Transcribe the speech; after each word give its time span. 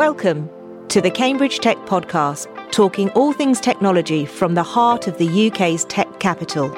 Welcome 0.00 0.48
to 0.88 1.02
the 1.02 1.10
Cambridge 1.10 1.58
Tech 1.58 1.76
Podcast, 1.84 2.48
talking 2.72 3.10
all 3.10 3.34
things 3.34 3.60
technology 3.60 4.24
from 4.24 4.54
the 4.54 4.62
heart 4.62 5.06
of 5.06 5.18
the 5.18 5.48
UK's 5.48 5.84
tech 5.84 6.18
capital. 6.20 6.70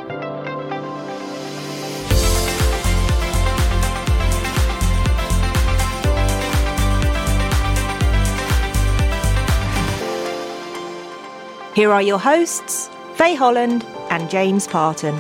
Here 11.77 11.93
are 11.93 12.03
your 12.03 12.19
hosts, 12.19 12.91
Faye 13.15 13.37
Holland 13.37 13.85
and 14.11 14.29
James 14.29 14.67
Parton. 14.67 15.15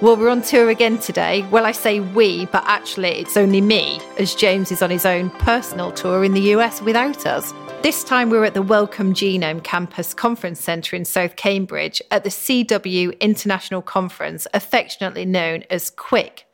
Well, 0.00 0.16
we're 0.16 0.28
on 0.28 0.42
tour 0.42 0.70
again 0.70 0.98
today. 0.98 1.42
Well, 1.50 1.66
I 1.66 1.72
say 1.72 1.98
we, 1.98 2.46
but 2.46 2.62
actually 2.66 3.18
it's 3.18 3.36
only 3.36 3.60
me, 3.60 4.00
as 4.16 4.32
James 4.32 4.70
is 4.70 4.80
on 4.80 4.90
his 4.90 5.04
own 5.04 5.28
personal 5.28 5.90
tour 5.90 6.22
in 6.22 6.34
the 6.34 6.52
US 6.52 6.80
without 6.80 7.26
us. 7.26 7.52
This 7.82 8.04
time 8.04 8.30
we're 8.30 8.44
at 8.44 8.54
the 8.54 8.62
Wellcome 8.62 9.12
Genome 9.12 9.64
Campus 9.64 10.14
Conference 10.14 10.60
Centre 10.60 10.94
in 10.94 11.04
South 11.04 11.34
Cambridge 11.34 12.00
at 12.12 12.22
the 12.22 12.30
CW 12.30 13.18
International 13.18 13.82
Conference, 13.82 14.46
affectionately 14.54 15.24
known 15.24 15.64
as 15.68 15.90
CWIC. 15.90 16.44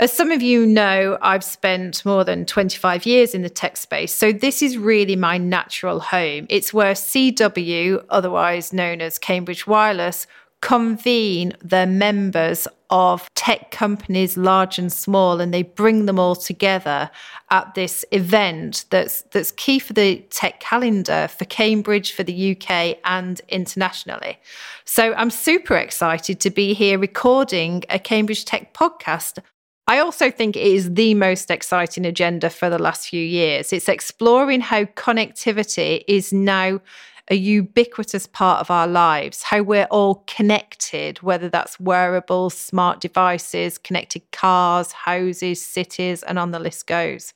As 0.00 0.10
some 0.10 0.30
of 0.30 0.40
you 0.40 0.64
know, 0.64 1.18
I've 1.20 1.44
spent 1.44 2.02
more 2.06 2.24
than 2.24 2.46
25 2.46 3.04
years 3.04 3.34
in 3.34 3.42
the 3.42 3.50
tech 3.50 3.76
space, 3.76 4.14
so 4.14 4.32
this 4.32 4.62
is 4.62 4.78
really 4.78 5.16
my 5.16 5.36
natural 5.36 6.00
home. 6.00 6.46
It's 6.48 6.72
where 6.72 6.94
CW, 6.94 8.06
otherwise 8.08 8.72
known 8.72 9.02
as 9.02 9.18
Cambridge 9.18 9.66
Wireless, 9.66 10.26
convene 10.64 11.52
the 11.62 11.86
members 11.86 12.66
of 12.88 13.28
tech 13.34 13.70
companies 13.70 14.38
large 14.38 14.78
and 14.78 14.90
small 14.90 15.38
and 15.38 15.52
they 15.52 15.62
bring 15.62 16.06
them 16.06 16.18
all 16.18 16.34
together 16.34 17.10
at 17.50 17.74
this 17.74 18.02
event 18.12 18.86
that's 18.88 19.20
that's 19.32 19.52
key 19.52 19.78
for 19.78 19.92
the 19.92 20.16
tech 20.30 20.60
calendar 20.60 21.28
for 21.28 21.44
Cambridge 21.44 22.12
for 22.12 22.22
the 22.22 22.56
UK 22.56 22.96
and 23.04 23.42
internationally. 23.50 24.38
So 24.86 25.12
I'm 25.12 25.28
super 25.28 25.76
excited 25.76 26.40
to 26.40 26.50
be 26.50 26.72
here 26.72 26.98
recording 26.98 27.84
a 27.90 27.98
Cambridge 27.98 28.46
Tech 28.46 28.72
podcast. 28.72 29.40
I 29.86 29.98
also 29.98 30.30
think 30.30 30.56
it 30.56 30.66
is 30.66 30.94
the 30.94 31.12
most 31.12 31.50
exciting 31.50 32.06
agenda 32.06 32.48
for 32.48 32.70
the 32.70 32.78
last 32.78 33.10
few 33.10 33.22
years. 33.22 33.70
It's 33.70 33.90
exploring 33.90 34.62
how 34.62 34.84
connectivity 34.84 36.04
is 36.08 36.32
now 36.32 36.80
a 37.30 37.34
ubiquitous 37.34 38.26
part 38.26 38.60
of 38.60 38.70
our 38.70 38.86
lives, 38.86 39.42
how 39.42 39.62
we're 39.62 39.88
all 39.90 40.24
connected, 40.26 41.18
whether 41.22 41.48
that's 41.48 41.80
wearables, 41.80 42.56
smart 42.56 43.00
devices, 43.00 43.78
connected 43.78 44.30
cars, 44.30 44.92
houses, 44.92 45.64
cities, 45.64 46.22
and 46.22 46.38
on 46.38 46.50
the 46.50 46.58
list 46.58 46.86
goes. 46.86 47.32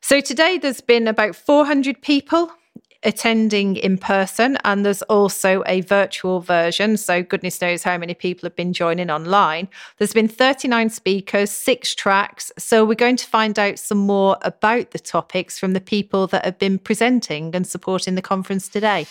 So 0.00 0.20
today 0.20 0.58
there's 0.58 0.80
been 0.80 1.08
about 1.08 1.36
400 1.36 2.02
people 2.02 2.50
attending 3.06 3.76
in 3.76 3.96
person, 3.96 4.58
and 4.64 4.84
there's 4.84 5.02
also 5.02 5.62
a 5.66 5.80
virtual 5.82 6.40
version. 6.40 6.96
So, 6.96 7.22
goodness 7.22 7.60
knows 7.60 7.84
how 7.84 7.96
many 7.96 8.14
people 8.14 8.46
have 8.46 8.56
been 8.56 8.72
joining 8.72 9.10
online. 9.10 9.68
There's 9.98 10.12
been 10.12 10.28
39 10.28 10.90
speakers, 10.90 11.50
six 11.50 11.94
tracks. 11.94 12.50
So, 12.58 12.84
we're 12.84 12.94
going 12.94 13.16
to 13.16 13.26
find 13.26 13.58
out 13.58 13.78
some 13.78 13.98
more 13.98 14.36
about 14.42 14.90
the 14.90 14.98
topics 14.98 15.56
from 15.58 15.72
the 15.72 15.80
people 15.80 16.26
that 16.26 16.44
have 16.44 16.58
been 16.58 16.78
presenting 16.78 17.54
and 17.54 17.64
supporting 17.64 18.16
the 18.16 18.22
conference 18.22 18.68
today. 18.68 19.06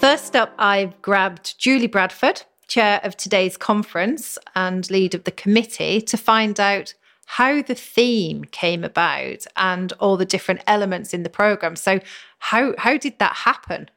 First 0.00 0.36
up, 0.36 0.52
I've 0.58 1.00
grabbed 1.00 1.56
Julie 1.58 1.86
Bradford, 1.86 2.42
chair 2.66 3.00
of 3.04 3.16
today's 3.16 3.56
conference 3.56 4.38
and 4.56 4.90
lead 4.90 5.14
of 5.14 5.22
the 5.22 5.30
committee, 5.30 6.00
to 6.02 6.16
find 6.16 6.58
out 6.58 6.94
how 7.26 7.62
the 7.62 7.74
theme 7.74 8.44
came 8.44 8.84
about 8.84 9.46
and 9.56 9.92
all 9.94 10.16
the 10.16 10.24
different 10.24 10.60
elements 10.66 11.14
in 11.14 11.22
the 11.22 11.30
program. 11.30 11.76
So, 11.76 12.00
how 12.38 12.74
how 12.78 12.96
did 12.96 13.18
that 13.18 13.34
happen? 13.34 13.88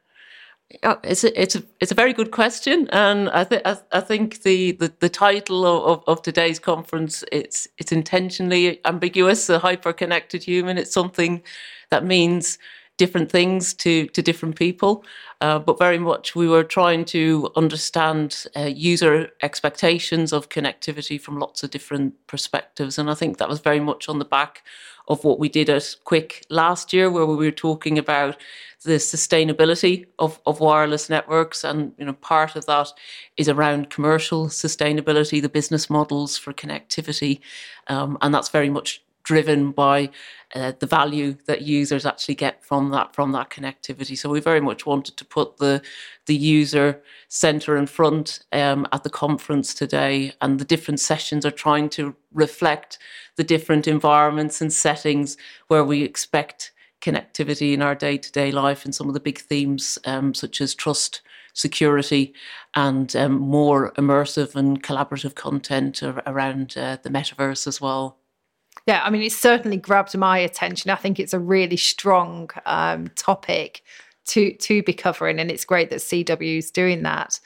it's 1.04 1.24
a, 1.24 1.42
it's 1.42 1.56
a 1.56 1.64
it's 1.80 1.92
a 1.92 1.96
very 1.96 2.14
good 2.14 2.32
question, 2.32 2.90
and 2.92 3.30
I 3.30 3.44
think 3.44 3.62
I, 3.66 4.02
think 4.02 4.44
the, 4.44 4.74
the, 4.74 4.94
the 5.00 5.10
title 5.10 5.66
of, 5.66 6.04
of 6.08 6.22
today's 6.22 6.60
conference 6.60 7.24
it's 7.32 7.68
it's 7.78 7.92
intentionally 7.92 8.82
ambiguous. 8.86 9.50
A 9.50 9.60
hyper 9.60 9.94
connected 9.94 10.44
human. 10.44 10.78
It's 10.78 10.92
something 10.92 11.42
that 11.90 12.04
means 12.06 12.58
different 12.98 13.32
things 13.32 13.74
to 13.76 14.08
to 14.08 14.22
different 14.22 14.56
people. 14.56 15.04
Uh, 15.40 15.60
but 15.60 15.78
very 15.78 16.00
much 16.00 16.36
we 16.36 16.48
were 16.48 16.64
trying 16.64 17.06
to 17.06 17.52
understand 17.56 18.46
uh, 18.56 18.62
user 18.62 19.30
expectations 19.44 20.34
of 20.34 20.50
connectivity 20.50 21.22
from 21.22 21.40
lots 21.40 21.64
of 21.64 21.70
different 21.70 22.14
perspectives, 22.28 22.98
and 22.98 23.10
I 23.10 23.14
think 23.14 23.38
that 23.38 23.50
was 23.50 23.60
very 23.60 23.80
much 23.80 24.10
on 24.10 24.20
the 24.20 24.26
back 24.26 24.64
of 25.08 25.24
what 25.24 25.40
we 25.40 25.48
did 25.48 25.70
at 25.70 25.82
CWIC 25.82 26.44
last 26.50 26.92
year, 26.92 27.10
where 27.10 27.26
we 27.26 27.36
were 27.36 27.52
talking 27.52 27.98
about 27.98 28.38
the 28.84 28.96
sustainability 28.96 30.06
of, 30.20 30.40
of 30.46 30.60
wireless 30.60 31.10
networks. 31.10 31.64
And 31.64 31.94
you 31.98 32.06
know, 32.06 32.14
part 32.14 32.56
of 32.56 32.66
that 32.66 32.92
is 33.38 33.50
around 33.50 33.90
commercial 33.90 34.48
sustainability, 34.48 35.42
the 35.42 35.50
business 35.50 35.90
models 35.90 36.38
for 36.38 36.54
connectivity. 36.54 37.40
Um, 37.88 38.18
and 38.22 38.34
that's 38.34 38.50
very 38.50 38.70
much 38.70 39.02
driven 39.28 39.74
by 39.74 40.10
uh, 40.56 40.72
the 40.80 40.86
value 40.88 41.36
that 41.48 41.62
users 41.62 42.06
actually 42.06 42.36
get 42.36 42.64
from 42.64 42.92
that 42.92 43.14
from 43.14 43.34
that 43.34 43.50
connectivity. 43.50 44.18
So 44.18 44.30
we 44.30 44.40
very 44.40 44.62
much 44.62 44.86
wanted 44.86 45.18
to 45.18 45.26
put 45.26 45.58
the 45.58 45.82
the 46.28 46.36
user 46.36 47.02
center 47.28 47.76
in 47.76 47.88
front 47.88 48.40
um, 48.54 48.88
at 48.94 49.04
the 49.04 49.10
conference 49.10 49.74
today, 49.74 50.32
and 50.40 50.60
the 50.60 50.66
different 50.66 51.02
sessions 51.02 51.46
are 51.46 51.52
trying 51.52 51.90
to 51.90 52.16
reflect 52.32 53.00
the 53.36 53.44
different 53.44 53.86
environments 53.86 54.62
and 54.62 54.72
settings 54.72 55.38
where 55.68 55.84
we 55.84 56.04
expect 56.04 56.72
connectivity 57.02 57.74
in 57.74 57.82
our 57.82 57.96
day 57.96 58.18
to 58.18 58.32
day 58.32 58.50
life, 58.52 58.86
and 58.86 58.96
some 58.96 59.10
of 59.10 59.14
the 59.14 59.20
big 59.20 59.40
themes 59.40 60.00
um, 60.06 60.34
such 60.34 60.62
as 60.62 60.74
trust 60.74 61.22
security 61.54 62.34
and 62.76 63.16
um, 63.16 63.34
more 63.34 63.92
immersive 63.98 64.56
and 64.56 64.84
collaborative 64.84 65.36
content 65.36 66.02
around 66.04 66.78
uh, 66.78 66.98
the 67.04 67.10
metaverse 67.10 67.68
as 67.68 67.82
well. 67.82 68.18
Yeah, 68.88 69.02
I 69.04 69.10
mean, 69.10 69.22
it 69.22 69.34
certainly 69.34 69.78
grabbed 69.78 70.18
my 70.18 70.38
attention. 70.38 70.90
I 70.90 70.96
think 70.96 71.20
it's 71.20 71.34
a 71.34 71.40
really 71.40 71.76
strong 71.76 72.50
um, 72.66 73.10
topic 73.16 73.84
to 74.28 74.54
to 74.54 74.82
be 74.84 74.94
covering, 74.94 75.40
and 75.40 75.52
it's 75.52 75.66
great 75.66 75.90
that 75.90 76.00
CW 76.00 76.58
is 76.58 76.72
doing 76.72 77.04
that. 77.04 77.40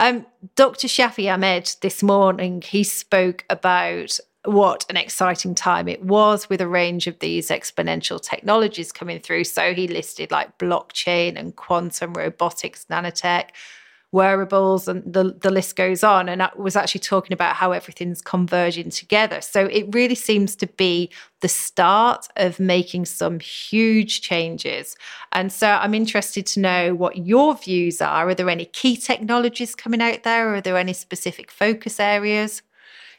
Um, 0.00 0.26
Dr. 0.56 0.88
Shafi 0.88 1.32
Ahmed 1.32 1.76
this 1.82 2.02
morning 2.02 2.62
he 2.62 2.82
spoke 2.84 3.44
about 3.48 4.18
what 4.44 4.86
an 4.88 4.96
exciting 4.96 5.54
time 5.54 5.88
it 5.88 6.02
was 6.02 6.48
with 6.48 6.60
a 6.60 6.68
range 6.68 7.06
of 7.06 7.18
these 7.18 7.48
exponential 7.48 8.20
technologies 8.20 8.92
coming 8.92 9.20
through. 9.20 9.44
So 9.44 9.74
he 9.74 9.88
listed 9.88 10.30
like 10.30 10.58
blockchain 10.58 11.36
and 11.36 11.54
quantum 11.54 12.14
robotics, 12.14 12.86
nanotech, 12.90 13.50
wearables 14.10 14.88
and 14.88 15.02
the, 15.12 15.36
the 15.42 15.50
list 15.50 15.76
goes 15.76 16.02
on. 16.02 16.28
And 16.28 16.42
I 16.42 16.50
was 16.56 16.76
actually 16.76 17.00
talking 17.00 17.32
about 17.32 17.56
how 17.56 17.72
everything's 17.72 18.22
converging 18.22 18.90
together. 18.90 19.40
So 19.40 19.66
it 19.66 19.86
really 19.94 20.14
seems 20.14 20.56
to 20.56 20.66
be 20.66 21.10
the 21.40 21.48
start 21.48 22.26
of 22.36 22.58
making 22.58 23.04
some 23.04 23.38
huge 23.40 24.22
changes. 24.22 24.96
And 25.32 25.52
so 25.52 25.68
I'm 25.68 25.94
interested 25.94 26.46
to 26.46 26.60
know 26.60 26.94
what 26.94 27.26
your 27.26 27.54
views 27.54 28.00
are. 28.00 28.30
Are 28.30 28.34
there 28.34 28.48
any 28.48 28.64
key 28.64 28.96
technologies 28.96 29.74
coming 29.74 30.00
out 30.00 30.22
there? 30.22 30.48
or 30.48 30.54
Are 30.56 30.60
there 30.60 30.78
any 30.78 30.94
specific 30.94 31.50
focus 31.50 32.00
areas? 32.00 32.62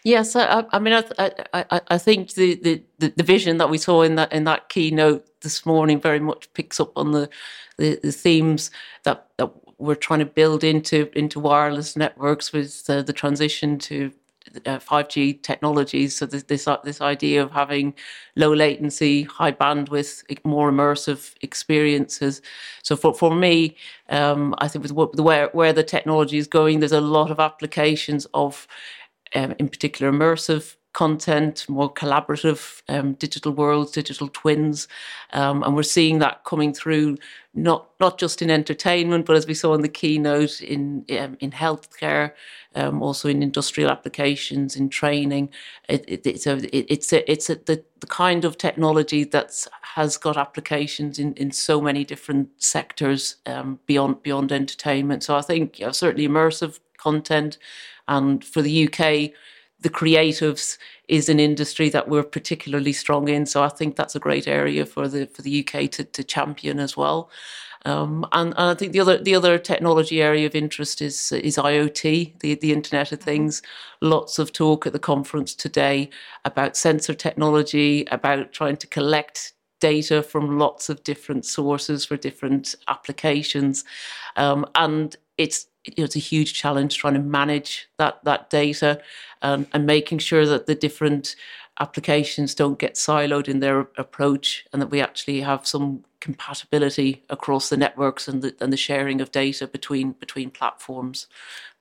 Yes, 0.03 0.35
I, 0.35 0.45
uh, 0.45 0.63
I 0.71 0.79
mean, 0.79 0.93
I, 0.93 1.31
I, 1.53 1.81
I 1.89 1.97
think 1.97 2.33
the, 2.33 2.55
the, 2.99 3.09
the 3.09 3.23
vision 3.23 3.57
that 3.57 3.69
we 3.69 3.77
saw 3.77 4.01
in 4.01 4.15
that 4.15 4.31
in 4.31 4.45
that 4.45 4.69
keynote 4.69 5.25
this 5.41 5.65
morning 5.65 5.99
very 5.99 6.21
much 6.21 6.51
picks 6.53 6.79
up 6.79 6.97
on 6.97 7.11
the 7.11 7.29
the, 7.77 7.99
the 8.01 8.11
themes 8.13 8.71
that, 9.03 9.27
that 9.37 9.51
we're 9.79 9.95
trying 9.95 10.19
to 10.19 10.25
build 10.25 10.63
into 10.63 11.09
into 11.17 11.39
wireless 11.39 11.95
networks 11.95 12.51
with 12.53 12.85
the, 12.85 13.01
the 13.01 13.13
transition 13.13 13.79
to 13.79 14.11
uh, 14.65 14.79
5G 14.79 15.41
technologies. 15.41 16.15
So 16.15 16.25
this, 16.25 16.43
this 16.43 16.67
this 16.83 17.01
idea 17.01 17.41
of 17.43 17.51
having 17.51 17.93
low 18.35 18.53
latency, 18.53 19.23
high 19.23 19.51
bandwidth, 19.51 20.23
more 20.45 20.71
immersive 20.71 21.33
experiences. 21.41 22.41
So 22.83 22.95
for 22.95 23.13
for 23.13 23.33
me, 23.33 23.75
um, 24.09 24.55
I 24.59 24.67
think 24.67 24.83
with 24.83 24.91
what, 24.91 25.19
where 25.19 25.49
where 25.53 25.73
the 25.73 25.83
technology 25.83 26.37
is 26.37 26.47
going, 26.47 26.79
there's 26.79 26.91
a 26.91 27.01
lot 27.01 27.31
of 27.31 27.39
applications 27.39 28.25
of, 28.33 28.67
um, 29.35 29.55
in 29.59 29.69
particular, 29.69 30.11
immersive 30.11 30.75
content, 30.93 31.65
more 31.69 31.93
collaborative 31.93 32.81
um, 32.89 33.13
digital 33.13 33.51
worlds, 33.51 33.91
digital 33.91 34.27
twins, 34.29 34.87
um, 35.33 35.63
and 35.63 35.75
we're 35.75 35.83
seeing 35.83 36.19
that 36.19 36.43
coming 36.43 36.73
through 36.73 37.17
not 37.53 37.89
not 37.99 38.17
just 38.17 38.41
in 38.41 38.49
entertainment, 38.49 39.25
but 39.25 39.35
as 39.35 39.47
we 39.47 39.53
saw 39.53 39.73
in 39.73 39.81
the 39.81 39.89
keynote 39.89 40.61
in 40.61 41.05
um, 41.19 41.37
in 41.39 41.51
healthcare, 41.51 42.31
um, 42.75 43.01
also 43.01 43.27
in 43.29 43.43
industrial 43.43 43.89
applications, 43.89 44.75
in 44.75 44.89
training. 44.89 45.49
It, 45.87 46.05
it, 46.07 46.25
it's 46.25 46.47
a 46.47 46.57
it, 46.75 46.85
it's 46.89 47.13
a, 47.13 47.31
it's 47.31 47.49
a, 47.49 47.55
the 47.55 47.83
the 47.99 48.07
kind 48.07 48.45
of 48.45 48.57
technology 48.57 49.23
that 49.25 49.67
has 49.81 50.17
got 50.17 50.37
applications 50.37 51.19
in, 51.19 51.33
in 51.33 51.51
so 51.51 51.81
many 51.81 52.03
different 52.03 52.49
sectors 52.57 53.37
um, 53.45 53.79
beyond 53.85 54.23
beyond 54.23 54.51
entertainment. 54.51 55.23
So 55.23 55.35
I 55.35 55.41
think 55.41 55.79
you 55.79 55.85
know, 55.85 55.91
certainly 55.91 56.27
immersive 56.27 56.79
content. 56.97 57.57
And 58.07 58.43
for 58.43 58.61
the 58.63 58.87
UK, 58.87 59.31
the 59.81 59.89
creatives 59.89 60.77
is 61.07 61.29
an 61.29 61.39
industry 61.39 61.89
that 61.89 62.07
we're 62.07 62.23
particularly 62.23 62.93
strong 62.93 63.27
in. 63.27 63.45
So 63.45 63.63
I 63.63 63.69
think 63.69 63.95
that's 63.95 64.15
a 64.15 64.19
great 64.19 64.47
area 64.47 64.85
for 64.85 65.07
the 65.07 65.25
for 65.27 65.41
the 65.41 65.65
UK 65.65 65.89
to, 65.91 66.03
to 66.03 66.23
champion 66.23 66.79
as 66.79 66.97
well. 66.97 67.29
Um, 67.85 68.27
and, 68.33 68.53
and, 68.57 68.69
I 68.69 68.73
think 68.73 68.91
the 68.91 68.99
other 68.99 69.17
the 69.17 69.35
other 69.35 69.57
technology 69.57 70.21
area 70.21 70.45
of 70.45 70.53
interest 70.53 71.01
is 71.01 71.31
is 71.31 71.55
IoT, 71.55 72.39
the 72.39 72.55
the 72.55 72.73
Internet 72.73 73.13
of 73.13 73.21
Things. 73.21 73.61
Lots 74.01 74.37
of 74.37 74.51
talk 74.51 74.85
at 74.85 74.93
the 74.93 74.99
conference 74.99 75.55
today 75.55 76.09
about 76.43 76.75
sensor 76.75 77.13
technology, 77.13 78.05
about 78.11 78.51
trying 78.51 78.77
to 78.77 78.87
collect 78.87 79.53
data 79.79 80.21
from 80.21 80.59
lots 80.59 80.89
of 80.89 81.01
different 81.05 81.45
sources 81.45 82.03
for 82.03 82.17
different 82.17 82.75
applications, 82.89 83.85
um, 84.35 84.65
and 84.75 85.15
it's 85.39 85.67
it's 85.85 86.15
a 86.15 86.19
huge 86.19 86.53
challenge 86.53 86.97
trying 86.97 87.13
to 87.15 87.19
manage 87.19 87.89
that 87.97 88.23
that 88.25 88.49
data 88.49 89.01
um, 89.41 89.65
and 89.73 89.85
making 89.85 90.19
sure 90.19 90.45
that 90.45 90.67
the 90.67 90.75
different 90.75 91.35
applications 91.79 92.53
don't 92.53 92.77
get 92.77 92.95
siloed 92.95 93.47
in 93.47 93.61
their 93.61 93.87
approach 93.97 94.65
and 94.73 94.81
that 94.81 94.91
we 94.91 94.99
actually 95.01 95.39
have 95.39 95.65
some 95.65 96.03
compatibility 96.19 97.23
across 97.29 97.69
the 97.69 97.77
networks 97.77 98.27
and 98.27 98.41
the, 98.41 98.53
and 98.59 98.73
the 98.73 98.77
sharing 98.77 99.21
of 99.21 99.31
data 99.31 99.65
between 99.65 100.11
between 100.13 100.51
platforms. 100.51 101.27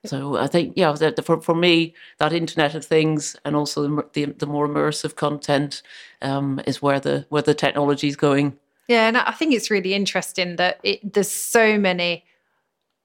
So 0.05 0.37
I 0.37 0.47
think 0.47 0.75
yeah, 0.77 0.93
the, 0.93 1.11
the, 1.11 1.23
for 1.23 1.41
for 1.41 1.57
me 1.57 1.95
that 2.19 2.33
Internet 2.33 2.77
of 2.77 2.85
Things 2.85 3.35
and 3.45 3.57
also 3.57 3.83
the 3.83 4.05
the, 4.13 4.25
the 4.27 4.47
more 4.47 4.69
immersive 4.69 5.17
content 5.17 5.83
um, 6.23 6.61
is 6.65 6.81
where 6.81 7.01
the 7.01 7.27
where 7.29 7.43
the 7.43 7.55
technology 7.55 8.07
is 8.07 8.17
going. 8.17 8.57
Yeah, 8.87 9.09
and 9.09 9.19
I 9.19 9.33
think 9.33 9.53
it's 9.53 9.71
really 9.71 9.93
interesting 9.93 10.57
that 10.57 10.79
it, 10.85 11.13
there's 11.13 11.31
so 11.31 11.77
many 11.77 12.25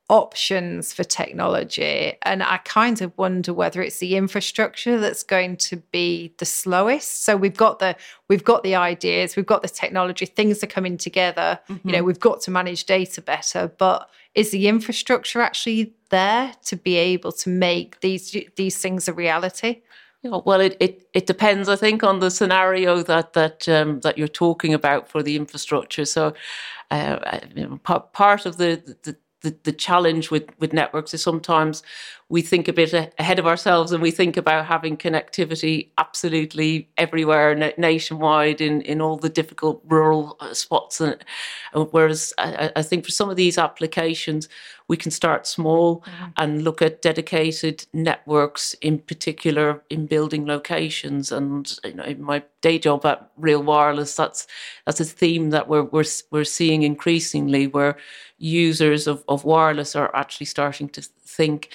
options 0.09 0.93
for 0.93 1.03
technology. 1.03 2.13
And 2.23 2.43
I 2.43 2.57
kind 2.57 3.01
of 3.01 3.17
wonder 3.17 3.53
whether 3.53 3.81
it's 3.81 3.99
the 3.99 4.15
infrastructure 4.15 4.99
that's 4.99 5.23
going 5.23 5.57
to 5.57 5.77
be 5.91 6.33
the 6.37 6.45
slowest. 6.45 7.23
So 7.23 7.37
we've 7.37 7.55
got 7.55 7.79
the 7.79 7.95
we've 8.27 8.43
got 8.43 8.63
the 8.63 8.75
ideas, 8.75 9.35
we've 9.35 9.45
got 9.45 9.61
the 9.61 9.69
technology, 9.69 10.25
things 10.25 10.63
are 10.63 10.67
coming 10.67 10.97
together. 10.97 11.59
Mm-hmm. 11.69 11.87
You 11.87 11.91
know, 11.93 11.97
mm-hmm. 11.99 12.07
we've 12.07 12.19
got 12.19 12.41
to 12.41 12.51
manage 12.51 12.85
data 12.85 13.21
better, 13.21 13.71
but 13.77 14.09
is 14.35 14.51
the 14.51 14.67
infrastructure 14.67 15.41
actually 15.41 15.93
there 16.09 16.53
to 16.65 16.75
be 16.75 16.95
able 16.95 17.31
to 17.31 17.49
make 17.49 18.01
these 18.01 18.35
these 18.55 18.77
things 18.77 19.07
a 19.07 19.13
reality? 19.13 19.81
Yeah, 20.23 20.39
well, 20.45 20.61
it, 20.61 20.77
it, 20.79 21.05
it 21.13 21.27
depends, 21.27 21.67
I 21.67 21.75
think, 21.75 22.01
on 22.01 22.19
the 22.19 22.31
scenario 22.31 23.03
that 23.03 23.33
that 23.33 23.67
um, 23.67 23.99
that 24.01 24.17
you're 24.17 24.29
talking 24.29 24.73
about 24.73 25.09
for 25.09 25.21
the 25.21 25.35
infrastructure. 25.35 26.05
So, 26.05 26.33
uh, 26.91 27.39
part 27.83 28.13
part 28.13 28.45
of 28.45 28.55
the, 28.55 28.81
the 29.03 29.17
the, 29.43 29.55
the 29.63 29.73
challenge 29.73 30.31
with, 30.31 30.49
with 30.59 30.73
networks 30.73 31.13
is 31.13 31.21
sometimes 31.21 31.83
we 32.29 32.41
think 32.41 32.67
a 32.67 32.73
bit 32.73 32.93
ahead 33.19 33.37
of 33.37 33.45
ourselves 33.45 33.91
and 33.91 34.01
we 34.01 34.09
think 34.09 34.37
about 34.37 34.65
having 34.65 34.97
connectivity 34.97 35.89
absolutely 35.97 36.89
everywhere 36.97 37.53
nationwide 37.77 38.61
in, 38.61 38.81
in 38.81 39.01
all 39.01 39.17
the 39.17 39.29
difficult 39.29 39.83
rural 39.85 40.37
uh, 40.39 40.53
spots. 40.53 41.01
And, 41.01 41.17
whereas 41.91 42.33
I, 42.37 42.71
I 42.77 42.81
think 42.81 43.05
for 43.05 43.11
some 43.11 43.29
of 43.29 43.35
these 43.35 43.57
applications, 43.57 44.47
we 44.87 44.97
can 44.97 45.11
start 45.11 45.47
small 45.47 46.01
mm-hmm. 46.01 46.25
and 46.37 46.63
look 46.63 46.81
at 46.81 47.01
dedicated 47.01 47.85
networks 47.93 48.73
in 48.75 48.99
particular 48.99 49.83
in 49.89 50.05
building 50.05 50.45
locations 50.45 51.31
and 51.31 51.79
you 51.83 51.93
know 51.93 52.03
in 52.03 52.21
my 52.21 52.43
day 52.61 52.77
job 52.77 53.05
at 53.05 53.29
real 53.37 53.63
wireless 53.63 54.15
that's 54.15 54.47
that's 54.85 54.99
a 54.99 55.05
theme 55.05 55.49
that 55.49 55.67
we're 55.67 55.83
we're, 55.83 56.05
we're 56.31 56.43
seeing 56.43 56.83
increasingly 56.83 57.67
where 57.67 57.97
users 58.37 59.07
of, 59.07 59.23
of 59.27 59.45
wireless 59.45 59.95
are 59.95 60.13
actually 60.15 60.45
starting 60.45 60.89
to 60.89 61.01
think 61.01 61.69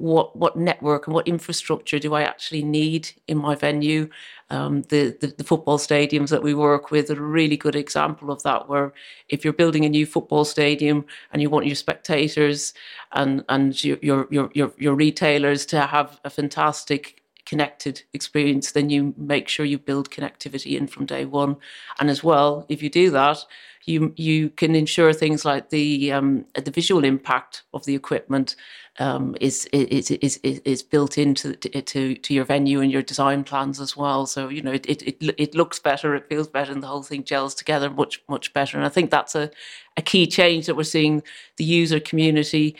what 0.00 0.34
what 0.34 0.56
network 0.56 1.06
and 1.06 1.14
what 1.14 1.28
infrastructure 1.28 1.98
do 1.98 2.14
I 2.14 2.22
actually 2.22 2.62
need 2.62 3.10
in 3.28 3.36
my 3.36 3.54
venue? 3.54 4.08
Um, 4.48 4.82
the, 4.88 5.16
the, 5.20 5.28
the 5.28 5.44
football 5.44 5.78
stadiums 5.78 6.30
that 6.30 6.42
we 6.42 6.54
work 6.54 6.90
with 6.90 7.10
are 7.10 7.18
a 7.18 7.20
really 7.20 7.56
good 7.56 7.76
example 7.76 8.32
of 8.32 8.42
that. 8.42 8.68
Where 8.68 8.92
if 9.28 9.44
you're 9.44 9.52
building 9.52 9.84
a 9.84 9.88
new 9.88 10.06
football 10.06 10.44
stadium 10.44 11.04
and 11.32 11.42
you 11.42 11.50
want 11.50 11.66
your 11.66 11.76
spectators 11.76 12.72
and 13.12 13.44
and 13.48 13.84
your 13.84 13.98
your 14.00 14.26
your 14.30 14.72
your, 14.76 14.94
retailers 14.94 15.66
to 15.66 15.82
have 15.82 16.18
a 16.24 16.30
fantastic 16.30 17.22
connected 17.44 18.02
experience, 18.14 18.72
then 18.72 18.88
you 18.90 19.14
make 19.18 19.48
sure 19.48 19.66
you 19.66 19.78
build 19.78 20.10
connectivity 20.10 20.78
in 20.78 20.86
from 20.86 21.04
day 21.04 21.24
one. 21.26 21.56
And 21.98 22.08
as 22.08 22.24
well, 22.24 22.64
if 22.68 22.82
you 22.82 22.88
do 22.88 23.10
that, 23.10 23.44
you 23.84 24.14
you 24.16 24.50
can 24.50 24.74
ensure 24.74 25.12
things 25.12 25.44
like 25.44 25.70
the 25.70 26.12
um, 26.12 26.46
the 26.54 26.70
visual 26.70 27.04
impact 27.04 27.62
of 27.74 27.84
the 27.84 27.94
equipment 27.94 28.56
um, 29.00 29.34
is, 29.40 29.64
is, 29.72 30.10
is 30.10 30.36
is 30.42 30.82
built 30.82 31.16
into 31.16 31.54
to 31.54 32.14
to 32.14 32.34
your 32.34 32.44
venue 32.44 32.82
and 32.82 32.92
your 32.92 33.02
design 33.02 33.44
plans 33.44 33.80
as 33.80 33.96
well. 33.96 34.26
So 34.26 34.50
you 34.50 34.60
know 34.60 34.72
it 34.72 34.86
it 34.86 35.16
it, 35.38 35.54
looks 35.54 35.78
better, 35.78 36.14
it 36.14 36.28
feels 36.28 36.48
better, 36.48 36.70
and 36.70 36.82
the 36.82 36.86
whole 36.86 37.02
thing 37.02 37.24
gels 37.24 37.54
together 37.54 37.88
much 37.88 38.22
much 38.28 38.52
better. 38.52 38.76
And 38.76 38.86
I 38.86 38.90
think 38.90 39.10
that's 39.10 39.34
a 39.34 39.50
a 39.96 40.02
key 40.02 40.26
change 40.26 40.66
that 40.66 40.76
we're 40.76 40.84
seeing. 40.84 41.22
The 41.56 41.64
user 41.64 41.98
community 41.98 42.76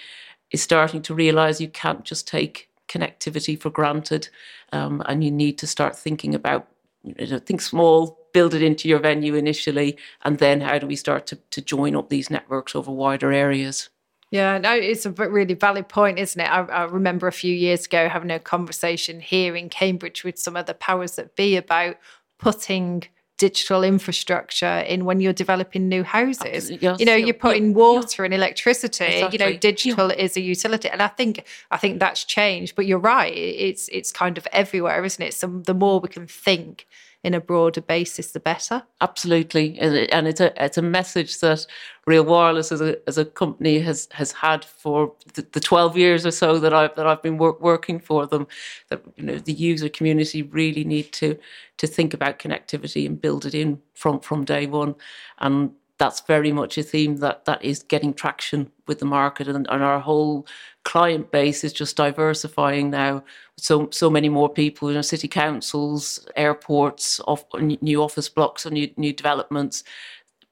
is 0.51 0.61
starting 0.63 1.01
to 1.03 1.15
realize 1.15 1.59
you 1.59 1.71
can't 1.71 2.05
just 2.05 2.29
take 2.29 2.69
connectivity 2.87 3.59
for 3.59 3.71
granted, 3.71 4.29
um, 4.73 5.03
and 5.07 5.25
you 5.25 5.31
need 5.31 5.57
to 5.59 5.67
start 5.67 5.97
thinking 5.97 6.35
about 6.35 6.69
you 7.03 7.27
know, 7.27 7.39
think 7.39 7.63
small, 7.63 8.19
build 8.35 8.53
it 8.53 8.63
into 8.63 8.89
your 8.89 8.99
venue 8.99 9.37
initially, 9.37 9.97
and 10.25 10.37
then 10.39 10.61
how 10.61 10.79
do 10.79 10.87
we 10.87 10.97
start 10.97 11.27
to, 11.29 11.37
to 11.51 11.63
join 11.63 11.97
up 11.97 12.11
these 12.11 12.29
networks 12.29 12.75
over 12.77 12.91
wider 12.91 13.33
areas? 13.33 13.89
Yeah, 14.31 14.59
no, 14.59 14.73
it's 14.73 15.05
a 15.07 15.11
really 15.11 15.55
valid 15.55 15.89
point, 15.89 16.19
isn't 16.19 16.41
it? 16.41 16.49
I, 16.49 16.61
I, 16.61 16.85
remember 16.85 17.27
a 17.27 17.33
few 17.33 17.53
years 17.53 17.87
ago 17.87 18.09
having 18.09 18.31
a 18.31 18.39
conversation 18.39 19.21
here 19.21 19.57
in 19.57 19.69
Cambridge 19.69 20.23
with 20.23 20.39
some 20.39 20.55
of 20.55 20.67
the 20.67 20.75
powers 20.75 21.17
that 21.17 21.35
be 21.35 21.57
about 21.57 21.97
putting 22.39 23.05
digital 23.39 23.83
infrastructure 23.83 24.85
in 24.87 25.07
when 25.07 25.19
you're 25.19 25.33
developing 25.33 25.89
new 25.89 26.05
houses. 26.05 26.71
Yes, 26.71 27.01
you 27.01 27.07
know, 27.07 27.17
you're 27.17 27.35
putting 27.35 27.75
water 27.75 28.25
and 28.25 28.33
electricity. 28.33 29.05
Exactly. 29.05 29.39
You 29.39 29.45
know, 29.45 29.59
digital 29.59 30.11
is 30.11 30.37
a 30.37 30.41
utility, 30.41 30.89
and 30.89 31.03
I 31.03 31.09
think 31.09 31.45
I 31.73 31.77
think 31.77 31.99
that's 31.99 32.23
changed. 32.23 32.77
But 32.77 32.87
you're 32.87 32.99
right; 32.99 33.33
it's 33.35 33.89
it's 33.89 34.13
kind 34.13 34.39
of 34.39 34.47
everywhere, 34.53 35.05
isn't 35.05 35.25
it? 35.25 35.35
So 35.35 35.49
the 35.49 35.75
more 35.75 35.99
we 35.99 36.09
can 36.09 36.29
think 36.29 36.87
in 37.23 37.35
a 37.35 37.41
broader 37.41 37.83
basis, 37.83 38.33
the 38.33 38.41
better. 38.41 38.83
Absolutely, 39.01 39.79
and 39.79 40.27
it's 40.27 40.41
a 40.41 40.65
it's 40.65 40.79
a 40.79 40.83
message 40.83 41.41
that 41.41 41.67
Real 42.07 42.25
Wireless 42.25 42.73
as 42.73 42.81
a 42.81 42.97
as 43.07 43.19
a 43.19 43.25
company 43.25 43.79
has 43.81 44.09
has 44.13 44.33
had 44.33 44.65
for 44.65 45.13
the, 45.35 45.47
the 45.53 45.61
twelve 45.61 45.99
years 45.99 46.25
or 46.25 46.31
so 46.31 46.59
that 46.59 46.73
I've 46.73 46.95
that 46.97 47.07
I've 47.07 47.23
been 47.23 47.37
work, 47.37 47.61
working 47.61 48.01
for 48.01 48.27
them. 48.27 48.47
That 48.89 49.03
you 49.17 49.25
know 49.25 49.39
the 49.39 49.53
user 49.53 49.89
community 49.91 50.43
really 50.43 50.85
need 50.85 51.13
to 51.15 51.39
to 51.77 51.87
think 51.87 52.15
about 52.15 52.39
connectivity 52.39 53.07
and 53.07 53.21
build 53.21 53.45
it 53.45 53.55
in 53.55 53.81
from 53.95 54.21
from 54.21 54.45
day 54.45 54.67
one, 54.67 54.95
and 55.41 55.73
that's 56.01 56.23
very 56.23 56.51
much 56.51 56.79
a 56.79 56.83
theme 56.83 57.19
that 57.19 57.45
that 57.45 57.63
is 57.63 57.83
getting 57.83 58.15
traction 58.15 58.73
with 58.89 59.01
the 59.01 59.05
market 59.05 59.47
and, 59.47 59.67
and 59.69 59.83
our 59.83 60.01
whole 60.01 60.47
client 60.85 61.31
base 61.31 61.63
is 61.63 61.75
just 61.75 61.95
diversifying 61.95 62.89
now. 62.89 63.23
So 63.59 63.91
so 63.91 64.09
many 64.09 64.31
more 64.31 64.49
people 64.49 64.89
you 64.89 64.95
know 64.95 65.03
city 65.03 65.29
councils 65.29 66.27
airports 66.37 67.21
off, 67.29 67.45
new 67.61 68.03
office 68.03 68.31
blocks 68.31 68.65
and 68.65 68.75
new, 68.75 68.91
new 68.97 69.13
developments. 69.13 69.85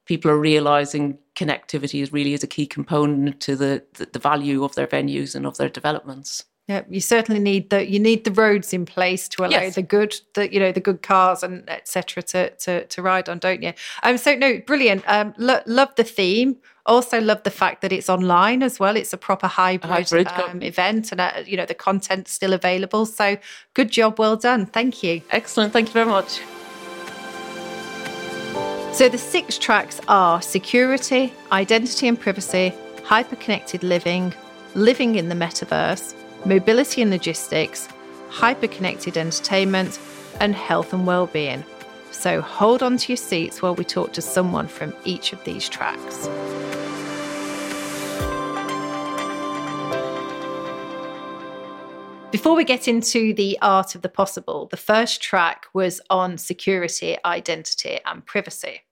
People 0.04 0.30
are 0.30 0.38
realizing 0.38 1.18
connectivity 1.34 2.02
is 2.02 2.12
really 2.12 2.34
is 2.34 2.44
a 2.44 2.46
key 2.46 2.66
component 2.66 3.40
to 3.40 3.56
the, 3.56 3.82
the, 3.94 4.06
the 4.12 4.18
value 4.18 4.64
of 4.64 4.74
their 4.74 4.86
venues 4.86 5.34
and 5.34 5.46
of 5.46 5.56
their 5.56 5.70
developments 5.70 6.44
yeah, 6.68 6.82
you 6.90 7.00
certainly 7.00 7.40
need 7.40 7.70
the 7.70 7.88
you 7.88 7.98
need 7.98 8.24
the 8.24 8.30
roads 8.30 8.74
in 8.74 8.84
place 8.84 9.26
to 9.30 9.42
allow 9.42 9.62
yes. 9.62 9.74
the 9.74 9.82
good 9.82 10.14
the 10.34 10.52
you 10.52 10.60
know 10.60 10.70
the 10.70 10.80
good 10.80 11.00
cars 11.00 11.42
and 11.42 11.68
etc. 11.68 12.22
To, 12.22 12.50
to 12.50 12.84
to 12.84 13.02
ride 13.02 13.30
on, 13.30 13.38
don't 13.38 13.62
you? 13.62 13.72
Um, 14.02 14.18
so 14.18 14.34
no, 14.34 14.58
brilliant. 14.66 15.02
Um, 15.06 15.32
lo- 15.38 15.62
love 15.64 15.94
the 15.94 16.04
theme. 16.04 16.58
Also 16.84 17.22
love 17.22 17.42
the 17.42 17.50
fact 17.50 17.80
that 17.80 17.92
it's 17.92 18.10
online 18.10 18.62
as 18.62 18.78
well. 18.78 18.96
It's 18.96 19.14
a 19.14 19.16
proper 19.16 19.46
hybrid, 19.46 19.90
hybrid 19.90 20.26
um, 20.28 20.62
event, 20.62 21.10
and 21.10 21.22
uh, 21.22 21.32
you 21.46 21.56
know 21.56 21.64
the 21.64 21.74
content's 21.74 22.32
still 22.32 22.52
available. 22.52 23.06
So 23.06 23.38
good 23.72 23.90
job, 23.90 24.18
well 24.18 24.36
done. 24.36 24.66
Thank 24.66 25.02
you. 25.02 25.22
Excellent. 25.30 25.72
Thank 25.72 25.88
you 25.88 25.94
very 25.94 26.06
much. 26.06 26.40
So 28.92 29.08
the 29.08 29.18
six 29.18 29.56
tracks 29.56 30.02
are 30.08 30.42
security, 30.42 31.32
identity 31.50 32.08
and 32.08 32.20
privacy, 32.20 32.74
hyper-connected 33.04 33.82
living, 33.82 34.34
living 34.74 35.14
in 35.14 35.28
the 35.28 35.34
metaverse 35.34 36.14
mobility 36.44 37.02
and 37.02 37.10
logistics, 37.10 37.88
hyperconnected 38.30 39.16
entertainment, 39.16 39.98
and 40.40 40.54
health 40.54 40.92
and 40.92 41.06
well-being. 41.06 41.64
So 42.10 42.40
hold 42.40 42.82
on 42.82 42.96
to 42.96 43.12
your 43.12 43.16
seats 43.16 43.62
while 43.62 43.74
we 43.74 43.84
talk 43.84 44.12
to 44.14 44.22
someone 44.22 44.68
from 44.68 44.94
each 45.04 45.32
of 45.32 45.42
these 45.44 45.68
tracks. 45.68 46.28
Before 52.30 52.54
we 52.54 52.64
get 52.64 52.88
into 52.88 53.32
the 53.32 53.58
art 53.62 53.94
of 53.94 54.02
the 54.02 54.08
possible, 54.08 54.66
the 54.66 54.76
first 54.76 55.22
track 55.22 55.66
was 55.72 56.00
on 56.10 56.36
security, 56.36 57.16
identity, 57.24 58.00
and 58.04 58.24
privacy. 58.24 58.82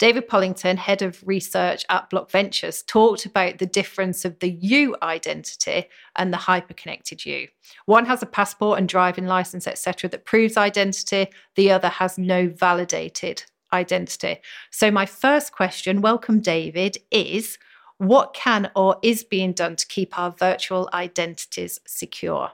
David 0.00 0.30
Pollington, 0.30 0.78
head 0.78 1.02
of 1.02 1.22
research 1.26 1.84
at 1.90 2.08
Block 2.08 2.30
Ventures, 2.30 2.82
talked 2.82 3.26
about 3.26 3.58
the 3.58 3.66
difference 3.66 4.24
of 4.24 4.38
the 4.38 4.48
you 4.48 4.96
identity 5.02 5.90
and 6.16 6.32
the 6.32 6.38
hyperconnected 6.38 7.26
you. 7.26 7.48
One 7.84 8.06
has 8.06 8.22
a 8.22 8.26
passport 8.26 8.78
and 8.78 8.88
driving 8.88 9.26
license, 9.26 9.66
etc., 9.66 10.08
that 10.08 10.24
proves 10.24 10.56
identity. 10.56 11.26
The 11.54 11.70
other 11.70 11.88
has 11.88 12.16
no 12.16 12.48
validated 12.48 13.44
identity. 13.74 14.38
So, 14.70 14.90
my 14.90 15.04
first 15.04 15.52
question, 15.52 16.00
welcome, 16.00 16.40
David, 16.40 16.96
is 17.10 17.58
what 17.98 18.32
can 18.32 18.70
or 18.74 18.96
is 19.02 19.22
being 19.22 19.52
done 19.52 19.76
to 19.76 19.86
keep 19.86 20.18
our 20.18 20.30
virtual 20.30 20.88
identities 20.94 21.78
secure? 21.86 22.52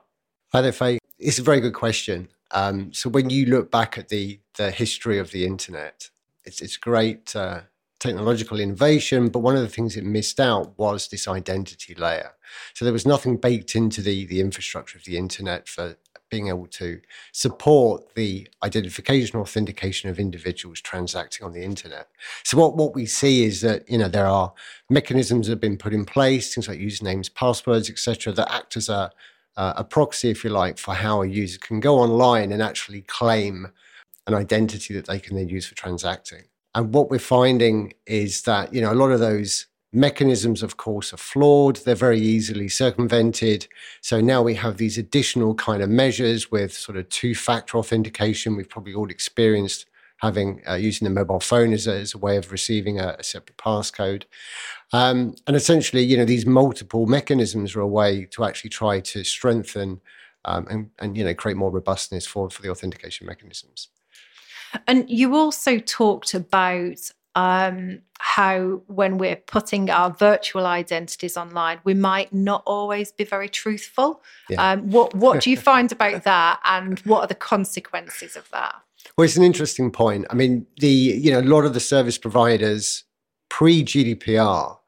Hi 0.50 0.62
there, 0.62 0.72
Faye. 0.72 0.98
It's 1.20 1.38
a 1.38 1.44
very 1.44 1.60
good 1.60 1.74
question. 1.74 2.26
Um, 2.50 2.92
so, 2.92 3.08
when 3.08 3.30
you 3.30 3.46
look 3.46 3.70
back 3.70 3.96
at 3.96 4.08
the 4.08 4.40
the 4.54 4.72
history 4.72 5.20
of 5.20 5.30
the 5.30 5.46
internet, 5.46 6.10
it's 6.46 6.62
it's 6.62 6.76
great 6.76 7.34
uh, 7.36 7.62
technological 7.98 8.60
innovation, 8.60 9.28
but 9.28 9.40
one 9.40 9.56
of 9.56 9.62
the 9.62 9.68
things 9.68 9.96
it 9.96 10.04
missed 10.04 10.38
out 10.40 10.78
was 10.78 11.08
this 11.08 11.26
identity 11.26 11.94
layer. 11.94 12.32
So 12.74 12.84
there 12.84 12.92
was 12.92 13.06
nothing 13.06 13.36
baked 13.36 13.74
into 13.74 14.00
the 14.00 14.26
the 14.26 14.40
infrastructure 14.40 14.98
of 14.98 15.04
the 15.04 15.16
internet 15.16 15.68
for 15.68 15.96
being 16.28 16.48
able 16.48 16.66
to 16.66 17.00
support 17.32 18.14
the 18.16 18.48
identification 18.64 19.38
authentication 19.38 20.10
of 20.10 20.18
individuals 20.18 20.80
transacting 20.80 21.46
on 21.46 21.52
the 21.52 21.62
internet. 21.62 22.08
So 22.42 22.58
what, 22.58 22.76
what 22.76 22.96
we 22.96 23.06
see 23.06 23.44
is 23.44 23.60
that 23.60 23.88
you 23.88 23.98
know 23.98 24.08
there 24.08 24.26
are 24.26 24.52
mechanisms 24.90 25.46
that 25.46 25.52
have 25.52 25.60
been 25.60 25.78
put 25.78 25.92
in 25.92 26.04
place, 26.04 26.54
things 26.54 26.68
like 26.68 26.78
usernames, 26.78 27.32
passwords, 27.32 27.88
etc., 27.90 28.32
that 28.32 28.52
act 28.52 28.76
as 28.76 28.88
a 28.88 29.10
uh, 29.56 29.72
a 29.76 29.84
proxy, 29.84 30.30
if 30.30 30.44
you 30.44 30.50
like, 30.50 30.78
for 30.78 30.94
how 30.94 31.22
a 31.22 31.26
user 31.26 31.58
can 31.58 31.80
go 31.80 31.98
online 31.98 32.52
and 32.52 32.62
actually 32.62 33.00
claim 33.02 33.72
an 34.26 34.34
identity 34.34 34.94
that 34.94 35.06
they 35.06 35.18
can 35.18 35.36
then 35.36 35.48
use 35.48 35.66
for 35.66 35.74
transacting. 35.74 36.44
And 36.74 36.92
what 36.92 37.10
we're 37.10 37.18
finding 37.18 37.94
is 38.06 38.42
that 38.42 38.72
you 38.72 38.80
know 38.80 38.92
a 38.92 38.94
lot 38.94 39.10
of 39.10 39.20
those 39.20 39.66
mechanisms, 39.92 40.62
of 40.62 40.76
course, 40.76 41.12
are 41.12 41.16
flawed. 41.18 41.76
They're 41.76 41.94
very 41.94 42.20
easily 42.20 42.68
circumvented. 42.68 43.66
So 44.02 44.20
now 44.20 44.42
we 44.42 44.54
have 44.54 44.76
these 44.76 44.98
additional 44.98 45.54
kind 45.54 45.82
of 45.82 45.88
measures 45.88 46.50
with 46.50 46.72
sort 46.72 46.98
of 46.98 47.08
two-factor 47.08 47.78
authentication. 47.78 48.56
We've 48.56 48.68
probably 48.68 48.94
all 48.94 49.10
experienced 49.10 49.86
having 50.18 50.62
uh, 50.68 50.74
using 50.74 51.06
the 51.06 51.14
mobile 51.14 51.40
phone 51.40 51.72
as 51.72 51.86
a, 51.86 51.94
as 51.94 52.14
a 52.14 52.18
way 52.18 52.36
of 52.36 52.52
receiving 52.52 52.98
a, 52.98 53.16
a 53.18 53.22
separate 53.22 53.56
passcode. 53.58 54.24
Um, 54.92 55.34
and 55.46 55.56
essentially, 55.56 56.02
you 56.02 56.16
know, 56.16 56.24
these 56.24 56.46
multiple 56.46 57.06
mechanisms 57.06 57.74
are 57.74 57.80
a 57.80 57.88
way 57.88 58.24
to 58.32 58.44
actually 58.44 58.70
try 58.70 59.00
to 59.00 59.24
strengthen 59.24 60.00
um, 60.44 60.66
and, 60.70 60.90
and, 61.00 61.16
you 61.16 61.24
know, 61.24 61.34
create 61.34 61.56
more 61.56 61.70
robustness 61.70 62.26
for, 62.26 62.48
for 62.50 62.62
the 62.62 62.70
authentication 62.70 63.26
mechanisms. 63.26 63.88
And 64.86 65.08
you 65.08 65.34
also 65.36 65.78
talked 65.78 66.34
about 66.34 67.10
um, 67.34 68.00
how 68.18 68.82
when 68.86 69.18
we're 69.18 69.36
putting 69.36 69.90
our 69.90 70.10
virtual 70.10 70.66
identities 70.66 71.36
online, 71.36 71.80
we 71.84 71.94
might 71.94 72.32
not 72.32 72.62
always 72.66 73.12
be 73.12 73.24
very 73.24 73.48
truthful. 73.48 74.22
Yeah. 74.48 74.72
Um, 74.72 74.90
what 74.90 75.14
what 75.14 75.42
do 75.42 75.50
you 75.50 75.56
find 75.72 75.92
about 75.92 76.24
that, 76.24 76.60
and 76.64 76.98
what 77.00 77.20
are 77.20 77.26
the 77.26 77.34
consequences 77.34 78.36
of 78.36 78.50
that? 78.50 78.74
Well, 79.16 79.24
it's 79.24 79.36
an 79.36 79.44
interesting 79.44 79.90
point. 79.90 80.26
I 80.30 80.34
mean, 80.34 80.66
the 80.78 80.88
you 80.88 81.30
know 81.30 81.40
a 81.40 81.42
lot 81.42 81.64
of 81.64 81.74
the 81.74 81.80
service 81.80 82.18
providers 82.18 83.04
pre 83.48 83.84
GDPR 83.84 84.78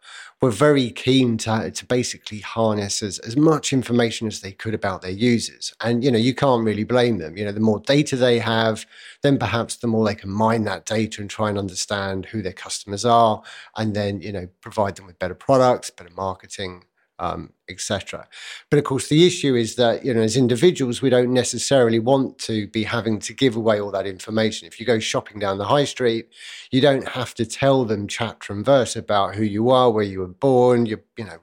were 0.40 0.50
very 0.50 0.90
keen 0.90 1.36
to, 1.36 1.70
to 1.70 1.86
basically 1.86 2.38
harness 2.38 3.02
as, 3.02 3.18
as 3.20 3.36
much 3.36 3.72
information 3.72 4.28
as 4.28 4.40
they 4.40 4.52
could 4.52 4.72
about 4.72 5.02
their 5.02 5.10
users. 5.10 5.74
And, 5.80 6.04
you 6.04 6.12
know, 6.12 6.18
you 6.18 6.32
can't 6.34 6.64
really 6.64 6.84
blame 6.84 7.18
them. 7.18 7.36
You 7.36 7.44
know, 7.44 7.52
the 7.52 7.58
more 7.58 7.80
data 7.80 8.14
they 8.14 8.38
have, 8.38 8.86
then 9.22 9.38
perhaps 9.38 9.76
the 9.76 9.88
more 9.88 10.06
they 10.06 10.14
can 10.14 10.30
mine 10.30 10.62
that 10.64 10.86
data 10.86 11.20
and 11.20 11.28
try 11.28 11.48
and 11.48 11.58
understand 11.58 12.26
who 12.26 12.40
their 12.40 12.52
customers 12.52 13.04
are 13.04 13.42
and 13.76 13.94
then, 13.94 14.20
you 14.20 14.32
know, 14.32 14.48
provide 14.60 14.94
them 14.94 15.06
with 15.06 15.18
better 15.18 15.34
products, 15.34 15.90
better 15.90 16.14
marketing, 16.16 16.84
um, 17.18 17.52
etc. 17.68 18.26
But 18.70 18.78
of 18.78 18.84
course, 18.84 19.08
the 19.08 19.26
issue 19.26 19.54
is 19.54 19.76
that 19.76 20.04
you 20.04 20.14
know, 20.14 20.22
as 20.22 20.36
individuals, 20.36 21.02
we 21.02 21.10
don't 21.10 21.32
necessarily 21.32 21.98
want 21.98 22.38
to 22.40 22.66
be 22.68 22.84
having 22.84 23.18
to 23.20 23.32
give 23.32 23.56
away 23.56 23.80
all 23.80 23.90
that 23.90 24.06
information. 24.06 24.66
If 24.68 24.78
you 24.78 24.86
go 24.86 24.98
shopping 24.98 25.38
down 25.38 25.58
the 25.58 25.66
high 25.66 25.84
street, 25.84 26.28
you 26.70 26.80
don't 26.80 27.08
have 27.08 27.34
to 27.34 27.46
tell 27.46 27.84
them 27.84 28.06
chapter 28.06 28.52
and 28.52 28.64
verse 28.64 28.96
about 28.96 29.34
who 29.34 29.42
you 29.42 29.70
are, 29.70 29.90
where 29.90 30.04
you 30.04 30.20
were 30.20 30.28
born, 30.28 30.86
your 30.86 31.00
you 31.16 31.24
know, 31.24 31.38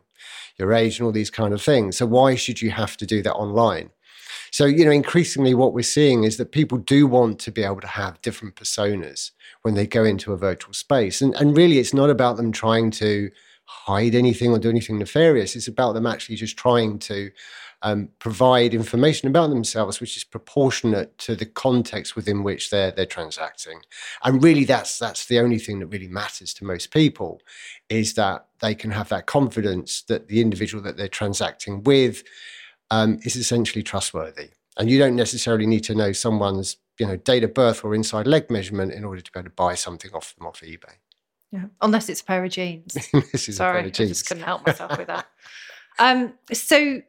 your 0.57 0.73
age, 0.73 0.99
and 0.99 1.05
all 1.05 1.11
these 1.11 1.31
kind 1.31 1.53
of 1.53 1.61
things. 1.61 1.97
So 1.97 2.05
why 2.05 2.35
should 2.35 2.61
you 2.61 2.71
have 2.71 2.97
to 2.97 3.05
do 3.05 3.21
that 3.23 3.33
online? 3.33 3.91
So, 4.51 4.65
you 4.65 4.85
know, 4.85 4.91
increasingly 4.91 5.53
what 5.53 5.73
we're 5.73 5.81
seeing 5.81 6.23
is 6.23 6.37
that 6.37 6.53
people 6.53 6.77
do 6.77 7.07
want 7.07 7.39
to 7.39 7.51
be 7.51 7.63
able 7.63 7.81
to 7.81 7.87
have 7.87 8.21
different 8.21 8.55
personas 8.55 9.31
when 9.63 9.73
they 9.73 9.85
go 9.85 10.05
into 10.05 10.31
a 10.31 10.37
virtual 10.37 10.73
space. 10.73 11.21
And, 11.21 11.35
and 11.35 11.57
really, 11.57 11.77
it's 11.77 11.93
not 11.93 12.09
about 12.09 12.37
them 12.37 12.53
trying 12.53 12.91
to 12.91 13.31
hide 13.65 14.15
anything 14.15 14.51
or 14.51 14.59
do 14.59 14.69
anything 14.69 14.99
nefarious. 14.99 15.55
It's 15.55 15.67
about 15.67 15.93
them 15.93 16.07
actually 16.07 16.35
just 16.35 16.57
trying 16.57 16.99
to 16.99 17.31
um, 17.81 18.09
provide 18.19 18.73
information 18.73 19.27
about 19.27 19.49
themselves 19.49 19.99
which 19.99 20.17
is 20.17 20.23
proportionate 20.23 21.15
to 21.19 21.35
the 21.35 21.45
context 21.45 22.15
within 22.15 22.43
which 22.43 22.69
they're 22.69 22.91
they're 22.91 23.05
transacting. 23.05 23.81
And 24.23 24.41
really, 24.43 24.65
that's 24.65 24.97
that's 24.97 25.27
the 25.27 25.39
only 25.39 25.59
thing 25.59 25.79
that 25.79 25.87
really 25.87 26.07
matters 26.07 26.53
to 26.55 26.65
most 26.65 26.91
people 26.91 27.41
is 27.89 28.13
that 28.15 28.47
they 28.59 28.75
can 28.75 28.91
have 28.91 29.09
that 29.09 29.27
confidence 29.27 30.01
that 30.03 30.27
the 30.27 30.41
individual 30.41 30.83
that 30.83 30.97
they're 30.97 31.07
transacting 31.07 31.83
with 31.83 32.23
um, 32.91 33.19
is 33.23 33.35
essentially 33.35 33.83
trustworthy. 33.83 34.49
And 34.77 34.89
you 34.89 34.99
don't 34.99 35.15
necessarily 35.15 35.65
need 35.67 35.83
to 35.85 35.95
know 35.95 36.11
someone's 36.11 36.77
you 36.99 37.05
know 37.05 37.17
date 37.17 37.43
of 37.43 37.53
birth 37.53 37.83
or 37.83 37.93
inside 37.93 38.25
leg 38.25 38.49
measurement 38.49 38.93
in 38.93 39.03
order 39.03 39.21
to 39.21 39.31
be 39.31 39.39
able 39.39 39.49
to 39.49 39.55
buy 39.55 39.75
something 39.75 40.11
off 40.13 40.35
them 40.35 40.47
off 40.47 40.61
eBay. 40.61 40.95
Yeah. 41.51 41.65
Unless 41.81 42.09
it's 42.09 42.21
a 42.21 42.25
pair 42.25 42.43
of 42.43 42.51
jeans. 42.51 42.97
Sorry, 43.35 43.85
I 43.85 43.89
just 43.89 44.27
couldn't 44.27 44.43
help 44.43 44.65
myself 44.65 44.97
with 44.97 45.07
that. 45.07 45.27
Um, 45.99 46.33
so 46.51 47.01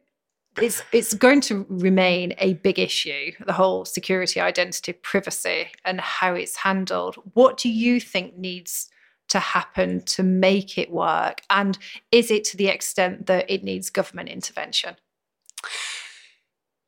it's 0.61 0.81
it's 0.91 1.13
going 1.13 1.41
to 1.41 1.65
remain 1.69 2.33
a 2.39 2.53
big 2.55 2.79
issue, 2.79 3.31
the 3.45 3.53
whole 3.53 3.85
security, 3.85 4.39
identity, 4.39 4.93
privacy, 4.93 5.67
and 5.85 5.99
how 6.01 6.33
it's 6.33 6.57
handled. 6.57 7.15
What 7.33 7.57
do 7.57 7.69
you 7.69 7.99
think 7.99 8.37
needs 8.37 8.89
to 9.29 9.39
happen 9.39 10.01
to 10.05 10.23
make 10.23 10.77
it 10.77 10.91
work? 10.91 11.41
And 11.49 11.77
is 12.11 12.31
it 12.31 12.43
to 12.45 12.57
the 12.57 12.67
extent 12.67 13.25
that 13.27 13.49
it 13.49 13.63
needs 13.63 13.89
government 13.89 14.29
intervention? 14.29 14.95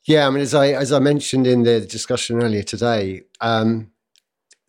Yeah, 0.05 0.25
I 0.25 0.29
mean, 0.31 0.41
as 0.41 0.55
I 0.55 0.69
as 0.69 0.91
I 0.91 0.99
mentioned 0.99 1.45
in 1.45 1.63
the 1.63 1.81
discussion 1.81 2.41
earlier 2.41 2.63
today, 2.63 3.23
um, 3.41 3.91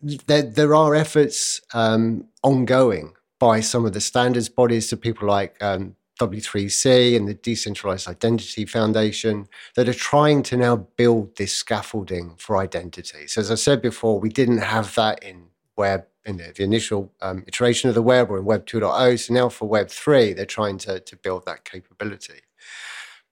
there, 0.01 0.43
there 0.43 0.75
are 0.75 0.95
efforts 0.95 1.61
um, 1.73 2.25
ongoing 2.43 3.13
by 3.39 3.59
some 3.59 3.85
of 3.85 3.93
the 3.93 4.01
standards 4.01 4.49
bodies, 4.49 4.89
so 4.89 4.97
people 4.97 5.27
like 5.27 5.61
um, 5.61 5.95
W3C 6.19 7.15
and 7.15 7.27
the 7.27 7.33
Decentralized 7.33 8.07
Identity 8.07 8.65
Foundation 8.65 9.47
that 9.75 9.89
are 9.89 9.93
trying 9.93 10.43
to 10.43 10.57
now 10.57 10.75
build 10.75 11.35
this 11.37 11.53
scaffolding 11.53 12.35
for 12.37 12.57
identity. 12.57 13.27
So, 13.27 13.41
as 13.41 13.51
I 13.51 13.55
said 13.55 13.81
before, 13.81 14.19
we 14.19 14.29
didn't 14.29 14.59
have 14.59 14.93
that 14.95 15.23
in 15.23 15.47
web 15.77 16.05
in 16.25 16.37
the, 16.37 16.53
the 16.55 16.63
initial 16.63 17.11
um, 17.21 17.43
iteration 17.47 17.89
of 17.89 17.95
the 17.95 18.01
web 18.01 18.29
or 18.29 18.37
in 18.37 18.45
Web 18.45 18.65
2.0. 18.65 19.19
So 19.19 19.33
now 19.33 19.49
for 19.49 19.67
Web 19.67 19.89
3, 19.89 20.33
they're 20.33 20.45
trying 20.45 20.77
to, 20.79 20.99
to 20.99 21.15
build 21.17 21.45
that 21.45 21.65
capability. 21.65 22.41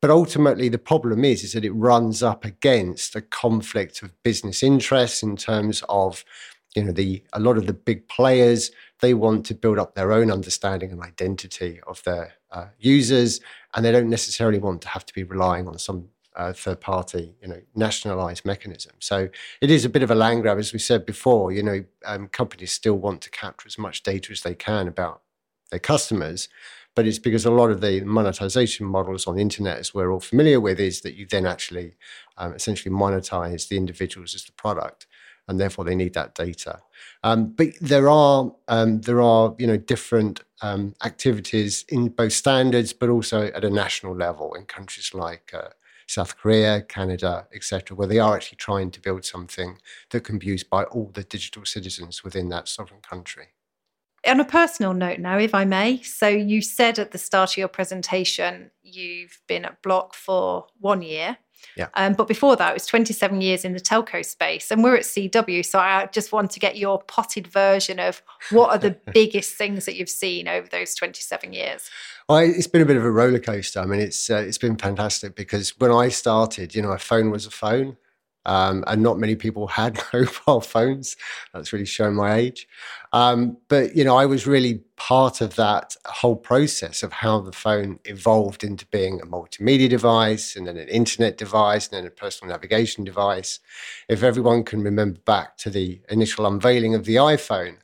But 0.01 0.09
ultimately, 0.09 0.69
the 0.69 0.77
problem 0.77 1.25
is, 1.25 1.43
is 1.43 1.53
that 1.53 1.65
it 1.65 1.71
runs 1.71 2.23
up 2.23 2.45
against 2.45 3.15
a 3.15 3.21
conflict 3.21 4.01
of 4.01 4.11
business 4.23 4.63
interests 4.63 5.21
in 5.21 5.35
terms 5.35 5.83
of 5.89 6.23
you 6.75 6.83
know 6.83 6.91
the 6.91 7.23
a 7.33 7.39
lot 7.39 7.57
of 7.57 7.65
the 7.67 7.73
big 7.73 8.07
players 8.07 8.71
they 8.99 9.13
want 9.13 9.45
to 9.45 9.55
build 9.55 9.79
up 9.79 9.95
their 9.95 10.11
own 10.11 10.31
understanding 10.31 10.91
and 10.91 11.01
identity 11.01 11.79
of 11.87 12.03
their 12.03 12.33
uh, 12.51 12.67
users 12.77 13.39
and 13.73 13.83
they 13.83 13.91
don't 13.91 14.09
necessarily 14.09 14.59
want 14.59 14.81
to 14.81 14.87
have 14.87 15.05
to 15.05 15.13
be 15.13 15.23
relying 15.23 15.67
on 15.67 15.77
some 15.77 16.09
uh, 16.35 16.53
third 16.53 16.79
party 16.79 17.35
you 17.41 17.47
know 17.47 17.59
nationalized 17.75 18.45
mechanism. 18.45 18.93
So 18.99 19.29
it 19.61 19.71
is 19.71 19.83
a 19.83 19.89
bit 19.89 20.03
of 20.03 20.11
a 20.11 20.15
land 20.15 20.43
grab. 20.43 20.59
As 20.59 20.71
we 20.71 20.79
said 20.79 21.05
before 21.05 21.51
you 21.51 21.63
know 21.63 21.83
um, 22.05 22.27
companies 22.27 22.71
still 22.71 22.97
want 22.97 23.21
to 23.21 23.29
capture 23.29 23.67
as 23.67 23.77
much 23.77 24.03
data 24.03 24.31
as 24.31 24.41
they 24.41 24.55
can 24.55 24.87
about 24.87 25.21
their 25.71 25.79
customers 25.79 26.49
but 26.99 27.07
it's 27.07 27.19
because 27.19 27.45
a 27.45 27.51
lot 27.51 27.71
of 27.71 27.81
the 27.81 28.01
monetization 28.01 28.85
models 28.85 29.25
on 29.25 29.35
the 29.35 29.41
internet, 29.41 29.77
as 29.77 29.93
we're 29.93 30.11
all 30.11 30.19
familiar 30.19 30.59
with, 30.59 30.79
is 30.79 30.99
that 31.01 31.15
you 31.15 31.25
then 31.25 31.45
actually 31.45 31.93
um, 32.37 32.53
essentially 32.53 32.93
monetize 32.93 33.69
the 33.69 33.77
individuals 33.77 34.35
as 34.35 34.43
the 34.43 34.51
product 34.51 35.07
and 35.49 35.59
therefore 35.59 35.83
they 35.83 35.95
need 35.95 36.13
that 36.13 36.35
data. 36.35 36.79
Um, 37.23 37.47
but 37.47 37.69
there 37.81 38.07
are 38.07 38.53
um, 38.67 39.01
there 39.01 39.19
are 39.19 39.55
you 39.57 39.67
know 39.67 39.77
different 39.77 40.43
um, 40.61 40.93
activities 41.03 41.83
in 41.89 42.09
both 42.09 42.33
standards, 42.33 42.93
but 42.93 43.09
also 43.09 43.47
at 43.47 43.65
a 43.65 43.69
national 43.69 44.15
level 44.15 44.53
in 44.53 44.65
countries 44.65 45.11
like 45.13 45.51
uh, 45.53 45.69
South 46.07 46.37
Korea, 46.37 46.81
Canada, 46.83 47.47
etc., 47.53 47.97
where 47.97 48.07
they 48.07 48.19
are 48.19 48.35
actually 48.35 48.57
trying 48.57 48.91
to 48.91 49.01
build 49.01 49.25
something 49.25 49.79
that 50.11 50.23
can 50.23 50.37
be 50.37 50.45
used 50.45 50.69
by 50.69 50.83
all 50.83 51.11
the 51.13 51.23
digital 51.23 51.65
citizens 51.65 52.23
within 52.23 52.49
that 52.49 52.67
sovereign 52.67 53.01
country. 53.01 53.47
On 54.27 54.39
a 54.39 54.45
personal 54.45 54.93
note 54.93 55.19
now, 55.19 55.39
if 55.39 55.55
I 55.55 55.65
may. 55.65 56.01
So, 56.03 56.27
you 56.27 56.61
said 56.61 56.99
at 56.99 57.11
the 57.11 57.17
start 57.17 57.51
of 57.51 57.57
your 57.57 57.69
presentation 57.69 58.69
you've 58.83 59.41
been 59.47 59.65
at 59.65 59.81
Block 59.81 60.13
for 60.13 60.67
one 60.79 61.01
year. 61.01 61.37
Yeah. 61.75 61.87
Um, 61.93 62.13
but 62.13 62.27
before 62.27 62.55
that, 62.55 62.71
it 62.71 62.73
was 62.73 62.85
27 62.85 63.41
years 63.41 63.63
in 63.63 63.73
the 63.73 63.79
telco 63.79 64.25
space, 64.25 64.71
and 64.71 64.83
we're 64.83 64.95
at 64.95 65.03
CW. 65.03 65.65
So 65.65 65.79
I 65.79 66.07
just 66.11 66.31
want 66.31 66.51
to 66.51 66.59
get 66.59 66.77
your 66.77 67.01
potted 67.03 67.47
version 67.47 67.99
of 67.99 68.21
what 68.51 68.69
are 68.69 68.77
the 68.77 68.91
biggest 69.13 69.55
things 69.55 69.85
that 69.85 69.95
you've 69.95 70.09
seen 70.09 70.47
over 70.47 70.67
those 70.67 70.95
27 70.95 71.53
years. 71.53 71.89
It's 72.29 72.67
been 72.67 72.81
a 72.81 72.85
bit 72.85 72.97
of 72.97 73.03
a 73.03 73.11
roller 73.11 73.39
coaster. 73.39 73.79
I 73.79 73.85
mean, 73.85 73.99
it's 73.99 74.29
uh, 74.29 74.43
it's 74.45 74.57
been 74.57 74.77
fantastic 74.77 75.35
because 75.35 75.77
when 75.79 75.91
I 75.91 76.09
started, 76.09 76.75
you 76.75 76.81
know, 76.81 76.91
a 76.91 76.99
phone 76.99 77.31
was 77.31 77.45
a 77.45 77.51
phone, 77.51 77.97
um, 78.45 78.83
and 78.87 79.03
not 79.03 79.19
many 79.19 79.35
people 79.35 79.67
had 79.67 79.99
mobile 80.13 80.61
phones. 80.61 81.15
That's 81.53 81.73
really 81.73 81.85
showing 81.85 82.15
my 82.15 82.35
age. 82.35 82.67
Um, 83.11 83.57
but 83.67 83.95
you 83.95 84.03
know, 84.03 84.17
I 84.17 84.25
was 84.25 84.47
really 84.47 84.81
part 84.95 85.41
of 85.41 85.55
that 85.55 85.95
whole 86.05 86.35
process 86.35 87.01
of 87.03 87.13
how 87.13 87.39
the 87.39 87.51
phone 87.51 87.99
evolved 88.05 88.63
into 88.63 88.85
being 88.87 89.19
a 89.21 89.25
multimedia 89.25 89.89
device, 89.89 90.55
and 90.55 90.67
then 90.67 90.77
an 90.77 90.87
internet 90.89 91.37
device, 91.37 91.87
and 91.87 91.97
then 91.97 92.07
a 92.07 92.11
personal 92.11 92.53
navigation 92.53 93.03
device. 93.03 93.59
If 94.07 94.23
everyone 94.23 94.63
can 94.63 94.81
remember 94.81 95.19
back 95.21 95.57
to 95.57 95.69
the 95.69 96.01
initial 96.09 96.45
unveiling 96.45 96.95
of 96.95 97.05
the 97.05 97.15
iPhone, 97.15 97.77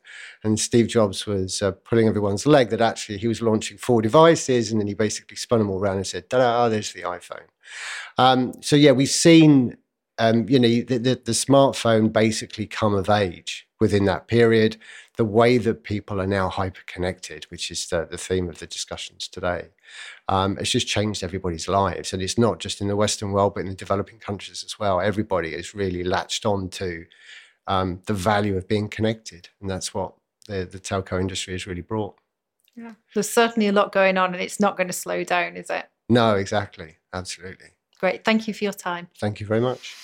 and 0.44 0.60
Steve 0.60 0.88
Jobs 0.88 1.26
was 1.26 1.62
uh, 1.62 1.72
pulling 1.72 2.08
everyone's 2.08 2.46
leg 2.46 2.70
that 2.70 2.82
actually 2.82 3.18
he 3.18 3.28
was 3.28 3.42
launching 3.42 3.78
four 3.78 4.02
devices, 4.02 4.72
and 4.72 4.80
then 4.80 4.88
he 4.88 4.94
basically 4.94 5.38
spun 5.38 5.60
them 5.60 5.70
all 5.70 5.80
around 5.80 5.98
and 5.98 6.08
said, 6.08 6.30
"Ta-da! 6.30 6.70
There's 6.70 6.94
the 6.94 7.02
iPhone." 7.02 7.48
Um, 8.18 8.54
so 8.62 8.76
yeah, 8.76 8.92
we've 8.92 9.10
seen 9.10 9.78
um, 10.18 10.48
you 10.48 10.60
know, 10.60 10.68
the, 10.68 10.98
the, 10.98 11.22
the, 11.24 11.32
smartphone 11.32 12.12
basically 12.12 12.66
come 12.66 12.94
of 12.94 13.10
age 13.10 13.68
within 13.80 14.06
that 14.06 14.28
period. 14.28 14.78
The 15.18 15.26
way 15.26 15.58
that 15.58 15.84
people 15.84 16.22
are 16.22 16.28
now 16.28 16.50
hyper 16.50 16.82
connected, 16.86 17.46
which 17.46 17.70
is 17.72 17.88
the, 17.88 18.08
the 18.10 18.18
theme 18.18 18.50
of 18.50 18.60
the 18.60 18.68
discussions 18.68 19.28
today, 19.28 19.70
um, 20.28 20.58
it's 20.58 20.72
just 20.72 20.88
changed 20.88 21.24
everybody's 21.24 21.68
lives. 21.68 22.14
And 22.14 22.22
it's 22.22 22.38
not 22.38 22.60
just 22.60 22.82
in 22.82 22.88
the 22.88 22.96
Western 22.96 23.32
world, 23.32 23.56
but 23.56 23.62
in 23.62 23.68
the 23.68 23.76
developing 23.76 24.20
countries 24.20 24.64
as 24.64 24.80
well. 24.80 25.02
Everybody 25.02 25.54
is 25.54 25.76
really 25.76 26.04
latched 26.04 26.46
on 26.46 26.70
to 26.70 27.06
um, 27.68 28.02
the 28.06 28.14
value 28.14 28.58
of 28.58 28.68
being 28.68 28.88
connected. 28.88 29.50
And 29.62 29.70
that's 29.70 29.94
what 29.94 30.14
the, 30.48 30.66
the 30.66 30.80
telco 30.80 31.20
industry 31.20 31.54
has 31.54 31.68
really 31.68 31.82
brought. 31.82 32.16
Yeah. 32.76 32.94
There's 33.14 33.30
certainly 33.30 33.68
a 33.68 33.72
lot 33.72 33.92
going 33.92 34.18
on, 34.18 34.34
and 34.34 34.44
it's 34.44 34.60
not 34.60 34.76
going 34.76 34.88
to 34.88 34.94
slow 34.94 35.24
down, 35.24 35.56
is 35.56 35.70
it? 35.70 35.88
No, 36.10 36.36
exactly. 36.36 36.98
Absolutely. 37.14 37.68
Great. 38.00 38.24
Thank 38.24 38.48
you 38.48 38.54
for 38.54 38.64
your 38.64 38.74
time. 38.74 39.08
Thank 39.20 39.40
you 39.40 39.46
very 39.46 39.62
much. 39.62 39.96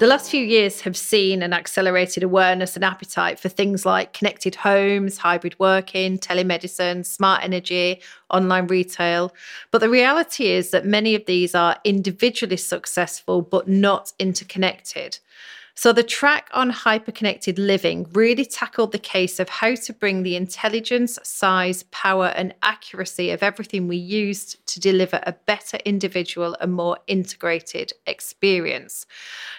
The 0.00 0.08
last 0.08 0.28
few 0.28 0.44
years 0.44 0.80
have 0.80 0.96
seen 0.96 1.40
an 1.40 1.52
accelerated 1.52 2.24
awareness 2.24 2.74
and 2.74 2.84
appetite 2.84 3.38
for 3.38 3.48
things 3.48 3.86
like 3.86 4.12
connected 4.12 4.56
homes, 4.56 5.18
hybrid 5.18 5.56
working, 5.60 6.18
telemedicine, 6.18 7.06
smart 7.06 7.44
energy, 7.44 8.00
online 8.28 8.66
retail. 8.66 9.32
But 9.70 9.78
the 9.78 9.88
reality 9.88 10.48
is 10.48 10.70
that 10.70 10.84
many 10.84 11.14
of 11.14 11.26
these 11.26 11.54
are 11.54 11.78
individually 11.84 12.56
successful 12.56 13.40
but 13.40 13.68
not 13.68 14.12
interconnected. 14.18 15.20
So 15.76 15.92
the 15.92 16.04
track 16.04 16.48
on 16.52 16.70
hyperconnected 16.70 17.58
living 17.58 18.06
really 18.12 18.44
tackled 18.44 18.92
the 18.92 18.98
case 18.98 19.40
of 19.40 19.48
how 19.48 19.74
to 19.74 19.92
bring 19.92 20.22
the 20.22 20.36
intelligence, 20.36 21.18
size, 21.24 21.82
power, 21.90 22.28
and 22.36 22.54
accuracy 22.62 23.30
of 23.30 23.42
everything 23.42 23.88
we 23.88 23.96
used 23.96 24.64
to 24.68 24.78
deliver 24.78 25.20
a 25.24 25.32
better 25.32 25.78
individual 25.84 26.56
and 26.60 26.72
more 26.72 26.98
integrated 27.08 27.92
experience. 28.06 29.04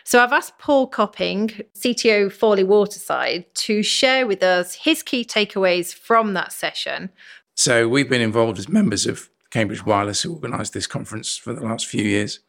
So 0.05 0.23
I've 0.23 0.31
asked 0.31 0.57
Paul 0.57 0.87
Copping, 0.87 1.49
CTO 1.77 2.31
Fawley 2.31 2.63
Waterside, 2.63 3.53
to 3.55 3.83
share 3.83 4.25
with 4.25 4.41
us 4.41 4.73
his 4.73 5.03
key 5.03 5.25
takeaways 5.25 5.93
from 5.93 6.33
that 6.33 6.53
session. 6.53 7.09
So 7.55 7.89
we've 7.89 8.09
been 8.09 8.21
involved 8.21 8.57
as 8.57 8.69
members 8.69 9.05
of 9.05 9.29
Cambridge 9.49 9.85
Wireless, 9.85 10.21
who 10.21 10.33
organised 10.33 10.73
this 10.73 10.87
conference 10.87 11.37
for 11.37 11.53
the 11.53 11.63
last 11.63 11.87
few 11.87 12.03
years. 12.03 12.39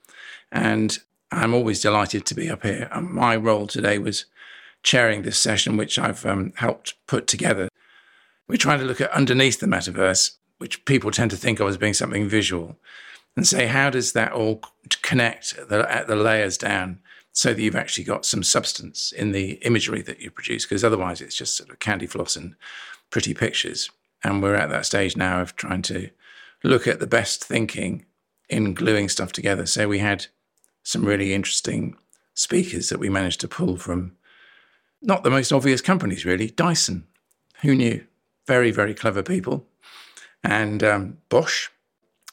And 0.52 0.99
I'm 1.30 1.54
always 1.54 1.80
delighted 1.80 2.25
to 2.26 2.35
be 2.35 2.49
up 2.49 2.62
here. 2.62 2.88
And 2.92 3.11
my 3.11 3.37
role 3.37 3.66
today 3.66 3.99
was 3.99 4.26
chairing 4.83 5.23
this 5.23 5.38
session, 5.38 5.76
which 5.76 5.99
I've 5.99 6.25
um, 6.25 6.52
helped 6.56 6.95
put 7.06 7.26
together. 7.26 7.68
We're 8.49 8.56
trying 8.56 8.78
to 8.78 8.85
look 8.85 9.00
at 9.00 9.11
underneath 9.11 9.59
the 9.59 9.66
metaverse, 9.66 10.37
which 10.59 10.85
people 10.85 11.11
tend 11.11 11.33
to 11.33 11.37
think 11.37 11.59
of 11.59 11.68
as 11.68 11.76
being 11.76 11.95
something 11.95 12.28
visual, 12.28 12.76
and 13.36 13.47
say, 13.47 13.67
how 13.67 13.91
does 13.91 14.12
that 14.12 14.32
all 14.32 14.62
connect 15.02 15.58
at 15.58 15.69
the, 15.69 15.93
at 15.93 16.06
the 16.06 16.17
layers 16.17 16.56
down 16.56 17.00
so 17.32 17.52
that 17.52 17.60
you've 17.60 17.76
actually 17.76 18.04
got 18.04 18.25
some 18.25 18.43
substance 18.43 19.12
in 19.12 19.32
the 19.32 19.54
imagery 19.62 20.02
that 20.02 20.21
you 20.21 20.30
produce? 20.30 20.65
Because 20.65 20.84
otherwise, 20.84 21.21
it's 21.21 21.36
just 21.36 21.56
sort 21.56 21.71
of 21.71 21.80
candy 21.80 22.06
floss 22.06 22.36
and 22.36 22.54
pretty 23.10 23.34
pictures. 23.34 23.91
And 24.23 24.43
we're 24.43 24.54
at 24.54 24.71
that 24.71 24.86
stage 24.86 25.17
now 25.17 25.43
of 25.43 25.56
trying 25.56 25.82
to 25.82 26.10
look 26.62 26.86
at 26.86 27.00
the 27.00 27.06
best 27.06 27.45
thinking 27.45 28.06
in 28.49 28.75
gluing 28.75 29.08
stuff 29.08 29.32
together. 29.32 29.67
So 29.67 29.89
we 29.89 29.99
had 29.99 30.26
some 30.86 31.04
really 31.04 31.34
interesting 31.34 31.96
speakers 32.34 32.90
that 32.90 33.00
we 33.00 33.08
managed 33.08 33.40
to 33.40 33.49
pull 33.49 33.76
from 33.76 34.12
not 35.02 35.25
the 35.25 35.30
most 35.30 35.50
obvious 35.50 35.80
companies, 35.80 36.25
really. 36.25 36.49
Dyson, 36.49 37.08
who 37.62 37.75
knew? 37.75 38.06
Very, 38.46 38.70
very 38.70 38.94
clever 38.94 39.25
people. 39.25 39.66
And 40.44 40.84
um, 40.84 41.18
Bosch. 41.28 41.70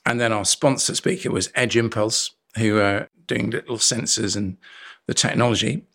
And 0.05 0.21
then 0.21 0.31
our 0.31 0.45
sponsor 0.45 0.93
speaker 0.93 1.31
was 1.31 1.49
Edge 1.55 1.75
Impulse, 1.75 2.35
who 2.55 2.79
are 2.79 3.09
doing 3.25 3.49
little 3.49 3.77
sensors 3.77 4.37
and 4.37 4.57
the 5.07 5.15
technology. 5.15 5.87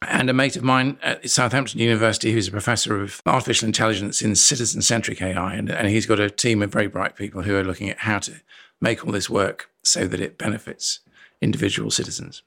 And 0.00 0.30
a 0.30 0.32
mate 0.32 0.54
of 0.54 0.62
mine 0.62 0.96
at 1.02 1.28
Southampton 1.28 1.80
University, 1.80 2.32
who's 2.32 2.46
a 2.46 2.52
professor 2.52 3.02
of 3.02 3.20
artificial 3.26 3.66
intelligence 3.66 4.22
in 4.22 4.36
citizen 4.36 4.80
centric 4.80 5.20
AI. 5.20 5.54
And, 5.54 5.68
and 5.68 5.88
he's 5.88 6.06
got 6.06 6.20
a 6.20 6.30
team 6.30 6.62
of 6.62 6.70
very 6.70 6.86
bright 6.86 7.16
people 7.16 7.42
who 7.42 7.56
are 7.56 7.64
looking 7.64 7.90
at 7.90 7.98
how 7.98 8.20
to 8.20 8.34
make 8.80 9.04
all 9.04 9.12
this 9.12 9.28
work 9.28 9.70
so 9.82 10.06
that 10.06 10.20
it 10.20 10.38
benefits 10.38 11.00
individual 11.40 11.90
citizens. 11.90 12.42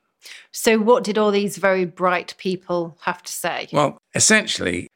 So, 0.52 0.80
what 0.80 1.04
did 1.04 1.18
all 1.18 1.32
these 1.32 1.58
very 1.58 1.86
bright 1.86 2.36
people 2.38 2.98
have 3.02 3.22
to 3.24 3.32
say? 3.32 3.68
Well, 3.72 3.98
essentially, 4.16 4.88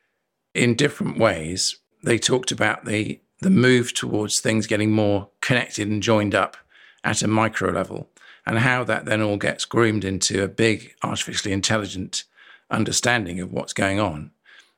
in 0.54 0.76
different 0.76 1.18
ways, 1.18 1.78
they 2.04 2.18
talked 2.18 2.52
about 2.52 2.86
the, 2.86 3.20
the 3.42 3.50
move 3.50 3.94
towards 3.94 4.40
things 4.40 4.68
getting 4.68 4.92
more 4.92 5.30
connected 5.42 5.88
and 5.88 6.02
joined 6.02 6.34
up 6.34 6.58
at 7.04 7.22
a 7.22 7.28
micro 7.28 7.72
level, 7.72 8.10
and 8.46 8.60
how 8.60 8.84
that 8.86 9.06
then 9.06 9.22
all 9.22 9.38
gets 9.38 9.66
groomed 9.66 10.06
into 10.06 10.44
a 10.44 10.48
big 10.48 10.94
artificially 11.04 11.54
intelligent 11.54 12.24
understanding 12.70 13.40
of 13.40 13.52
what's 13.52 13.74
going 13.74 14.00
on, 14.00 14.32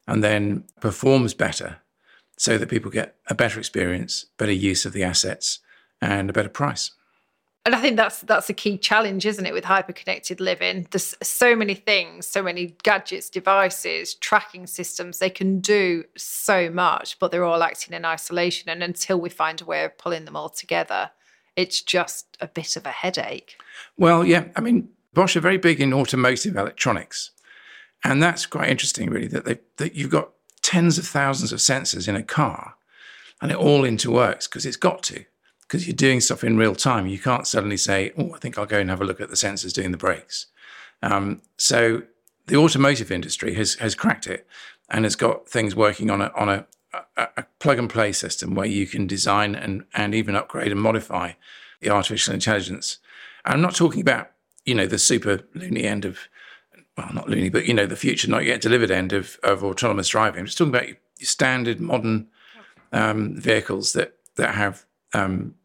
and 0.08 0.24
then 0.24 0.64
performs 0.82 1.34
better 1.34 1.78
so 2.38 2.58
that 2.58 2.70
people 2.70 2.90
get 2.90 3.16
a 3.28 3.36
better 3.36 3.60
experience, 3.60 4.26
better 4.38 4.52
use 4.52 4.86
of 4.86 4.94
the 4.94 5.04
assets, 5.04 5.60
and 6.02 6.30
a 6.30 6.34
better 6.34 6.50
price. 6.50 6.92
And 7.66 7.76
I 7.76 7.82
think 7.82 7.98
that's 7.98 8.22
that's 8.22 8.50
a 8.50 8.54
key 8.54 8.78
challenge, 8.78 9.26
isn't 9.26 9.46
it, 9.46 9.54
with 9.54 9.66
hyper-connected 9.66 10.40
living? 10.40 10.88
There's 10.92 11.16
so 11.22 11.56
many 11.56 11.76
things, 11.76 12.26
so 12.26 12.42
many 12.42 12.76
gadgets, 12.84 13.30
devices, 13.30 14.16
tracking 14.16 14.66
systems. 14.66 15.20
They 15.20 15.30
can 15.30 15.60
do 15.60 16.06
so 16.18 16.70
much, 16.70 17.20
but 17.20 17.32
they're 17.32 17.44
all 17.44 17.62
acting 17.62 17.94
in 17.94 18.06
isolation. 18.06 18.70
And 18.70 18.82
until 18.82 19.20
we 19.20 19.30
find 19.30 19.62
a 19.62 19.66
way 19.66 19.84
of 19.84 19.98
pulling 19.98 20.26
them 20.26 20.36
all 20.36 20.50
together, 20.50 21.12
it's 21.56 21.82
just 21.82 22.38
a 22.40 22.48
bit 22.48 22.76
of 22.76 22.86
a 22.86 22.92
headache. 22.92 23.58
Well, 23.98 24.24
yeah. 24.26 24.46
I 24.56 24.62
mean, 24.62 24.90
Bosch 25.14 25.36
are 25.36 25.42
very 25.42 25.58
big 25.58 25.82
in 25.82 25.94
automotive 25.94 26.56
electronics. 26.56 27.32
And 28.04 28.24
that's 28.24 28.46
quite 28.46 28.70
interesting, 28.70 29.10
really, 29.10 29.28
that 29.28 29.44
they 29.46 29.60
that 29.78 29.96
you've 29.96 30.12
got 30.12 30.30
tens 30.62 30.98
of 30.98 31.06
thousands 31.06 31.52
of 31.52 31.60
sensors 31.60 32.08
in 32.08 32.16
a 32.16 32.24
car 32.24 32.76
and 33.42 33.52
it 33.52 33.58
all 33.58 33.82
interworks 33.82 34.48
because 34.48 34.66
it's 34.66 34.78
got 34.78 35.04
to 35.04 35.26
because 35.70 35.86
you're 35.86 35.96
doing 35.96 36.20
stuff 36.20 36.44
in 36.44 36.58
real 36.58 36.74
time. 36.74 37.06
You 37.06 37.20
can't 37.20 37.46
suddenly 37.46 37.78
say, 37.78 38.12
"Oh, 38.18 38.34
I 38.34 38.40
think 38.40 38.58
I'll 38.58 38.66
go 38.66 38.80
and 38.80 38.90
have 38.90 39.02
a 39.02 39.06
look 39.06 39.22
at 39.22 39.30
the 39.30 39.36
sensors 39.36 39.72
doing 39.72 39.92
the 39.92 39.98
brakes." 39.98 40.48
Um, 41.04 41.44
so 41.58 42.04
the 42.48 42.58
automotive 42.58 43.12
industry 43.12 43.54
has 43.54 43.76
has 43.76 43.94
cracked 43.94 44.26
it 44.26 44.48
and 44.90 45.06
has 45.06 45.16
got 45.16 45.48
things 45.48 45.76
working 45.76 46.10
on 46.10 46.22
a 46.22 46.32
on 46.36 46.50
a, 46.50 46.66
a, 47.16 47.28
a 47.38 47.46
plug 47.60 47.78
and 47.78 47.90
play 47.90 48.12
system 48.12 48.56
where 48.56 48.66
you 48.66 48.88
can 48.88 49.06
design 49.06 49.54
and 49.54 49.86
and 49.94 50.16
even 50.16 50.36
upgrade 50.36 50.72
and 50.72 50.82
modify 50.82 51.34
the 51.82 51.90
artificial 51.90 52.34
intelligence. 52.34 52.98
And 53.46 53.54
I'm 53.54 53.62
not 53.62 53.76
talking 53.76 54.02
about 54.02 54.32
you 54.66 54.74
know 54.74 54.88
the 54.88 55.00
super 55.00 55.42
loony 55.54 55.84
end 55.84 56.04
of 56.04 56.18
well, 56.98 57.12
not 57.14 57.30
loony, 57.30 57.50
but 57.50 57.68
you 57.68 57.76
know 57.76 57.86
the 57.86 57.96
future 57.96 58.28
not 58.28 58.44
yet 58.44 58.60
delivered 58.60 58.90
end 58.90 59.14
of 59.14 59.40
of 59.44 59.64
autonomous 59.64 60.10
driving. 60.10 60.40
I'm 60.40 60.46
just 60.48 60.58
talking 60.58 60.74
about 60.74 60.88
your 60.88 60.98
standard 61.22 61.80
modern 61.80 62.28
um, 62.92 63.40
vehicles 63.40 63.94
that 63.94 64.16
that 64.36 64.56
have 64.56 64.86
um, 65.14 65.56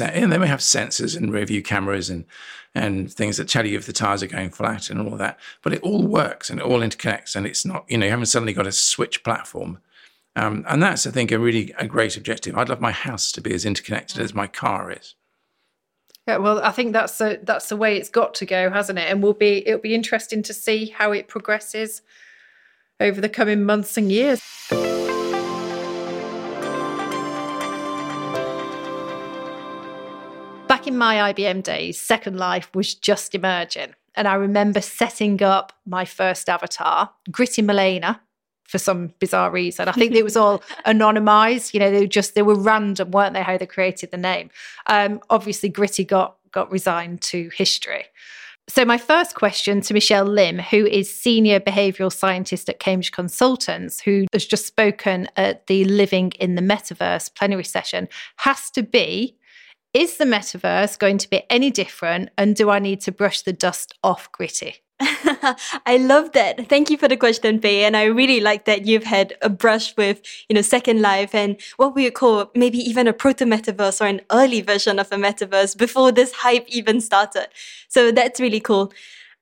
and 0.00 0.32
they 0.32 0.38
may 0.38 0.46
have 0.46 0.60
sensors 0.60 1.16
and 1.16 1.32
rear 1.32 1.44
view 1.44 1.62
cameras 1.62 2.10
and 2.10 2.24
and 2.74 3.12
things 3.12 3.36
that 3.36 3.48
tell 3.48 3.64
you 3.64 3.78
if 3.78 3.86
the 3.86 3.92
tires 3.92 4.20
are 4.22 4.26
going 4.26 4.50
flat 4.50 4.90
and 4.90 5.00
all 5.00 5.12
of 5.12 5.18
that. 5.20 5.38
But 5.62 5.72
it 5.72 5.82
all 5.82 6.02
works 6.02 6.50
and 6.50 6.58
it 6.58 6.66
all 6.66 6.80
interconnects, 6.80 7.36
and 7.36 7.46
it's 7.46 7.64
not 7.64 7.84
you 7.88 7.98
know 7.98 8.06
you 8.06 8.10
haven't 8.10 8.26
suddenly 8.26 8.52
got 8.52 8.66
a 8.66 8.72
switch 8.72 9.22
platform. 9.22 9.78
Um, 10.36 10.64
and 10.68 10.82
that's 10.82 11.06
I 11.06 11.10
think 11.10 11.30
a 11.30 11.38
really 11.38 11.72
a 11.78 11.86
great 11.86 12.16
objective. 12.16 12.56
I'd 12.56 12.68
love 12.68 12.80
my 12.80 12.90
house 12.90 13.30
to 13.32 13.40
be 13.40 13.54
as 13.54 13.64
interconnected 13.64 14.20
as 14.20 14.34
my 14.34 14.46
car 14.46 14.90
is. 14.90 15.14
Yeah, 16.26 16.38
well, 16.38 16.60
I 16.62 16.70
think 16.70 16.92
that's 16.92 17.18
the 17.18 17.40
that's 17.42 17.68
the 17.68 17.76
way 17.76 17.96
it's 17.96 18.08
got 18.08 18.34
to 18.34 18.46
go, 18.46 18.70
hasn't 18.70 18.98
it? 18.98 19.10
And 19.10 19.22
we'll 19.22 19.34
be 19.34 19.66
it'll 19.66 19.80
be 19.80 19.94
interesting 19.94 20.42
to 20.44 20.54
see 20.54 20.86
how 20.86 21.12
it 21.12 21.28
progresses 21.28 22.02
over 22.98 23.20
the 23.20 23.28
coming 23.28 23.64
months 23.64 23.96
and 23.96 24.10
years. 24.10 24.40
Back 30.84 30.92
in 30.92 30.98
my 30.98 31.32
IBM 31.32 31.62
days, 31.62 31.98
Second 31.98 32.36
Life 32.36 32.68
was 32.74 32.94
just 32.94 33.34
emerging. 33.34 33.94
And 34.16 34.28
I 34.28 34.34
remember 34.34 34.82
setting 34.82 35.42
up 35.42 35.72
my 35.86 36.04
first 36.04 36.46
avatar, 36.46 37.10
Gritty 37.30 37.62
Milena, 37.62 38.20
for 38.64 38.76
some 38.76 39.14
bizarre 39.18 39.50
reason. 39.50 39.88
I 39.88 39.92
think 39.92 40.12
it 40.12 40.22
was 40.22 40.36
all 40.36 40.58
anonymized. 40.86 41.72
You 41.72 41.80
know, 41.80 41.90
they 41.90 42.00
were 42.00 42.06
just 42.06 42.34
they 42.34 42.42
were 42.42 42.54
random, 42.54 43.12
weren't 43.12 43.32
they? 43.32 43.42
How 43.42 43.56
they 43.56 43.64
created 43.64 44.10
the 44.10 44.18
name. 44.18 44.50
Um, 44.86 45.22
obviously, 45.30 45.70
Gritty 45.70 46.04
got 46.04 46.36
got 46.52 46.70
resigned 46.70 47.22
to 47.22 47.48
history. 47.56 48.04
So, 48.68 48.84
my 48.84 48.98
first 48.98 49.34
question 49.34 49.80
to 49.80 49.94
Michelle 49.94 50.26
Lim, 50.26 50.58
who 50.58 50.84
is 50.84 51.08
Senior 51.10 51.60
Behavioural 51.60 52.12
Scientist 52.12 52.68
at 52.68 52.78
Cambridge 52.78 53.10
Consultants, 53.12 54.00
who 54.00 54.26
has 54.34 54.44
just 54.44 54.66
spoken 54.66 55.28
at 55.38 55.66
the 55.66 55.86
Living 55.86 56.32
in 56.38 56.56
the 56.56 56.62
Metaverse 56.62 57.34
plenary 57.34 57.64
session, 57.64 58.06
has 58.36 58.70
to 58.72 58.82
be 58.82 59.38
Is 59.94 60.16
the 60.16 60.24
metaverse 60.24 60.98
going 60.98 61.18
to 61.18 61.30
be 61.30 61.44
any 61.48 61.70
different? 61.70 62.30
And 62.36 62.56
do 62.56 62.68
I 62.68 62.80
need 62.80 63.00
to 63.02 63.12
brush 63.12 63.42
the 63.42 63.52
dust 63.52 63.94
off 64.02 64.30
gritty? 64.32 64.82
I 65.00 65.98
love 66.00 66.32
that. 66.32 66.68
Thank 66.68 66.90
you 66.90 66.96
for 66.96 67.06
the 67.06 67.16
question, 67.16 67.60
Faye. 67.60 67.84
And 67.84 67.96
I 67.96 68.04
really 68.04 68.40
like 68.40 68.64
that 68.64 68.86
you've 68.86 69.04
had 69.04 69.34
a 69.40 69.48
brush 69.48 69.96
with, 69.96 70.20
you 70.48 70.54
know, 70.54 70.62
Second 70.62 71.00
Life 71.00 71.32
and 71.32 71.60
what 71.76 71.94
we 71.94 72.04
would 72.04 72.14
call 72.14 72.50
maybe 72.56 72.78
even 72.78 73.06
a 73.06 73.12
proto 73.12 73.44
metaverse 73.44 74.00
or 74.00 74.06
an 74.06 74.20
early 74.32 74.62
version 74.62 74.98
of 74.98 75.12
a 75.12 75.16
metaverse 75.16 75.78
before 75.78 76.10
this 76.10 76.32
hype 76.32 76.66
even 76.68 77.00
started. 77.00 77.46
So 77.86 78.10
that's 78.10 78.40
really 78.40 78.60
cool. 78.60 78.92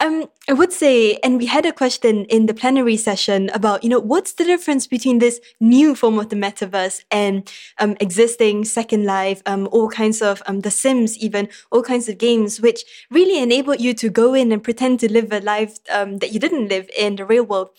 Um, 0.02 0.28
I 0.48 0.52
would 0.52 0.72
say, 0.72 1.14
and 1.22 1.38
we 1.38 1.46
had 1.46 1.64
a 1.64 1.72
question 1.72 2.24
in 2.24 2.46
the 2.46 2.54
plenary 2.54 2.96
session 2.96 3.50
about, 3.50 3.84
you 3.84 3.88
know, 3.88 4.00
what's 4.00 4.32
the 4.32 4.42
difference 4.42 4.88
between 4.88 5.20
this 5.20 5.40
new 5.60 5.94
form 5.94 6.18
of 6.18 6.28
the 6.28 6.34
metaverse 6.34 7.04
and 7.12 7.48
um, 7.78 7.96
existing 8.00 8.64
Second 8.64 9.04
Life, 9.04 9.42
um, 9.46 9.68
all 9.70 9.88
kinds 9.88 10.20
of 10.20 10.42
um, 10.46 10.62
The 10.62 10.72
Sims, 10.72 11.16
even 11.18 11.48
all 11.70 11.84
kinds 11.84 12.08
of 12.08 12.18
games, 12.18 12.60
which 12.60 12.82
really 13.12 13.40
enabled 13.40 13.80
you 13.80 13.94
to 13.94 14.10
go 14.10 14.34
in 14.34 14.50
and 14.50 14.64
pretend 14.64 14.98
to 15.00 15.12
live 15.12 15.32
a 15.32 15.38
life 15.38 15.78
um, 15.88 16.18
that 16.18 16.32
you 16.32 16.40
didn't 16.40 16.66
live 16.66 16.90
in 16.98 17.14
the 17.14 17.24
real 17.24 17.44
world. 17.44 17.70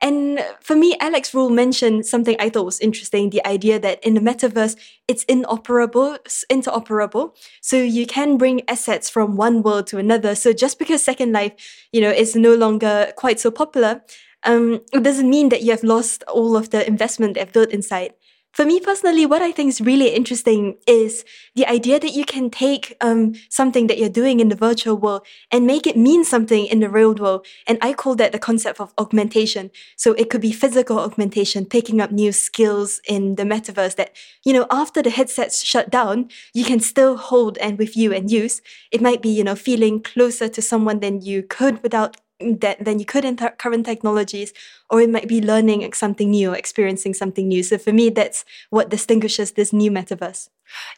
And 0.00 0.38
for 0.60 0.76
me, 0.76 0.96
Alex 1.00 1.34
Rule 1.34 1.50
mentioned 1.50 2.06
something 2.06 2.36
I 2.38 2.50
thought 2.50 2.64
was 2.64 2.78
interesting 2.78 3.30
the 3.30 3.44
idea 3.44 3.80
that 3.80 4.02
in 4.04 4.14
the 4.14 4.20
metaverse, 4.20 4.76
it's 5.08 5.24
inoperable, 5.24 6.18
interoperable. 6.50 7.34
So 7.60 7.76
you 7.76 8.06
can 8.06 8.38
bring 8.38 8.62
assets 8.68 9.10
from 9.10 9.36
one 9.36 9.62
world 9.62 9.88
to 9.88 9.98
another. 9.98 10.36
So 10.36 10.52
just 10.52 10.78
because 10.78 11.02
Second 11.02 11.32
Life, 11.32 11.52
you 11.92 12.00
know, 12.00 12.10
is 12.10 12.36
no 12.36 12.54
longer 12.54 13.12
quite 13.16 13.40
so 13.40 13.50
popular, 13.50 14.02
um, 14.44 14.80
it 14.92 15.02
doesn't 15.02 15.28
mean 15.28 15.48
that 15.48 15.62
you 15.62 15.72
have 15.72 15.82
lost 15.82 16.22
all 16.28 16.56
of 16.56 16.70
the 16.70 16.86
investment 16.86 17.34
they've 17.34 17.52
built 17.52 17.70
inside. 17.70 18.14
For 18.58 18.66
me 18.66 18.80
personally, 18.80 19.24
what 19.24 19.40
I 19.40 19.52
think 19.52 19.68
is 19.68 19.80
really 19.80 20.08
interesting 20.08 20.78
is 20.84 21.24
the 21.54 21.64
idea 21.68 22.00
that 22.00 22.12
you 22.12 22.24
can 22.24 22.50
take 22.50 22.96
um, 23.00 23.36
something 23.48 23.86
that 23.86 23.98
you're 23.98 24.08
doing 24.08 24.40
in 24.40 24.48
the 24.48 24.56
virtual 24.56 24.96
world 24.96 25.24
and 25.52 25.64
make 25.64 25.86
it 25.86 25.96
mean 25.96 26.24
something 26.24 26.66
in 26.66 26.80
the 26.80 26.88
real 26.88 27.14
world. 27.14 27.46
And 27.68 27.78
I 27.80 27.92
call 27.92 28.16
that 28.16 28.32
the 28.32 28.38
concept 28.40 28.80
of 28.80 28.92
augmentation. 28.98 29.70
So 29.94 30.12
it 30.14 30.28
could 30.28 30.40
be 30.40 30.50
physical 30.50 30.98
augmentation, 30.98 31.66
picking 31.66 32.00
up 32.00 32.10
new 32.10 32.32
skills 32.32 33.00
in 33.06 33.36
the 33.36 33.44
metaverse 33.44 33.94
that, 33.94 34.16
you 34.42 34.52
know, 34.52 34.66
after 34.72 35.02
the 35.02 35.10
headsets 35.10 35.64
shut 35.64 35.88
down, 35.88 36.28
you 36.52 36.64
can 36.64 36.80
still 36.80 37.16
hold 37.16 37.58
and 37.58 37.78
with 37.78 37.96
you 37.96 38.12
and 38.12 38.28
use. 38.28 38.60
It 38.90 39.00
might 39.00 39.22
be, 39.22 39.28
you 39.28 39.44
know, 39.44 39.54
feeling 39.54 40.02
closer 40.02 40.48
to 40.48 40.60
someone 40.60 40.98
than 40.98 41.22
you 41.22 41.44
could 41.44 41.80
without 41.84 42.16
that 42.40 42.84
than 42.84 42.98
you 42.98 43.04
could 43.04 43.24
in 43.24 43.36
th- 43.36 43.58
current 43.58 43.84
technologies, 43.86 44.52
or 44.90 45.00
it 45.00 45.10
might 45.10 45.28
be 45.28 45.40
learning 45.40 45.92
something 45.92 46.30
new 46.30 46.52
or 46.52 46.56
experiencing 46.56 47.14
something 47.14 47.48
new. 47.48 47.62
So 47.62 47.78
for 47.78 47.92
me, 47.92 48.10
that's 48.10 48.44
what 48.70 48.90
distinguishes 48.90 49.52
this 49.52 49.72
new 49.72 49.90
metaverse. 49.90 50.48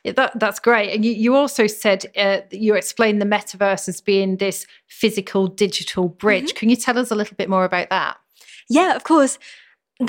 Yeah, 0.04 0.12
that, 0.12 0.38
that's 0.38 0.58
great. 0.58 0.94
And 0.94 1.04
you, 1.04 1.12
you 1.12 1.34
also 1.34 1.66
said 1.66 2.06
uh, 2.16 2.40
you 2.50 2.74
explained 2.74 3.22
the 3.22 3.26
metaverse 3.26 3.88
as 3.88 4.00
being 4.00 4.36
this 4.36 4.66
physical 4.88 5.46
digital 5.46 6.08
bridge. 6.08 6.48
Mm-hmm. 6.48 6.56
Can 6.56 6.70
you 6.70 6.76
tell 6.76 6.98
us 6.98 7.10
a 7.10 7.14
little 7.14 7.36
bit 7.36 7.48
more 7.48 7.64
about 7.64 7.90
that? 7.90 8.18
Yeah, 8.68 8.94
of 8.94 9.04
course. 9.04 9.38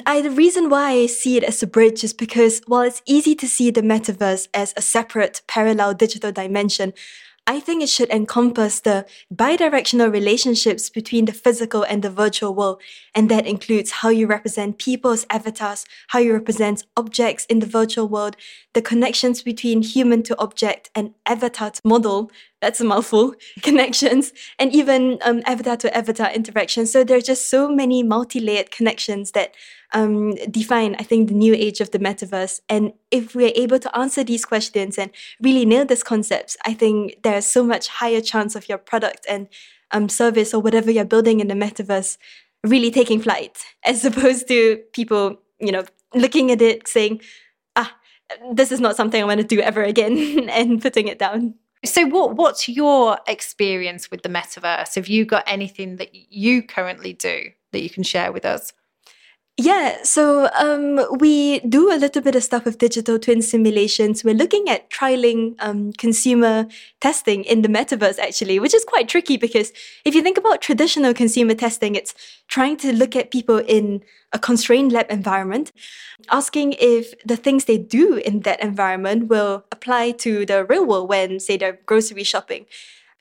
I, 0.06 0.22
the 0.22 0.32
reason 0.32 0.70
why 0.70 0.92
I 0.92 1.06
see 1.06 1.36
it 1.36 1.44
as 1.44 1.62
a 1.62 1.68
bridge 1.68 2.04
is 2.04 2.14
because 2.14 2.62
while 2.66 2.84
it's 2.84 3.02
easy 3.06 3.36
to 3.36 3.48
see 3.48 3.72
the 3.72 3.82
metaverse 3.82 4.48
as 4.54 4.74
a 4.78 4.82
separate 4.82 5.42
parallel 5.48 5.94
digital 5.94 6.32
dimension, 6.32 6.94
I 7.48 7.60
think 7.60 7.82
it 7.82 7.90
should 7.90 8.10
encompass 8.12 8.80
the 8.82 9.06
bidirectional 9.34 10.12
relationships 10.12 10.90
between 10.90 11.26
the 11.26 11.34
physical 11.34 11.84
and 11.84 12.04
the 12.04 12.10
virtual 12.10 12.54
world. 12.54 12.82
And 13.16 13.30
that 13.30 13.48
includes 13.48 13.92
how 13.92 14.10
you 14.10 14.28
represent 14.28 14.78
people's 14.78 15.26
avatars, 15.30 15.86
how 16.10 16.20
you 16.20 16.34
represent 16.34 16.86
objects 16.96 17.46
in 17.46 17.60
the 17.60 17.66
virtual 17.66 18.08
world, 18.08 18.38
the 18.74 18.82
connections 18.82 19.42
between 19.42 19.82
human 19.82 20.24
to 20.24 20.40
object 20.40 20.92
and 20.94 21.14
avatar 21.26 21.72
to 21.72 21.82
model. 21.84 22.32
That's 22.62 22.80
a 22.80 22.86
mouthful. 22.86 23.34
Connections 23.62 24.34
and 24.60 24.74
even 24.74 25.18
um, 25.22 25.42
avatar 25.46 25.78
to 25.78 25.96
avatar 25.96 26.32
interaction. 26.32 26.86
So 26.86 27.04
there 27.04 27.18
are 27.18 27.22
just 27.22 27.50
so 27.50 27.70
many 27.70 28.04
multi 28.04 28.40
layered 28.40 28.72
connections 28.72 29.32
that 29.32 29.54
um, 29.94 30.36
define, 30.50 30.96
I 31.00 31.04
think, 31.04 31.28
the 31.28 31.34
new 31.34 31.54
age 31.54 31.82
of 31.82 31.92
the 31.92 32.00
metaverse. 32.00 32.62
And 32.70 32.94
if 33.10 33.36
we're 33.36 33.52
able 33.56 33.80
to 33.80 33.98
answer 33.98 34.24
these 34.24 34.46
questions 34.46 34.98
and 34.98 35.12
really 35.42 35.66
nail 35.66 35.86
these 35.86 36.04
concepts, 36.04 36.56
I 36.66 36.74
think 36.74 37.24
there's 37.24 37.46
so 37.46 37.64
much 37.64 37.88
higher 37.88 38.22
chance 38.22 38.56
of 38.56 38.70
your 38.70 38.78
product 38.78 39.26
and 39.28 39.48
um, 39.92 40.08
service 40.08 40.54
or 40.54 40.62
whatever 40.62 40.92
you're 40.92 41.04
building 41.04 41.40
in 41.40 41.48
the 41.48 41.54
metaverse 41.54 42.18
really 42.64 42.92
taking 42.92 43.22
flight, 43.22 43.66
as 43.84 44.06
opposed 44.06 44.48
to 44.48 44.78
people, 44.94 45.40
you 45.60 45.72
know, 45.72 45.84
looking 46.14 46.52
at 46.52 46.62
it 46.62 46.88
saying, 46.88 47.22
ah, 47.76 47.96
this 48.54 48.72
is 48.72 48.80
not 48.80 48.96
something 48.96 49.22
I 49.22 49.26
want 49.26 49.42
to 49.42 49.48
do 49.48 49.60
ever 49.62 49.84
again 49.84 50.50
and 50.50 50.82
putting 50.82 51.08
it 51.08 51.20
down. 51.20 51.56
So 51.84 52.06
what 52.06 52.36
what's 52.36 52.70
your 52.70 53.20
experience 53.28 54.12
with 54.12 54.22
the 54.22 54.30
metaverse? 54.30 54.96
Have 54.96 55.08
you 55.08 55.26
got 55.26 55.44
anything 55.48 55.96
that 55.98 56.14
you 56.14 56.62
currently 56.62 57.14
do 57.14 57.50
that 57.72 57.82
you 57.82 57.90
can 57.90 58.04
share 58.04 58.32
with 58.32 58.46
us? 58.46 58.72
Yeah, 59.58 60.02
so 60.04 60.50
um, 60.58 61.00
we 61.20 61.60
do 61.60 61.92
a 61.92 61.98
little 62.00 62.22
bit 62.22 62.36
of 62.36 62.44
stuff 62.44 62.66
with 62.66 62.78
digital 62.78 63.20
twin 63.20 63.42
simulations. 63.42 64.24
We're 64.24 64.34
looking 64.34 64.70
at 64.70 64.90
trialing 64.90 65.56
um, 65.60 65.92
consumer 65.94 66.68
testing 67.00 67.44
in 67.44 67.62
the 67.62 67.68
metaverse, 67.68 68.18
actually, 68.18 68.60
which 68.60 68.74
is 68.74 68.86
quite 68.86 69.08
tricky 69.08 69.38
because 69.38 69.72
if 70.04 70.16
you 70.16 70.24
think 70.24 70.38
about 70.38 70.62
traditional 70.62 71.14
consumer 71.14 71.54
testing, 71.54 71.96
it's 71.96 72.16
trying 72.48 72.78
to 72.78 72.94
look 72.94 73.16
at 73.16 73.30
people 73.30 73.58
in 73.58 74.02
a 74.34 74.40
constrained 74.40 74.94
lab 74.94 75.12
environment, 75.12 75.72
asking 76.32 76.74
if 76.80 77.14
the 77.26 77.36
things 77.36 77.66
they 77.66 77.78
do 77.78 78.16
in 78.16 78.40
that 78.40 78.64
environment 78.64 79.28
will 79.28 79.66
apply 79.72 80.12
to 80.12 80.46
the 80.46 80.66
real 80.66 80.86
world 80.86 81.10
when, 81.10 81.40
say, 81.40 81.58
they're 81.58 81.78
grocery 81.86 82.24
shopping 82.24 82.66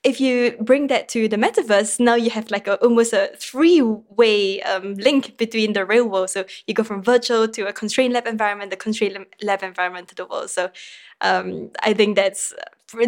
if 0.03 0.21
you 0.21 0.57
bring 0.61 0.87
that 0.87 1.09
to 1.11 1.29
the 1.29 1.37
metaverse, 1.37 2.01
now 2.01 2.15
you 2.15 2.31
have 2.31 2.51
like 2.51 2.67
a, 2.67 2.77
almost 2.77 3.13
a 3.13 3.33
three-way 3.37 4.63
um, 4.63 4.95
link 4.95 5.37
between 5.37 5.75
the 5.75 5.85
real 5.85 6.09
world. 6.09 6.31
So 6.31 6.45
you 6.67 6.73
go 6.73 6.83
from 6.83 7.03
virtual 7.03 7.47
to 7.49 7.69
a 7.69 7.73
constrained 7.73 8.15
lab 8.15 8.27
environment, 8.27 8.71
the 8.71 8.77
constrained 8.77 9.27
lab 9.43 9.63
environment 9.63 10.09
to 10.09 10.15
the 10.15 10.25
world. 10.25 10.51
So 10.51 10.71
um, 11.21 11.71
I 11.83 11.93
think 11.93 12.17
that's 12.17 12.55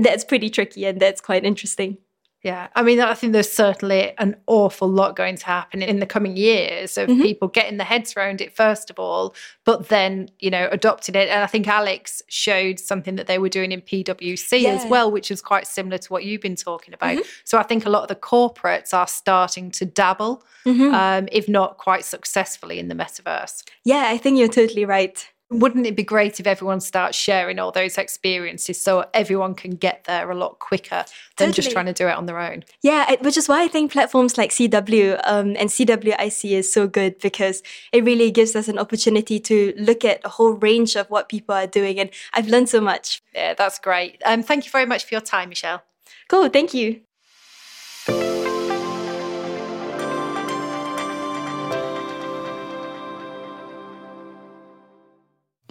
that's 0.01 0.25
pretty 0.25 0.51
tricky 0.51 0.85
and 0.85 1.01
that's 1.01 1.21
quite 1.21 1.45
interesting. 1.45 1.97
Yeah, 2.43 2.69
I 2.75 2.83
mean, 2.83 2.99
I 2.99 3.15
think 3.15 3.33
there's 3.33 3.51
certainly 3.51 4.19
an 4.19 4.35
awful 4.49 4.89
lot 4.89 5.15
going 5.15 5.37
to 5.37 5.47
happen 5.47 5.81
in 5.81 6.01
the 6.01 6.07
coming 6.07 6.37
years 6.37 6.99
of 6.99 7.09
mm-hmm. 7.09 7.23
people 7.23 7.47
getting 7.47 7.77
their 7.77 7.87
heads 7.87 8.17
around 8.17 8.41
it, 8.41 8.57
first 8.57 8.91
of 8.91 8.99
all, 8.99 9.37
but 9.65 9.91
then, 9.91 10.29
you 10.41 10.51
know, 10.51 10.69
adopting 10.73 11.15
it. 11.15 11.29
And 11.29 11.45
I 11.45 11.47
think 11.47 11.69
Alex 11.69 12.21
showed 12.27 12.81
something 12.81 13.15
that 13.15 13.29
they 13.29 13.39
were 13.39 13.49
doing 13.49 13.71
in 13.71 13.81
PwC 13.81 14.63
yeah. 14.63 14.71
as 14.71 14.85
well, 14.87 15.09
which 15.09 15.31
is 15.31 15.41
quite 15.41 15.69
similar 15.69 15.99
to 15.99 16.13
what 16.13 16.25
you've 16.25 16.41
been 16.41 16.57
talking 16.57 16.93
about. 16.95 17.19
Mm-hmm. 17.19 17.29
So 17.45 17.59
I 17.59 17.63
think 17.63 17.87
a 17.87 17.91
lot 17.91 18.03
of 18.03 18.09
the 18.09 18.17
corporates 18.17 18.93
are 18.93 19.07
starting 19.07 19.71
to 19.73 19.85
dabble, 19.85 20.43
mm-hmm. 20.67 20.93
um, 20.93 21.29
if 21.31 21.49
not 21.49 21.79
quite 21.79 22.05
successfully, 22.05 22.81
in 22.81 22.89
the 22.89 22.97
metaverse. 22.97 23.63
Yeah, 23.85 24.07
I 24.09 24.19
think 24.19 24.39
you're 24.39 24.49
totally 24.49 24.85
right. 24.85 25.25
Wouldn't 25.59 25.87
it 25.87 25.97
be 25.97 26.03
great 26.03 26.41
if 26.41 26.47
everyone 26.47 26.81
starts 26.81 27.17
sharing 27.17 27.59
all 27.59 27.73
those 27.73 27.99
experiences 27.99 28.81
so 28.81 29.05
everyone 29.15 29.55
can 29.55 29.73
get 29.73 30.05
there 30.05 30.31
a 30.31 30.35
lot 30.35 30.59
quicker 30.59 31.05
than 31.37 31.49
totally. 31.49 31.53
just 31.53 31.71
trying 31.71 31.87
to 31.87 31.93
do 31.93 32.09
it 32.09 32.17
on 32.17 32.27
their 32.27 32.39
own? 32.39 32.65
Yeah, 32.83 33.15
which 33.21 33.37
is 33.37 33.49
why 33.49 33.63
I 33.63 33.69
think 33.69 33.93
platforms 33.93 34.39
like 34.39 34.51
CW 34.51 35.21
um, 35.25 35.57
and 35.59 35.71
CWIC 35.71 36.51
is 36.51 36.73
so 36.73 36.87
good 36.87 37.19
because 37.19 37.63
it 37.93 38.05
really 38.05 38.31
gives 38.31 38.57
us 38.57 38.69
an 38.69 38.79
opportunity 38.79 39.39
to 39.41 39.75
look 39.77 40.05
at 40.05 40.21
a 40.25 40.29
whole 40.29 40.53
range 40.53 40.97
of 40.97 41.09
what 41.11 41.29
people 41.29 41.55
are 41.55 41.67
doing. 41.67 41.99
And 41.99 42.11
I've 42.33 42.49
learned 42.49 42.69
so 42.69 42.81
much. 42.81 43.23
Yeah, 43.35 43.55
that's 43.55 43.79
great. 43.79 44.21
Um, 44.25 44.43
thank 44.43 44.65
you 44.65 44.71
very 44.71 44.87
much 44.87 45.05
for 45.05 45.15
your 45.15 45.21
time, 45.21 45.51
Michelle. 45.51 45.83
Cool. 46.29 46.49
Thank 46.49 46.75
you. 46.75 47.03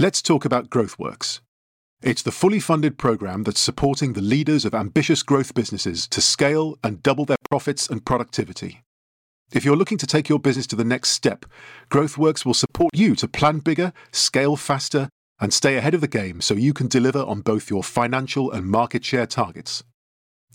Let's 0.02 0.24
talk 0.24 0.46
about 0.46 0.72
GrowthWorks. 0.72 1.42
It's 2.02 2.24
the 2.24 2.32
fully 2.32 2.60
funded 2.60 2.98
program 2.98 3.44
that's 3.44 3.60
supporting 3.60 4.14
the 4.14 4.20
leaders 4.20 4.66
of 4.66 4.74
ambitious 4.74 5.22
growth 5.22 5.54
businesses 5.54 6.08
to 6.08 6.22
scale 6.22 6.76
and 6.84 7.04
double 7.04 7.24
their 7.24 7.38
profits 7.52 7.88
and 7.88 8.04
productivity. 8.04 8.82
If 9.54 9.64
you're 9.64 9.76
looking 9.76 10.00
to 10.00 10.08
take 10.08 10.28
your 10.28 10.40
business 10.40 10.66
to 10.68 10.76
the 10.76 10.84
next 10.84 11.10
step, 11.10 11.46
GrowthWorks 11.92 12.48
will 12.48 12.56
support 12.56 12.96
you 12.96 13.16
to 13.18 13.28
plan 13.28 13.60
bigger, 13.60 13.94
scale 14.12 14.56
faster, 14.56 15.08
and 15.40 15.54
stay 15.54 15.78
ahead 15.78 15.94
of 15.94 16.02
the 16.02 16.08
game 16.08 16.42
so 16.42 16.56
you 16.56 16.74
can 16.74 16.88
deliver 16.88 17.20
on 17.20 17.42
both 17.42 17.70
your 17.70 17.84
financial 17.84 18.52
and 18.52 18.66
market 18.66 19.06
share 19.06 19.28
targets. 19.28 19.84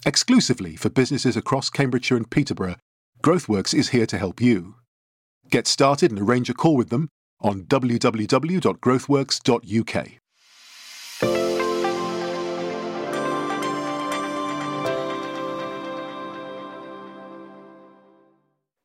Exclusively 0.04 0.74
for 0.74 0.88
businesses 0.90 1.36
across 1.36 1.70
Cambridgeshire 1.70 2.16
and 2.16 2.28
Peterborough, 2.28 2.78
GrowthWorks 3.22 3.74
is 3.74 3.90
here 3.90 4.06
to 4.06 4.18
help 4.18 4.40
you. 4.40 4.74
Get 5.50 5.68
started 5.68 6.10
and 6.10 6.18
arrange 6.18 6.50
a 6.50 6.54
call 6.54 6.74
with 6.74 6.88
them 6.88 7.10
on 7.40 7.64
www.growthworks.uk. 7.64 10.08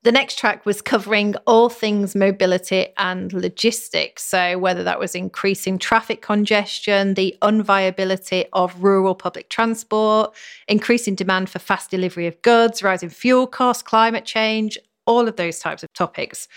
The 0.03 0.11
next 0.11 0.39
track 0.39 0.65
was 0.65 0.81
covering 0.81 1.35
all 1.45 1.69
things 1.69 2.15
mobility 2.15 2.87
and 2.97 3.31
logistics. 3.31 4.23
So, 4.23 4.57
whether 4.57 4.83
that 4.83 4.99
was 4.99 5.13
increasing 5.13 5.77
traffic 5.77 6.23
congestion, 6.23 7.13
the 7.13 7.37
unviability 7.43 8.45
of 8.51 8.81
rural 8.81 9.13
public 9.13 9.49
transport, 9.49 10.33
increasing 10.67 11.13
demand 11.13 11.51
for 11.51 11.59
fast 11.59 11.91
delivery 11.91 12.25
of 12.25 12.41
goods, 12.41 12.81
rising 12.81 13.09
fuel 13.09 13.45
costs, 13.45 13.83
climate 13.83 14.25
change, 14.25 14.75
all 15.05 15.27
of 15.27 15.35
those 15.35 15.59
types 15.59 15.83
of 15.83 15.93
topics. 15.93 16.47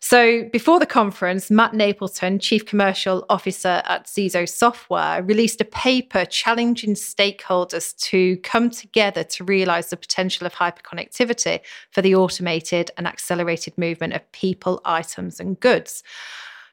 So, 0.00 0.44
before 0.52 0.78
the 0.78 0.86
conference, 0.86 1.50
Matt 1.50 1.72
Napleton, 1.72 2.40
Chief 2.40 2.64
Commercial 2.64 3.26
Officer 3.28 3.82
at 3.84 4.06
Zizo 4.06 4.48
Software, 4.48 5.24
released 5.24 5.60
a 5.60 5.64
paper 5.64 6.24
challenging 6.24 6.94
stakeholders 6.94 7.96
to 8.02 8.36
come 8.38 8.70
together 8.70 9.24
to 9.24 9.42
realize 9.42 9.90
the 9.90 9.96
potential 9.96 10.46
of 10.46 10.54
hyperconnectivity 10.54 11.60
for 11.90 12.00
the 12.00 12.14
automated 12.14 12.92
and 12.96 13.08
accelerated 13.08 13.76
movement 13.76 14.12
of 14.12 14.30
people, 14.30 14.80
items, 14.84 15.40
and 15.40 15.58
goods. 15.58 16.04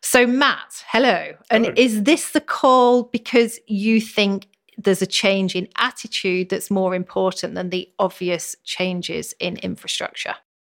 So, 0.01 0.27
Matt, 0.27 0.83
hello. 0.87 1.33
And 1.49 1.65
Hello. 1.65 1.75
is 1.75 2.03
this 2.03 2.29
the 2.29 2.41
call 2.41 3.03
because 3.03 3.59
you 3.65 3.99
think 3.99 4.47
there's 4.77 5.01
a 5.01 5.07
change 5.07 5.55
in 5.55 5.67
attitude 5.77 6.49
that's 6.49 6.69
more 6.69 6.93
important 6.93 7.55
than 7.55 7.71
the 7.71 7.89
obvious 7.97 8.55
changes 8.63 9.33
in 9.39 9.57
infrastructure? 9.57 10.35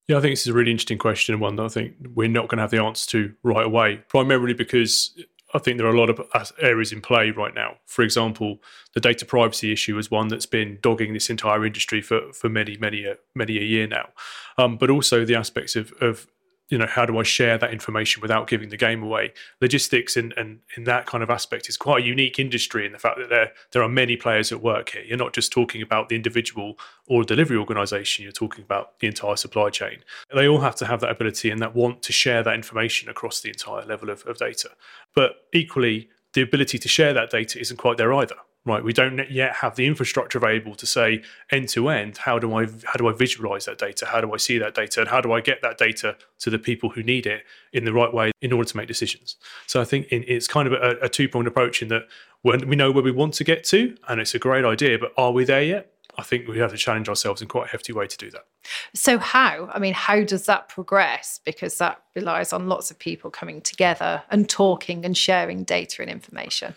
Yeah, 0.07 0.17
I 0.17 0.21
think 0.21 0.31
this 0.31 0.41
is 0.41 0.47
a 0.47 0.53
really 0.53 0.71
interesting 0.71 0.97
question 0.97 1.33
and 1.33 1.41
one 1.41 1.57
that 1.57 1.65
I 1.65 1.67
think 1.67 1.95
we're 2.15 2.29
not 2.29 2.47
going 2.47 2.57
to 2.57 2.63
have 2.63 2.71
the 2.71 2.81
answer 2.81 3.09
to 3.11 3.33
right 3.43 3.65
away, 3.65 3.97
primarily 4.07 4.53
because 4.53 5.13
I 5.53 5.59
think 5.59 5.77
there 5.77 5.87
are 5.87 5.93
a 5.93 5.99
lot 5.99 6.09
of 6.09 6.21
areas 6.61 6.93
in 6.93 7.01
play 7.01 7.31
right 7.31 7.53
now. 7.53 7.75
For 7.85 8.03
example, 8.03 8.59
the 8.93 9.01
data 9.01 9.25
privacy 9.25 9.71
issue 9.71 9.97
is 9.97 10.09
one 10.09 10.29
that's 10.29 10.45
been 10.45 10.79
dogging 10.81 11.13
this 11.13 11.29
entire 11.29 11.65
industry 11.65 12.01
for, 12.01 12.31
for 12.31 12.47
many, 12.47 12.77
many, 12.77 13.05
many 13.35 13.57
a 13.57 13.63
year 13.63 13.87
now. 13.87 14.09
Um, 14.57 14.77
but 14.77 14.89
also 14.89 15.25
the 15.25 15.35
aspects 15.35 15.75
of, 15.75 15.91
of 15.99 16.27
you 16.69 16.77
know 16.77 16.85
how 16.85 17.05
do 17.05 17.17
I 17.17 17.23
share 17.23 17.57
that 17.57 17.71
information 17.71 18.21
without 18.21 18.47
giving 18.47 18.69
the 18.69 18.77
game 18.77 19.01
away? 19.01 19.33
Logistics 19.61 20.17
and 20.17 20.33
and 20.37 20.59
in 20.75 20.83
that 20.83 21.05
kind 21.05 21.23
of 21.23 21.29
aspect 21.29 21.69
is 21.69 21.77
quite 21.77 22.03
a 22.03 22.05
unique 22.05 22.39
industry 22.39 22.85
in 22.85 22.91
the 22.91 22.99
fact 22.99 23.17
that 23.19 23.29
there 23.29 23.51
there 23.71 23.81
are 23.81 23.89
many 23.89 24.17
players 24.17 24.51
at 24.51 24.61
work 24.61 24.89
here. 24.89 25.03
You're 25.03 25.17
not 25.17 25.33
just 25.33 25.51
talking 25.51 25.81
about 25.81 26.09
the 26.09 26.15
individual 26.15 26.77
or 27.07 27.23
delivery 27.23 27.57
organization. 27.57 28.23
You're 28.23 28.31
talking 28.31 28.63
about 28.63 28.99
the 28.99 29.07
entire 29.07 29.35
supply 29.35 29.69
chain. 29.69 29.99
They 30.33 30.47
all 30.47 30.59
have 30.59 30.75
to 30.75 30.85
have 30.85 30.99
that 31.01 31.11
ability 31.11 31.49
and 31.49 31.61
that 31.61 31.75
want 31.75 32.01
to 32.03 32.11
share 32.11 32.43
that 32.43 32.55
information 32.55 33.09
across 33.09 33.41
the 33.41 33.49
entire 33.49 33.85
level 33.85 34.09
of, 34.09 34.25
of 34.25 34.37
data. 34.37 34.69
But 35.15 35.47
equally, 35.53 36.09
the 36.33 36.41
ability 36.41 36.79
to 36.79 36.87
share 36.87 37.13
that 37.13 37.29
data 37.29 37.59
isn't 37.59 37.77
quite 37.77 37.97
there 37.97 38.13
either 38.13 38.35
right 38.67 38.83
we 38.83 38.93
don't 38.93 39.29
yet 39.31 39.55
have 39.55 39.75
the 39.75 39.85
infrastructure 39.85 40.37
available 40.37 40.75
to 40.75 40.85
say 40.85 41.21
end 41.51 41.67
to 41.69 41.89
end 41.89 42.17
how 42.17 42.37
do 42.37 42.53
i 42.55 42.65
how 42.85 42.93
do 42.97 43.07
i 43.07 43.13
visualize 43.13 43.65
that 43.65 43.77
data 43.77 44.05
how 44.05 44.21
do 44.21 44.33
i 44.33 44.37
see 44.37 44.57
that 44.57 44.75
data 44.75 44.99
and 44.99 45.09
how 45.09 45.21
do 45.21 45.31
i 45.31 45.41
get 45.41 45.61
that 45.61 45.77
data 45.77 46.15
to 46.39 46.49
the 46.49 46.59
people 46.59 46.89
who 46.89 47.01
need 47.01 47.25
it 47.25 47.43
in 47.73 47.85
the 47.85 47.93
right 47.93 48.13
way 48.13 48.31
in 48.41 48.51
order 48.51 48.67
to 48.69 48.77
make 48.77 48.87
decisions 48.87 49.37
so 49.65 49.81
i 49.81 49.85
think 49.85 50.07
in, 50.07 50.23
it's 50.27 50.47
kind 50.47 50.67
of 50.67 50.73
a, 50.73 50.97
a 51.01 51.09
two 51.09 51.27
point 51.27 51.47
approach 51.47 51.81
in 51.81 51.87
that 51.87 52.07
when 52.41 52.67
we 52.67 52.75
know 52.75 52.91
where 52.91 53.03
we 53.03 53.11
want 53.11 53.33
to 53.33 53.43
get 53.43 53.63
to 53.63 53.95
and 54.07 54.21
it's 54.21 54.35
a 54.35 54.39
great 54.39 54.65
idea 54.65 54.99
but 54.99 55.11
are 55.17 55.31
we 55.31 55.43
there 55.43 55.63
yet 55.63 55.93
i 56.17 56.23
think 56.23 56.47
we 56.47 56.59
have 56.59 56.71
to 56.71 56.77
challenge 56.77 57.09
ourselves 57.09 57.41
in 57.41 57.47
quite 57.47 57.65
a 57.67 57.69
hefty 57.69 57.93
way 57.93 58.05
to 58.05 58.17
do 58.17 58.29
that 58.29 58.45
So, 58.93 59.17
how? 59.17 59.69
I 59.73 59.79
mean, 59.79 59.93
how 59.93 60.23
does 60.23 60.45
that 60.45 60.67
progress? 60.67 61.39
Because 61.45 61.77
that 61.77 62.01
relies 62.15 62.53
on 62.53 62.67
lots 62.67 62.91
of 62.91 62.99
people 62.99 63.29
coming 63.29 63.61
together 63.61 64.23
and 64.29 64.49
talking 64.49 65.05
and 65.05 65.15
sharing 65.15 65.63
data 65.63 66.01
and 66.01 66.11
information. 66.11 66.75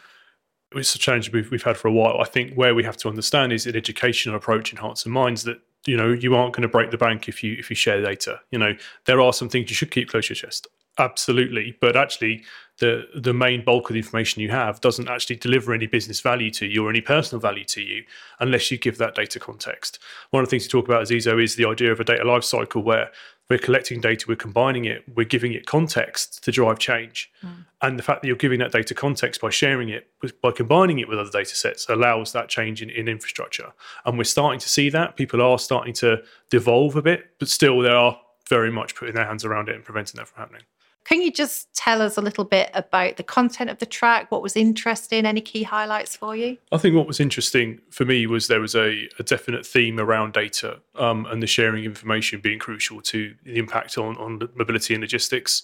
It's 0.73 0.95
a 0.95 0.99
challenge 0.99 1.33
we've, 1.33 1.51
we've 1.51 1.63
had 1.63 1.77
for 1.77 1.89
a 1.89 1.93
while. 1.93 2.21
I 2.21 2.25
think 2.25 2.55
where 2.55 2.75
we 2.75 2.85
have 2.85 2.97
to 2.99 3.09
understand 3.09 3.53
is 3.53 3.67
an 3.67 3.77
educational 3.77 4.37
approach 4.37 4.73
in 4.73 4.79
hearts 4.79 5.05
and 5.05 5.13
minds 5.13 5.43
that 5.45 5.61
you 5.87 5.97
know 5.97 6.13
you 6.13 6.35
aren't 6.35 6.55
going 6.55 6.63
to 6.63 6.69
break 6.69 6.91
the 6.91 6.99
bank 6.99 7.29
if 7.29 7.43
you 7.43 7.57
if 7.59 7.71
you 7.71 7.77
share 7.77 8.01
data. 8.03 8.41
You 8.51 8.59
know 8.59 8.77
there 9.07 9.21
are 9.21 9.33
some 9.33 9.49
things 9.49 9.71
you 9.71 9.75
should 9.75 9.91
keep 9.91 10.09
close 10.09 10.29
to 10.29 10.35
your 10.35 10.37
chest, 10.37 10.69
absolutely. 10.99 11.77
But 11.81 11.97
actually, 11.97 12.45
the 12.79 13.09
the 13.15 13.35
main 13.35 13.65
bulk 13.65 13.91
of 13.91 13.95
the 13.95 14.01
information 14.01 14.43
you 14.43 14.51
have 14.51 14.81
doesn't 14.81 15.09
actually 15.09 15.37
deliver 15.37 15.73
any 15.73 15.87
business 15.87 16.21
value 16.21 16.51
to 16.53 16.67
you 16.67 16.87
or 16.87 16.91
any 16.91 17.01
personal 17.01 17.41
value 17.41 17.65
to 17.65 17.83
you 17.83 18.05
unless 18.39 18.71
you 18.71 18.79
give 18.79 18.99
that 18.99 19.15
data 19.15 19.41
context. 19.41 19.99
One 20.31 20.43
of 20.43 20.49
the 20.49 20.51
things 20.51 20.65
you 20.65 20.71
talk 20.71 20.87
about, 20.87 21.03
at 21.03 21.09
Zizo, 21.09 21.43
is 21.43 21.57
the 21.57 21.67
idea 21.67 21.91
of 21.91 22.01
a 22.01 22.05
data 22.05 22.25
lifecycle 22.25 22.85
where 22.85 23.11
we're 23.51 23.59
collecting 23.59 24.01
data, 24.01 24.27
we're 24.29 24.37
combining 24.37 24.85
it, 24.85 25.03
we're 25.15 25.25
giving 25.25 25.53
it 25.53 25.67
context 25.67 26.43
to 26.45 26.53
drive 26.53 26.79
change. 26.79 27.31
Hmm. 27.41 27.49
And 27.83 27.99
the 27.99 28.03
fact 28.03 28.23
that 28.23 28.29
you're 28.29 28.37
giving 28.37 28.61
that 28.61 28.71
data 28.71 28.95
context 28.95 29.41
by 29.41 29.51
sharing 29.51 29.89
it, 29.89 30.09
by 30.41 30.53
combining 30.53 31.01
it 31.01 31.09
with 31.09 31.19
other 31.19 31.31
data 31.31 31.57
sets, 31.57 31.89
allows 31.89 32.33
that 32.33 32.49
change 32.49 32.81
in, 32.81 32.91
in 32.91 33.09
infrastructure. 33.09 33.73
And 34.07 34.17
we're 34.17 34.25
starting 34.25 34.61
to 34.61 34.69
see 34.69 34.89
that. 34.91 35.17
People 35.17 35.43
are 35.43 35.59
starting 35.59 35.93
to 35.95 36.23
devolve 36.49 36.95
a 36.95 37.03
bit, 37.03 37.33
but 37.41 37.49
still, 37.49 37.81
they 37.81 37.91
are 37.91 38.19
very 38.49 38.71
much 38.71 38.95
putting 38.95 39.15
their 39.17 39.27
hands 39.27 39.45
around 39.45 39.69
it 39.69 39.75
and 39.75 39.85
preventing 39.85 40.19
that 40.19 40.29
from 40.29 40.41
happening. 40.41 40.63
Can 41.05 41.23
you 41.23 41.33
just 41.33 41.73
tell 41.75 42.03
us 42.03 42.17
a 42.17 42.21
little 42.21 42.45
bit 42.45 42.71
about 42.75 43.17
the 43.17 43.23
content 43.23 43.71
of 43.71 43.79
the 43.79 43.87
track? 43.87 44.31
What 44.31 44.43
was 44.43 44.57
interesting? 44.57 45.27
Any 45.27 45.41
key 45.41 45.63
highlights 45.63 46.15
for 46.15 46.37
you? 46.37 46.59
I 46.73 46.79
think 46.79 46.95
what 46.95 47.07
was 47.07 47.21
interesting 47.21 47.81
for 47.91 48.05
me 48.05 48.27
was 48.27 48.49
there 48.49 48.61
was 48.61 48.75
a, 48.75 49.09
a 49.19 49.23
definite 49.23 49.67
theme 49.67 49.99
around 49.99 50.35
data 50.35 50.81
um, 50.97 51.27
and 51.27 51.43
the 51.43 51.47
sharing 51.47 51.85
information 51.85 52.41
being 52.41 52.59
crucial 52.59 53.01
to 53.03 53.35
the 53.45 53.59
impact 53.59 53.99
on, 53.99 54.17
on 54.19 54.49
mobility 54.55 54.95
and 54.95 55.01
logistics. 55.01 55.63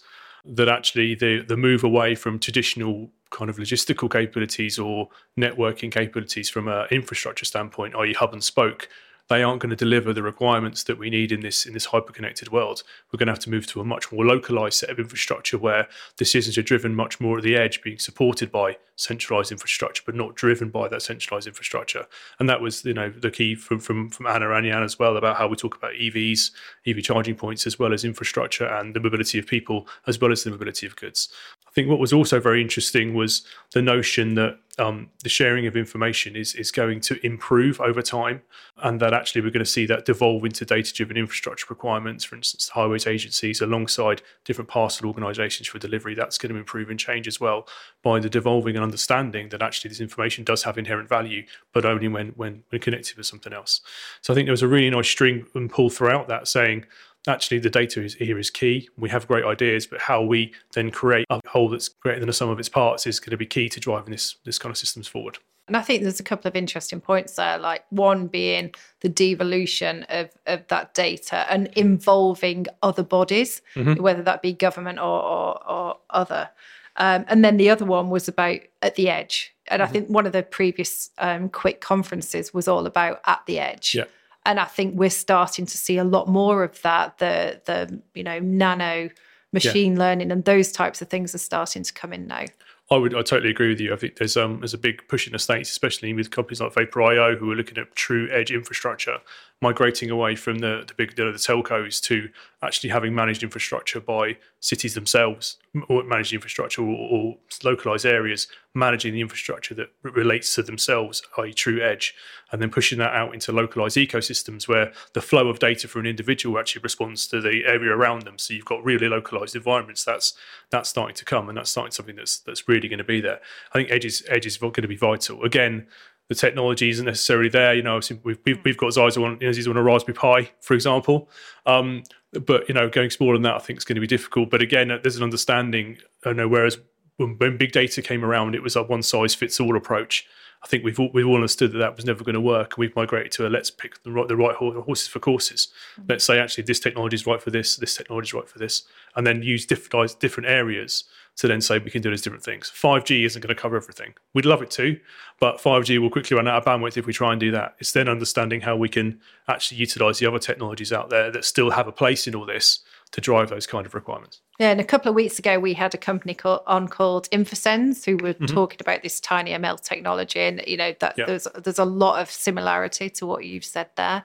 That 0.49 0.69
actually 0.69 1.17
the 1.17 1.41
the 1.41 1.57
move 1.57 1.83
away 1.83 2.15
from 2.15 2.39
traditional 2.39 3.11
kind 3.31 3.51
of 3.51 3.57
logistical 3.57 4.09
capabilities 4.09 4.79
or 4.79 5.09
networking 5.37 5.91
capabilities 5.91 6.49
from 6.49 6.69
an 6.69 6.87
infrastructure 6.93 7.45
standpoint, 7.45 7.97
i.e., 7.97 8.13
hub 8.13 8.33
and 8.33 8.45
spoke, 8.45 8.89
they 9.29 9.43
aren't 9.43 9.61
going 9.61 9.71
to 9.71 9.77
deliver 9.77 10.13
the 10.13 10.23
requirements 10.23 10.85
that 10.85 10.99
we 10.99 11.11
need 11.11 11.33
in 11.33 11.41
this 11.41 11.67
in 11.67 11.73
this 11.73 11.87
hyper-connected 11.87 12.51
world. 12.51 12.83
We're 13.11 13.19
going 13.19 13.27
to 13.27 13.33
have 13.33 13.41
to 13.41 13.51
move 13.51 13.67
to 13.69 13.81
a 13.81 13.85
much 13.85 14.13
more 14.13 14.25
localized 14.25 14.79
set 14.79 14.91
of 14.91 14.99
infrastructure 14.99 15.59
where 15.59 15.89
decisions 16.17 16.57
are 16.57 16.63
driven 16.63 16.95
much 16.95 17.21
more 17.21 17.39
at 17.39 17.45
the 17.45 17.57
edge, 17.57 17.83
being 17.83 17.99
supported 17.99 18.53
by 18.53 18.77
centralized 18.97 19.53
infrastructure, 19.53 20.03
but 20.07 20.15
not 20.15 20.35
driven 20.35 20.71
by 20.71 20.89
that 20.89 21.03
centralized 21.03 21.47
infrastructure. 21.47 22.07
And 22.39 22.49
that 22.49 22.61
was, 22.61 22.85
you 22.85 22.95
know, 22.95 23.11
the 23.11 23.31
key 23.31 23.55
from 23.55 23.81
from 23.81 24.11
from 24.11 24.27
Anna 24.27 24.51
and 24.53 24.67
Jan 24.67 24.83
as 24.83 24.99
well 24.99 25.17
about 25.17 25.37
how 25.37 25.49
we 25.49 25.57
talk 25.57 25.77
about 25.77 25.93
EVs, 25.93 26.51
EV 26.87 27.03
charging 27.03 27.35
points, 27.35 27.67
as 27.67 27.79
well 27.79 27.93
as 27.93 28.05
infrastructure 28.05 28.67
and 28.67 28.95
the 28.95 29.01
mobility 29.01 29.39
of 29.39 29.47
people, 29.47 29.87
as 30.07 30.21
well 30.21 30.33
as 30.33 30.45
the 30.45 30.51
mobility 30.51 30.87
of 30.87 30.97
goods. 30.97 31.29
I 31.77 31.79
think 31.79 31.91
what 31.91 31.99
was 31.99 32.15
also 32.15 32.41
very 32.41 32.63
interesting 32.63 33.13
was 33.13 33.45
the 33.75 33.83
notion 33.83 34.35
that 34.37 34.59
um, 34.79 35.11
the 35.23 35.29
sharing 35.29 35.67
of 35.67 35.77
information 35.77 36.35
is 36.35 36.55
is 36.55 36.71
going 36.73 37.01
to 37.01 37.15
improve 37.25 37.83
over 37.83 38.01
time, 38.01 38.41
and 38.79 38.99
that 39.01 39.13
actually 39.13 39.43
we're 39.43 39.51
going 39.51 39.65
to 39.65 39.71
see 39.71 39.85
that 39.85 40.07
devolve 40.07 40.47
into 40.47 40.65
data-driven 40.65 41.19
infrastructure 41.19 41.67
requirements. 41.69 42.25
For 42.25 42.35
instance, 42.35 42.71
highways 42.71 43.07
agencies 43.07 43.61
alongside 43.61 44.23
different 44.47 44.71
parcel 44.71 45.07
organisations 45.07 45.69
for 45.69 45.79
delivery. 45.79 46.15
That's 46.15 46.39
going 46.39 46.51
to 46.51 46.59
improve 46.59 46.89
and 46.89 46.99
change 46.99 47.29
as 47.29 47.41
well 47.41 47.69
by 48.03 48.21
the 48.21 48.31
devolving 48.31 48.77
and 48.77 48.83
understanding 48.83 49.51
that 49.51 49.61
actually 49.61 49.91
this 49.91 50.01
information 50.01 50.45
does 50.45 50.63
have 50.63 50.79
inherent 50.79 51.11
value, 51.11 51.45
but 51.75 51.85
only 51.85 52.09
when 52.09 52.29
when 52.29 52.65
when 52.71 52.81
connected 52.81 53.19
with 53.19 53.27
something 53.27 53.53
else. 53.53 53.83
So 54.23 54.33
I 54.33 54.35
think 54.35 54.47
there 54.47 54.53
was 54.53 54.63
a 54.63 54.69
really 54.69 54.89
nice 54.89 55.11
string 55.11 55.47
and 55.55 55.69
pull 55.69 55.91
throughout 55.91 56.27
that 56.29 56.49
saying 56.49 56.87
actually 57.29 57.59
the 57.59 57.71
data 57.71 58.03
is 58.03 58.15
here 58.15 58.39
is 58.39 58.51
key. 58.51 58.89
We 58.97 59.09
have 59.11 59.27
great 59.27 59.45
ideas, 59.45 59.87
but 59.87 60.01
how 60.01 60.23
we 60.23 60.53
then 60.75 60.91
create 60.91 61.27
a 61.31 61.41
whole 61.47 61.69
that's 61.69 61.89
greater 61.89 62.21
than 62.21 62.29
the 62.29 62.33
sum 62.33 62.49
of 62.49 62.59
its 62.59 62.69
parts 62.69 63.07
is 63.07 63.21
going 63.21 63.31
to 63.31 63.37
be 63.37 63.47
key 63.47 63.69
to 63.71 63.81
driving 63.81 64.13
this 64.13 64.37
this 64.45 64.59
kind 64.59 64.71
of 64.71 64.79
systems 64.79 65.09
forward. 65.09 65.39
And 65.69 65.77
I 65.77 65.83
think 65.83 66.03
there's 66.03 66.21
a 66.21 66.25
couple 66.25 66.49
of 66.49 66.55
interesting 66.55 67.01
points 67.01 67.35
there, 67.35 67.59
like 67.59 67.85
one 67.91 68.29
being 68.29 68.73
the 69.01 69.09
devolution 69.09 70.05
of, 70.09 70.31
of 70.47 70.65
that 70.69 70.95
data 70.95 71.45
and 71.51 71.67
involving 71.75 72.67
other 72.85 73.03
bodies, 73.03 73.63
whether 73.75 74.23
that 74.23 74.43
be 74.43 74.53
government 74.53 75.01
or, 75.01 75.23
or, 75.23 75.69
or 75.69 75.97
other. 76.11 76.51
Um, 76.99 77.25
and 77.29 77.45
then 77.45 77.57
the 77.57 77.69
other 77.69 77.85
one 77.85 78.11
was 78.11 78.29
about 78.29 78.61
at 78.81 78.95
the 78.95 79.09
edge. 79.09 79.55
And 79.67 79.83
I 79.83 79.87
think 79.87 80.09
one 80.09 80.27
of 80.27 80.33
the 80.33 80.45
previous 80.45 81.11
um, 81.19 81.49
CWIC 81.51 81.81
conferences 81.81 82.55
was 82.55 82.69
all 82.69 82.87
about 82.87 83.21
at 83.27 83.45
the 83.47 83.59
edge. 83.59 83.97
Yeah. 83.97 84.05
And 84.47 84.59
I 84.59 84.65
think 84.65 84.99
we're 84.99 85.11
starting 85.11 85.67
to 85.67 85.77
see 85.77 85.99
a 85.99 86.05
lot 86.05 86.29
more 86.29 86.63
of 86.63 86.81
that. 86.83 87.19
The 87.19 87.61
the 87.67 88.01
you 88.15 88.23
know 88.23 88.39
nano 88.39 89.11
machine 89.53 89.99
learning 89.99 90.31
and 90.31 90.45
those 90.45 90.73
types 90.73 91.01
of 91.03 91.09
things 91.09 91.35
are 91.35 91.39
starting 91.39 91.83
to 91.83 91.93
come 91.93 92.13
in 92.13 92.27
now. 92.27 92.45
I 92.91 92.97
would 92.97 93.15
I 93.15 93.23
totally 93.23 93.51
agree 93.51 93.69
with 93.69 93.81
you. 93.81 93.93
I 93.93 93.97
think 93.97 94.17
there's 94.17 94.37
um 94.37 94.61
there's 94.61 94.75
a 94.75 94.79
big 94.79 95.07
push 95.09 95.27
in 95.27 95.33
the 95.33 95.39
states, 95.41 95.71
especially 95.71 96.13
with 96.13 96.31
companies 96.31 96.61
like 96.61 96.73
Vapor.io 96.73 97.37
who 97.37 97.51
are 97.51 97.57
looking 97.57 97.79
at 97.79 97.95
true 97.97 98.29
edge 98.31 98.53
infrastructure, 98.53 99.19
migrating 99.63 100.11
away 100.11 100.37
from 100.37 100.59
the 100.59 100.85
the 100.87 100.95
big 100.95 101.19
you 101.19 101.25
know, 101.25 101.33
the 101.33 101.39
telcos 101.39 102.01
to 102.03 102.29
actually 102.63 102.91
having 102.91 103.15
managed 103.15 103.43
infrastructure 103.43 104.01
by 104.01 104.37
cities 104.61 104.95
themselves, 104.95 105.59
or 105.89 106.03
managed 106.05 106.33
infrastructure 106.33 106.83
or, 106.83 107.09
or 107.11 107.37
localized 107.65 108.07
areas 108.07 108.49
managing 108.77 109.15
the 109.15 109.21
infrastructure 109.21 109.75
that 109.75 109.89
relates 110.03 110.55
to 110.55 110.63
themselves, 110.63 111.23
i.e., 111.39 111.53
true 111.53 111.83
edge, 111.83 112.15
and 112.53 112.61
then 112.61 112.71
pushing 112.71 112.99
that 112.99 113.15
out 113.15 113.33
into 113.33 113.51
localized 113.51 113.97
ecosystems 113.97 114.69
where 114.69 114.93
the 115.15 115.23
flow 115.23 115.49
of 115.49 115.59
data 115.59 115.89
for 115.89 115.99
an 115.99 116.07
individual 116.07 116.59
actually 116.59 116.83
responds 116.83 117.27
to 117.27 117.41
the 117.41 117.65
area 117.67 117.91
around 117.91 118.23
them. 118.23 118.39
So 118.39 118.53
you've 118.53 118.67
got 118.67 118.85
really 118.85 119.09
localized 119.09 119.57
environments. 119.57 120.05
That's 120.05 120.35
that's 120.71 120.89
starting 120.89 121.17
to 121.17 121.25
come, 121.25 121.49
and 121.49 121.57
that's 121.57 121.71
starting 121.71 121.93
something 121.93 122.17
that's 122.17 122.39
that's 122.39 122.69
really 122.69 122.89
going 122.89 122.99
to 122.99 123.05
be 123.05 123.21
there. 123.21 123.41
I 123.73 123.79
think 123.79 123.91
edge 123.91 124.05
is 124.05 124.23
edge 124.29 124.47
is 124.47 124.59
going 124.59 124.73
to 124.75 124.89
be 124.89 124.97
vital. 124.97 125.43
Again, 125.43 125.87
the 126.29 126.35
technology 126.35 126.91
isn't 126.91 127.07
necessarily 127.07 127.49
there. 127.49 127.75
You 127.75 127.83
know, 127.83 128.01
we've 128.25 128.39
we've, 128.45 128.59
we've 128.65 128.77
got 128.77 128.93
Zizo 128.93 129.25
on, 129.25 129.39
you 129.41 129.51
know, 129.51 129.71
on 129.71 129.77
a 129.77 129.83
Raspberry 129.83 130.15
Pi, 130.15 130.51
for 130.61 130.75
example. 130.75 131.29
Um, 131.67 132.03
but 132.33 132.69
you 132.69 132.75
know, 132.75 132.89
going 132.89 133.11
smaller 133.11 133.35
than 133.35 133.43
that, 133.43 133.55
I 133.55 133.59
think 133.59 133.79
is 133.79 133.85
going 133.85 133.97
to 133.97 134.01
be 134.01 134.07
difficult. 134.07 134.51
But 134.51 134.63
again, 134.63 134.89
there's 134.89 135.17
an 135.17 135.23
understanding. 135.23 135.99
I 136.25 136.33
know. 136.33 136.49
Whereas 136.49 136.79
when, 137.17 137.37
when 137.39 137.57
big 137.57 137.73
data 137.73 138.03
came 138.03 138.25
around, 138.25 138.55
it 138.55 138.63
was 138.63 138.77
a 138.77 138.83
one 138.83 139.03
size 139.03 139.35
fits 139.35 139.61
all 139.61 139.77
approach. 139.77 140.27
I 140.63 140.67
think 140.67 140.85
we've 140.85 140.99
all, 140.99 141.11
we've 141.13 141.27
all 141.27 141.37
understood 141.37 141.73
that 141.73 141.79
that 141.79 141.97
was 141.97 142.05
never 142.05 142.25
going 142.25 142.35
to 142.35 142.41
work. 142.41 142.77
We've 142.77 142.95
migrated 142.97 143.33
to 143.33 143.47
a 143.47 143.49
let's 143.49 143.71
pick 143.71 144.03
the 144.03 144.11
right, 144.11 144.29
the 144.29 144.37
right 144.37 144.57
horses 144.57 145.09
for 145.09 145.19
courses. 145.19 145.69
Mm-hmm. 145.93 146.07
Let's 146.09 146.25
say 146.25 146.39
actually 146.39 146.65
this 146.65 146.81
technology 146.81 147.15
is 147.15 147.27
right 147.27 147.41
for 147.41 147.51
this, 147.51 147.77
this 147.77 147.97
technology 147.97 148.29
is 148.29 148.35
right 148.35 148.49
for 148.49 148.59
this, 148.59 148.83
and 149.15 149.27
then 149.27 149.43
use 149.43 149.67
different 149.67 150.19
different 150.19 150.49
areas 150.49 151.05
to 151.37 151.47
then 151.47 151.61
say 151.61 151.79
we 151.79 151.91
can 151.91 152.01
do 152.01 152.11
these 152.11 152.23
different 152.23 152.43
things. 152.43 152.73
5G 152.75 153.25
isn't 153.27 153.43
going 153.43 153.55
to 153.55 153.61
cover 153.61 153.77
everything. 153.77 154.15
We'd 154.33 154.47
love 154.47 154.63
it 154.63 154.71
to, 154.73 154.99
but 155.39 155.59
5G 155.59 155.99
will 155.99 156.11
quickly 156.11 156.35
run 156.35 156.49
out 156.49 156.57
of 156.57 156.65
bandwidth 156.65 156.97
if 156.97 157.07
we 157.07 157.13
try 157.13 157.33
and 157.33 157.41
do 157.41 157.51
that. 157.51 157.77
It's 157.79 157.93
then 157.93 158.09
understanding 158.09 158.63
how 158.63 158.77
we 158.77 158.89
can 158.89 159.21
actually 159.47 159.79
utilize 159.79 160.19
the 160.19 160.27
other 160.27 160.39
technologies 160.39 160.93
out 160.93 161.11
there 161.11 161.31
that 161.31 161.45
still 161.45 161.71
have 161.71 161.87
a 161.87 161.93
place 161.93 162.27
in 162.27 162.35
all 162.35 162.47
this 162.47 162.81
to 163.13 163.21
drive 163.21 163.49
those 163.49 163.67
kind 163.67 163.87
of 163.87 163.95
requirements. 163.95 164.41
Yeah, 164.59 164.71
and 164.71 164.81
a 164.81 164.85
couple 164.85 165.09
of 165.09 165.15
weeks 165.15 165.39
ago, 165.39 165.59
we 165.59 165.75
had 165.75 165.95
a 165.95 165.99
company 165.99 166.35
called, 166.35 166.61
on 166.67 166.89
called 166.89 167.29
Infosens 167.31 168.05
who 168.05 168.17
were 168.17 168.35
mm-hmm. 168.35 168.47
talking 168.47 168.79
about 168.81 169.03
this 169.03 169.21
tiny 169.21 169.53
ML 169.53 169.81
technology, 169.83 170.41
and 170.41 170.63
you 170.67 170.77
know 170.77 170.95
that 171.01 171.15
yeah. 171.17 171.27
there's 171.27 171.47
there's 171.63 171.79
a 171.79 171.85
lot 171.85 172.21
of 172.21 172.31
similarity 172.31 173.11
to 173.11 173.27
what 173.27 173.45
you've 173.45 173.65
said 173.65 173.89
there. 173.97 174.25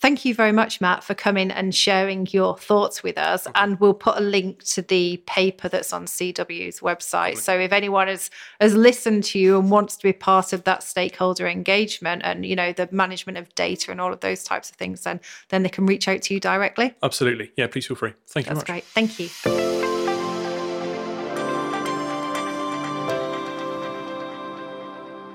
Thank 0.00 0.24
you 0.24 0.34
very 0.34 0.52
much, 0.52 0.80
Matt, 0.80 1.04
for 1.04 1.14
coming 1.14 1.50
and 1.50 1.74
sharing 1.74 2.26
your 2.30 2.56
thoughts 2.56 3.02
with 3.02 3.18
us. 3.18 3.46
And 3.54 3.78
we'll 3.80 3.92
put 3.92 4.16
a 4.16 4.22
link 4.22 4.64
to 4.64 4.82
the 4.82 5.18
paper 5.26 5.68
that's 5.68 5.92
on 5.92 6.06
CW's 6.06 6.80
website. 6.80 7.36
So 7.36 7.58
if 7.58 7.70
anyone 7.70 8.08
has 8.08 8.30
has 8.60 8.74
listened 8.74 9.24
to 9.24 9.38
you 9.38 9.58
and 9.58 9.70
wants 9.70 9.96
to 9.96 10.02
be 10.02 10.14
part 10.14 10.54
of 10.54 10.64
that 10.64 10.82
stakeholder 10.82 11.46
engagement 11.46 12.22
and 12.24 12.46
you 12.46 12.56
know 12.56 12.72
the 12.72 12.88
management 12.90 13.36
of 13.36 13.54
data 13.54 13.90
and 13.90 14.00
all 14.00 14.12
of 14.12 14.20
those 14.20 14.42
types 14.42 14.70
of 14.70 14.76
things, 14.76 15.02
then 15.02 15.20
then 15.50 15.62
they 15.62 15.68
can 15.68 15.84
reach 15.84 16.08
out 16.08 16.22
to 16.22 16.34
you 16.34 16.40
directly. 16.40 16.94
Absolutely. 17.02 17.52
Yeah, 17.56 17.66
please 17.66 17.86
feel 17.86 17.96
free. 17.96 18.14
Thank 18.26 18.46
you. 18.46 18.54
That's 18.54 18.64
great. 18.64 18.84
Thank 18.84 19.18
you. 19.20 20.09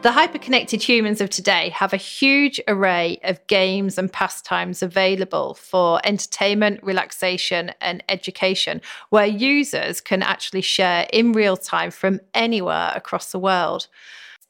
The 0.06 0.12
hyperconnected 0.12 0.84
humans 0.84 1.20
of 1.20 1.32
today 1.32 1.70
have 1.70 1.92
a 1.92 1.98
huge 1.98 2.62
array 2.68 3.18
of 3.24 3.40
games 3.48 3.98
and 3.98 4.14
pastimes 4.14 4.84
available 4.84 5.56
for 5.56 6.00
entertainment, 6.04 6.80
relaxation, 6.84 7.72
and 7.82 8.04
education, 8.08 8.82
where 9.10 9.26
users 9.26 10.02
can 10.02 10.22
actually 10.22 10.62
share 10.62 11.08
in 11.12 11.32
real 11.32 11.58
time 11.58 11.90
from 11.90 12.20
anywhere 12.36 12.92
across 12.94 13.32
the 13.32 13.40
world. 13.40 13.88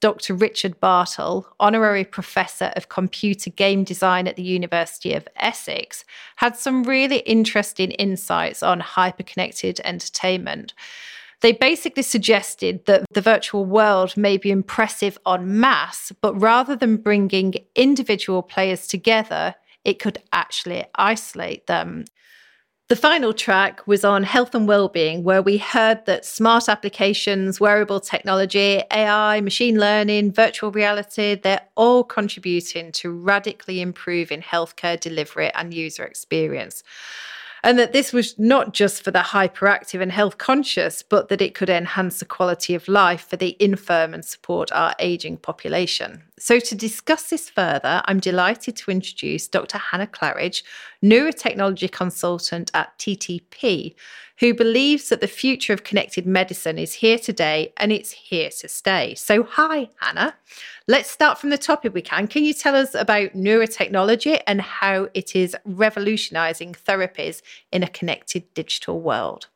Dr. 0.02 0.34
Richard 0.34 0.78
Bartle, 0.82 1.48
Honorary 1.58 2.04
Professor 2.04 2.74
of 2.76 2.90
Computer 2.90 3.50
Game 3.50 3.86
Design 3.86 4.28
at 4.28 4.36
the 4.36 4.44
University 4.44 5.14
of 5.14 5.26
Essex, 5.38 6.04
had 6.36 6.58
some 6.58 6.84
really 6.84 7.20
interesting 7.20 7.92
insights 7.92 8.62
on 8.62 8.82
hyperconnected 8.82 9.80
entertainment. 9.86 10.74
They 11.42 11.52
basically 11.52 12.04
suggested 12.04 12.86
that 12.86 13.06
the 13.12 13.22
virtual 13.22 13.66
world 13.66 14.16
may 14.18 14.38
be 14.38 14.52
impressive 14.52 15.18
on 15.26 15.60
mass, 15.60 16.12
but 16.22 16.34
rather 16.40 16.76
than 16.76 16.98
bringing 16.98 17.56
individual 17.76 18.42
players 18.42 18.88
together, 18.88 19.56
it 19.84 20.00
could 20.00 20.18
actually 20.34 20.86
isolate 20.96 21.68
them. 21.68 22.06
The 22.88 22.96
final 22.96 23.34
track 23.34 23.88
was 23.88 24.06
on 24.06 24.22
health 24.22 24.54
and 24.54 24.68
well-being 24.68 25.24
where 25.24 25.42
we 25.42 25.58
heard 25.58 26.06
that 26.06 26.24
smart 26.24 26.70
applications, 26.70 27.60
wearable 27.60 28.00
technology, 28.00 28.84
AI, 28.92 29.42
machine 29.42 29.80
learning, 29.80 30.34
virtual 30.34 30.72
reality, 30.72 31.34
they're 31.34 31.68
all 31.76 32.04
contributing 32.04 32.92
to 32.92 33.12
radically 33.12 33.82
improving 33.82 34.44
healthcare 34.44 35.00
delivery 35.00 35.52
and 35.56 35.74
user 35.74 36.04
experience 36.06 36.84
and 37.66 37.80
that 37.80 37.94
this 37.94 38.14
was 38.14 38.38
not 38.38 38.74
just 38.74 39.04
for 39.04 39.10
the 39.10 39.20
hyperactive 39.20 40.00
and 40.00 40.12
health 40.12 40.38
conscious, 40.38 41.02
but 41.02 41.30
that 41.30 41.42
it 41.42 41.56
could 41.56 41.70
enhance 41.70 42.20
the 42.20 42.26
quality 42.26 42.76
of 42.76 42.88
life 42.88 43.28
for 43.28 43.38
the 43.38 43.58
infirm 43.60 44.14
and 44.14 44.24
support 44.24 44.72
our 44.72 44.94
aging 45.00 45.36
population. 45.38 46.22
So, 46.38 46.60
to 46.60 46.76
discuss 46.76 47.30
this 47.30 47.50
further, 47.50 48.02
I'm 48.06 48.20
delighted 48.20 48.76
to 48.78 48.92
introduce 48.92 49.48
Dr. 49.48 49.78
Hannah 49.78 50.08
Claridge, 50.08 50.64
neurotechnology 51.02 51.90
consultant 51.90 52.72
at 52.74 52.98
TTP, 53.00 53.96
who 54.40 54.54
believes 54.54 55.08
that 55.08 55.22
the 55.22 55.30
future 55.30 55.72
of 55.72 55.86
connected 55.86 56.28
medicine 56.28 56.78
is 56.78 56.94
here 56.94 57.18
today 57.18 57.72
and 57.78 57.94
it's 57.94 58.12
here 58.12 58.50
to 58.50 58.68
stay. 58.68 59.16
So, 59.16 59.44
hi, 59.44 59.88
Hannah. 60.02 60.36
Let's 60.90 61.10
start 61.10 61.38
from 61.38 61.52
the 61.52 61.58
top 61.58 61.86
if 61.86 61.94
we 61.94 62.02
can. 62.02 62.28
Can 62.28 62.44
you 62.44 62.54
tell 62.54 62.76
us 62.76 62.96
about 62.96 63.32
neurotechnology 63.32 64.42
and 64.46 64.60
how 64.60 65.08
it 65.14 65.38
is 65.38 65.56
revolutionizing 65.64 66.74
therapies 66.74 67.42
in 67.72 67.82
a 67.82 67.88
connected 67.88 68.54
digital 68.54 69.00
world? 69.00 69.48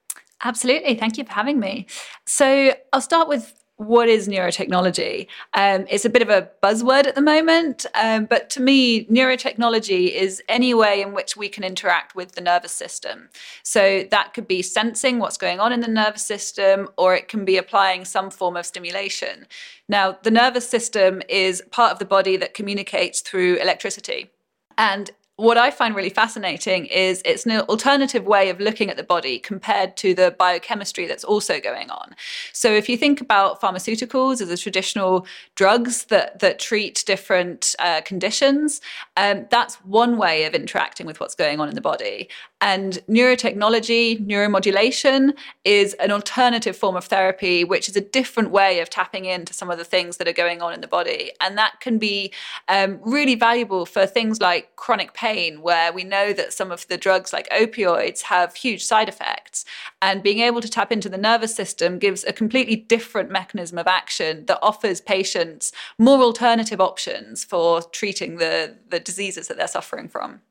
Absolutely. 0.41 0.95
Thank 0.95 1.17
you 1.17 1.25
for 1.25 1.33
having 1.33 1.59
me. 1.59 1.87
So, 2.25 2.73
I'll 2.93 3.01
start 3.01 3.27
with 3.27 3.58
what 3.79 4.09
is 4.09 4.27
neurotechnology? 4.27 5.25
Um, 5.53 5.85
it's 5.89 6.03
a 6.03 6.09
bit 6.09 6.21
of 6.21 6.29
a 6.29 6.49
buzzword 6.61 7.07
at 7.07 7.15
the 7.15 7.21
moment, 7.21 7.85
um, 7.95 8.25
but 8.25 8.49
to 8.49 8.61
me, 8.61 9.05
neurotechnology 9.05 10.11
is 10.11 10.43
any 10.49 10.73
way 10.73 11.01
in 11.01 11.13
which 11.13 11.37
we 11.37 11.47
can 11.47 11.63
interact 11.63 12.13
with 12.13 12.33
the 12.33 12.41
nervous 12.41 12.73
system. 12.73 13.29
So 13.63 14.03
that 14.11 14.33
could 14.33 14.49
be 14.49 14.61
sensing 14.61 15.17
what's 15.19 15.37
going 15.37 15.61
on 15.61 15.71
in 15.71 15.79
the 15.79 15.87
nervous 15.87 16.25
system, 16.25 16.89
or 16.97 17.15
it 17.15 17.29
can 17.29 17.45
be 17.45 17.55
applying 17.55 18.03
some 18.03 18.29
form 18.29 18.57
of 18.57 18.65
stimulation. 18.65 19.47
Now, 19.87 20.17
the 20.23 20.31
nervous 20.31 20.67
system 20.67 21.21
is 21.29 21.63
part 21.71 21.93
of 21.93 21.99
the 21.99 22.05
body 22.05 22.35
that 22.35 22.53
communicates 22.53 23.21
through 23.21 23.55
electricity. 23.61 24.29
And 24.77 25.11
what 25.39 25.57
I 25.57 25.71
find 25.71 25.95
really 25.95 26.09
fascinating 26.09 26.85
is 26.87 27.21
it's 27.23 27.45
an 27.45 27.61
alternative 27.61 28.25
way 28.25 28.49
of 28.49 28.59
looking 28.59 28.89
at 28.89 28.97
the 28.97 29.03
body 29.03 29.39
compared 29.39 29.95
to 29.97 30.13
the 30.13 30.35
biochemistry 30.37 31.07
that's 31.07 31.23
also 31.23 31.61
going 31.61 31.89
on. 31.89 32.13
So 32.51 32.69
if 32.73 32.89
you 32.89 32.97
think 32.97 33.21
about 33.21 33.61
pharmaceuticals 33.61 34.41
as 34.41 34.49
the 34.49 34.57
traditional 34.57 35.25
drugs 35.55 36.05
that 36.05 36.39
that 36.39 36.59
treat 36.59 37.03
different 37.05 37.73
uh, 37.79 38.01
conditions, 38.01 38.81
um, 39.15 39.47
that's 39.49 39.75
one 39.85 40.17
way 40.17 40.43
of 40.43 40.53
interacting 40.53 41.05
with 41.05 41.21
what's 41.21 41.35
going 41.35 41.61
on 41.61 41.69
in 41.69 41.75
the 41.75 41.81
body. 41.81 42.27
And 42.61 42.99
neurotechnology, 43.07 44.25
neuromodulation 44.27 45.33
is 45.63 45.93
an 45.93 46.11
alternative 46.11 46.75
form 46.75 46.97
of 46.97 47.05
therapy, 47.05 47.63
which 47.63 47.87
is 47.87 47.95
a 47.95 48.01
different 48.01 48.51
way 48.51 48.81
of 48.81 48.89
tapping 48.89 49.23
into 49.23 49.53
some 49.53 49.71
of 49.71 49.77
the 49.77 49.85
things 49.85 50.17
that 50.17 50.27
are 50.27 50.33
going 50.33 50.61
on 50.61 50.73
in 50.73 50.81
the 50.81 50.87
body. 50.87 51.31
And 51.39 51.57
that 51.57 51.79
can 51.79 51.97
be 51.97 52.33
um, 52.67 52.99
really 53.01 53.35
valuable 53.35 53.85
for 53.85 54.05
things 54.05 54.41
like 54.41 54.75
chronic 54.75 55.13
pain, 55.13 55.61
where 55.61 55.93
we 55.93 56.03
know 56.03 56.33
that 56.33 56.51
some 56.51 56.69
of 56.69 56.85
the 56.89 56.97
drugs 56.97 57.31
like 57.31 57.47
opioids 57.49 58.23
have 58.23 58.53
huge 58.55 58.83
side 58.83 59.07
effects. 59.07 59.63
And 60.01 60.21
being 60.21 60.39
able 60.39 60.59
to 60.59 60.69
tap 60.69 60.91
into 60.91 61.07
the 61.07 61.17
nervous 61.17 61.55
system 61.55 61.97
gives 61.97 62.25
a 62.25 62.33
completely 62.33 62.75
different 62.75 63.31
mechanism 63.31 63.77
of 63.77 63.87
action 63.87 64.45
that 64.47 64.59
offers 64.61 64.99
patients 64.99 65.71
more 65.97 66.21
alternative 66.21 66.81
options 66.81 67.45
for 67.45 67.81
treating 67.83 68.35
the, 68.35 68.75
the 68.89 68.99
diseases 68.99 69.47
that 69.47 69.55
they're 69.55 69.67
suffering 69.67 70.09
from. 70.09 70.41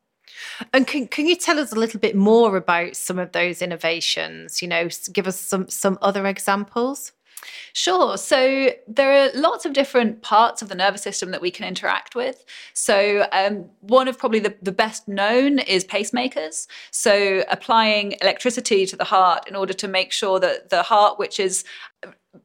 And 0.72 0.86
can, 0.86 1.06
can 1.06 1.26
you 1.26 1.36
tell 1.36 1.58
us 1.58 1.72
a 1.72 1.76
little 1.76 2.00
bit 2.00 2.16
more 2.16 2.56
about 2.56 2.96
some 2.96 3.18
of 3.18 3.32
those 3.32 3.62
innovations? 3.62 4.62
You 4.62 4.68
know, 4.68 4.88
give 5.12 5.26
us 5.26 5.40
some 5.40 5.68
some 5.68 5.98
other 6.02 6.26
examples. 6.26 7.12
Sure. 7.72 8.16
So 8.16 8.70
there 8.86 9.12
are 9.12 9.30
lots 9.34 9.64
of 9.64 9.72
different 9.72 10.22
parts 10.22 10.60
of 10.62 10.68
the 10.68 10.74
nervous 10.74 11.02
system 11.02 11.30
that 11.30 11.40
we 11.40 11.50
can 11.50 11.66
interact 11.66 12.14
with. 12.14 12.44
So 12.74 13.26
um, 13.32 13.66
one 13.80 14.08
of 14.08 14.18
probably 14.18 14.40
the, 14.40 14.54
the 14.62 14.72
best 14.72 15.06
known 15.08 15.60
is 15.60 15.84
pacemakers. 15.84 16.66
So 16.90 17.44
applying 17.48 18.16
electricity 18.20 18.86
to 18.86 18.96
the 18.96 19.04
heart 19.04 19.48
in 19.48 19.54
order 19.54 19.72
to 19.72 19.88
make 19.88 20.12
sure 20.12 20.40
that 20.40 20.70
the 20.70 20.82
heart, 20.82 21.18
which 21.18 21.38
is 21.38 21.64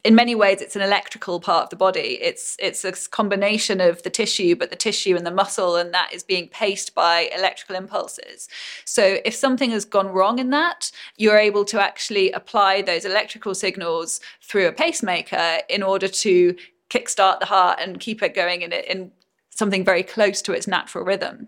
in 0.03 0.15
many 0.15 0.35
ways 0.35 0.61
it's 0.61 0.75
an 0.75 0.81
electrical 0.81 1.39
part 1.39 1.63
of 1.63 1.69
the 1.69 1.75
body. 1.75 2.19
It's 2.21 2.55
it's 2.59 2.83
a 2.83 2.91
combination 3.09 3.81
of 3.81 4.03
the 4.03 4.09
tissue 4.09 4.55
but 4.55 4.69
the 4.69 4.75
tissue 4.75 5.15
and 5.15 5.25
the 5.25 5.31
muscle 5.31 5.75
and 5.75 5.93
that 5.93 6.13
is 6.13 6.23
being 6.23 6.47
paced 6.47 6.93
by 6.95 7.29
electrical 7.35 7.75
impulses. 7.75 8.47
So 8.85 9.19
if 9.25 9.35
something 9.35 9.71
has 9.71 9.85
gone 9.85 10.07
wrong 10.07 10.39
in 10.39 10.49
that 10.51 10.91
you're 11.17 11.37
able 11.37 11.65
to 11.65 11.81
actually 11.81 12.31
apply 12.31 12.81
those 12.81 13.05
electrical 13.05 13.55
signals 13.55 14.19
through 14.41 14.67
a 14.67 14.71
pacemaker 14.71 15.59
in 15.69 15.83
order 15.83 16.07
to 16.07 16.55
kickstart 16.89 17.39
the 17.39 17.45
heart 17.45 17.79
and 17.81 17.99
keep 17.99 18.21
it 18.21 18.35
going 18.35 18.61
in, 18.61 18.71
it 18.71 18.85
in 18.85 19.11
something 19.49 19.83
very 19.83 20.03
close 20.03 20.41
to 20.41 20.53
its 20.53 20.67
natural 20.67 21.03
rhythm 21.03 21.47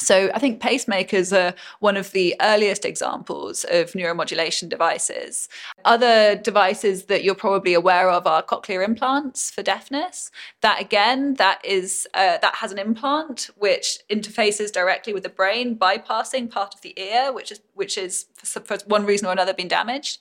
so 0.00 0.30
I 0.32 0.38
think 0.38 0.60
pacemakers 0.60 1.36
are 1.36 1.54
one 1.80 1.96
of 1.96 2.12
the 2.12 2.36
earliest 2.40 2.84
examples 2.84 3.64
of 3.64 3.92
neuromodulation 3.92 4.68
devices. 4.68 5.48
Other 5.84 6.36
devices 6.36 7.04
that 7.04 7.24
you're 7.24 7.34
probably 7.34 7.74
aware 7.74 8.08
of 8.08 8.26
are 8.26 8.42
cochlear 8.42 8.84
implants 8.84 9.50
for 9.50 9.62
deafness. 9.62 10.30
That 10.60 10.80
again, 10.80 11.34
that 11.34 11.64
is 11.64 12.06
uh, 12.14 12.38
that 12.38 12.54
has 12.56 12.70
an 12.70 12.78
implant 12.78 13.50
which 13.56 13.98
interfaces 14.08 14.70
directly 14.70 15.12
with 15.12 15.24
the 15.24 15.28
brain, 15.28 15.76
bypassing 15.76 16.50
part 16.50 16.74
of 16.74 16.82
the 16.82 16.94
ear, 16.96 17.32
which 17.32 17.50
is 17.50 17.60
which 17.78 17.96
is 17.96 18.26
for, 18.36 18.78
one 18.86 19.06
reason 19.06 19.26
or 19.26 19.32
another 19.32 19.54
been 19.54 19.68
damaged. 19.68 20.18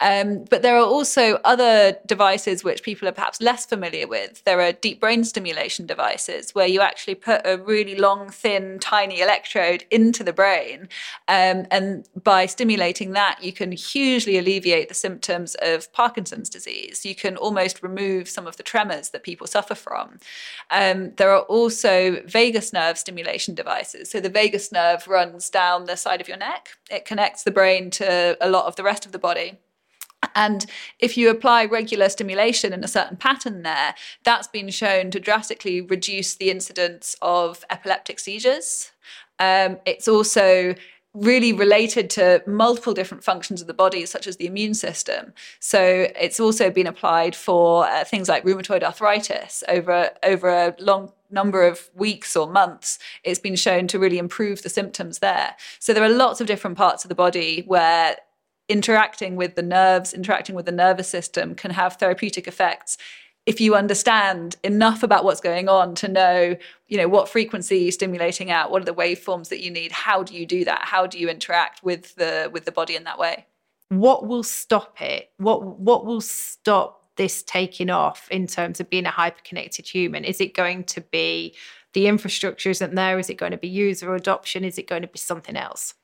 Um, 0.00 0.44
but 0.48 0.62
there 0.62 0.76
are 0.76 0.84
also 0.84 1.40
other 1.44 1.96
devices 2.06 2.62
which 2.62 2.82
people 2.82 3.08
are 3.08 3.12
perhaps 3.12 3.40
less 3.40 3.66
familiar 3.66 4.06
with. 4.06 4.44
There 4.44 4.60
are 4.60 4.72
deep 4.72 5.00
brain 5.00 5.24
stimulation 5.24 5.86
devices 5.86 6.54
where 6.54 6.66
you 6.66 6.80
actually 6.80 7.14
put 7.16 7.40
a 7.44 7.58
really 7.58 7.96
long, 7.96 8.30
thin, 8.30 8.78
tiny 8.78 9.20
electrode 9.20 9.84
into 9.90 10.22
the 10.22 10.32
brain. 10.32 10.88
Um, 11.26 11.66
and 11.70 12.08
by 12.22 12.46
stimulating 12.46 13.12
that, 13.12 13.42
you 13.42 13.52
can 13.52 13.72
hugely 13.72 14.38
alleviate 14.38 14.88
the 14.88 14.94
symptoms 14.94 15.56
of 15.62 15.92
Parkinson's 15.92 16.48
disease. 16.48 17.04
You 17.04 17.14
can 17.14 17.36
almost 17.36 17.82
remove 17.82 18.28
some 18.28 18.46
of 18.46 18.56
the 18.56 18.62
tremors 18.62 19.10
that 19.10 19.22
people 19.22 19.46
suffer 19.46 19.74
from. 19.74 20.18
Um, 20.70 21.14
there 21.16 21.30
are 21.30 21.42
also 21.42 22.22
vagus 22.26 22.72
nerve 22.72 22.98
stimulation 22.98 23.54
devices. 23.54 24.10
So 24.10 24.20
the 24.20 24.28
vagus 24.28 24.70
nerve 24.72 25.08
runs 25.08 25.50
down 25.50 25.84
the 25.84 25.96
side 25.96 26.20
of 26.20 26.28
your 26.28 26.36
neck, 26.36 26.77
it 26.90 27.04
connects 27.04 27.42
the 27.42 27.50
brain 27.50 27.90
to 27.90 28.36
a 28.40 28.48
lot 28.48 28.66
of 28.66 28.76
the 28.76 28.82
rest 28.82 29.06
of 29.06 29.12
the 29.12 29.18
body. 29.18 29.58
And 30.34 30.66
if 30.98 31.16
you 31.16 31.30
apply 31.30 31.64
regular 31.64 32.08
stimulation 32.08 32.72
in 32.72 32.82
a 32.82 32.88
certain 32.88 33.16
pattern 33.16 33.62
there, 33.62 33.94
that's 34.24 34.48
been 34.48 34.68
shown 34.70 35.10
to 35.12 35.20
drastically 35.20 35.80
reduce 35.80 36.34
the 36.34 36.50
incidence 36.50 37.16
of 37.22 37.64
epileptic 37.70 38.18
seizures. 38.18 38.90
Um, 39.38 39.78
it's 39.86 40.08
also 40.08 40.74
really 41.14 41.52
related 41.52 42.10
to 42.10 42.42
multiple 42.46 42.94
different 42.94 43.24
functions 43.24 43.60
of 43.60 43.66
the 43.66 43.74
body, 43.74 44.06
such 44.06 44.26
as 44.26 44.36
the 44.36 44.46
immune 44.46 44.74
system. 44.74 45.32
So 45.60 46.08
it's 46.20 46.38
also 46.38 46.70
been 46.70 46.86
applied 46.86 47.34
for 47.34 47.86
uh, 47.86 48.04
things 48.04 48.28
like 48.28 48.44
rheumatoid 48.44 48.82
arthritis 48.82 49.64
over 49.68 50.10
over 50.22 50.48
a 50.48 50.74
long 50.78 51.12
number 51.30 51.62
of 51.62 51.90
weeks 51.94 52.36
or 52.36 52.46
months. 52.46 52.98
It's 53.24 53.38
been 53.38 53.56
shown 53.56 53.86
to 53.88 53.98
really 53.98 54.18
improve 54.18 54.62
the 54.62 54.68
symptoms 54.68 55.18
there. 55.18 55.54
So 55.78 55.92
there 55.92 56.04
are 56.04 56.08
lots 56.08 56.40
of 56.40 56.46
different 56.46 56.76
parts 56.76 57.04
of 57.04 57.08
the 57.08 57.14
body 57.14 57.64
where 57.66 58.16
interacting 58.68 59.36
with 59.36 59.54
the 59.54 59.62
nerves, 59.62 60.12
interacting 60.12 60.54
with 60.54 60.66
the 60.66 60.72
nervous 60.72 61.08
system 61.08 61.54
can 61.54 61.70
have 61.70 61.96
therapeutic 61.96 62.46
effects 62.46 62.98
if 63.48 63.62
you 63.62 63.74
understand 63.74 64.56
enough 64.62 65.02
about 65.02 65.24
what's 65.24 65.40
going 65.40 65.70
on 65.70 65.94
to 65.94 66.06
know, 66.06 66.54
you 66.86 66.98
know, 66.98 67.08
what 67.08 67.30
frequency 67.30 67.78
you're 67.78 67.92
stimulating 67.92 68.50
out, 68.50 68.70
what 68.70 68.82
are 68.82 68.84
the 68.84 68.92
waveforms 68.92 69.48
that 69.48 69.64
you 69.64 69.70
need, 69.70 69.90
how 69.90 70.22
do 70.22 70.34
you 70.34 70.44
do 70.44 70.66
that? 70.66 70.82
How 70.82 71.06
do 71.06 71.18
you 71.18 71.30
interact 71.30 71.82
with 71.82 72.14
the 72.16 72.50
with 72.52 72.66
the 72.66 72.72
body 72.72 72.94
in 72.94 73.04
that 73.04 73.18
way? 73.18 73.46
What 73.88 74.26
will 74.26 74.42
stop 74.42 75.00
it? 75.00 75.30
What 75.38 75.64
what 75.78 76.04
will 76.04 76.20
stop 76.20 76.97
this 77.18 77.42
taking 77.42 77.90
off 77.90 78.26
in 78.30 78.46
terms 78.46 78.80
of 78.80 78.88
being 78.88 79.04
a 79.04 79.10
hyperconnected 79.10 79.86
human? 79.86 80.24
Is 80.24 80.40
it 80.40 80.54
going 80.54 80.84
to 80.84 81.02
be 81.02 81.54
the 81.92 82.06
infrastructure 82.06 82.70
isn't 82.70 82.94
there? 82.94 83.18
Is 83.18 83.28
it 83.28 83.34
going 83.34 83.52
to 83.52 83.58
be 83.58 83.68
user 83.68 84.14
adoption? 84.14 84.64
Is 84.64 84.78
it 84.78 84.88
going 84.88 85.02
to 85.02 85.08
be 85.08 85.18
something 85.18 85.56
else? 85.56 85.94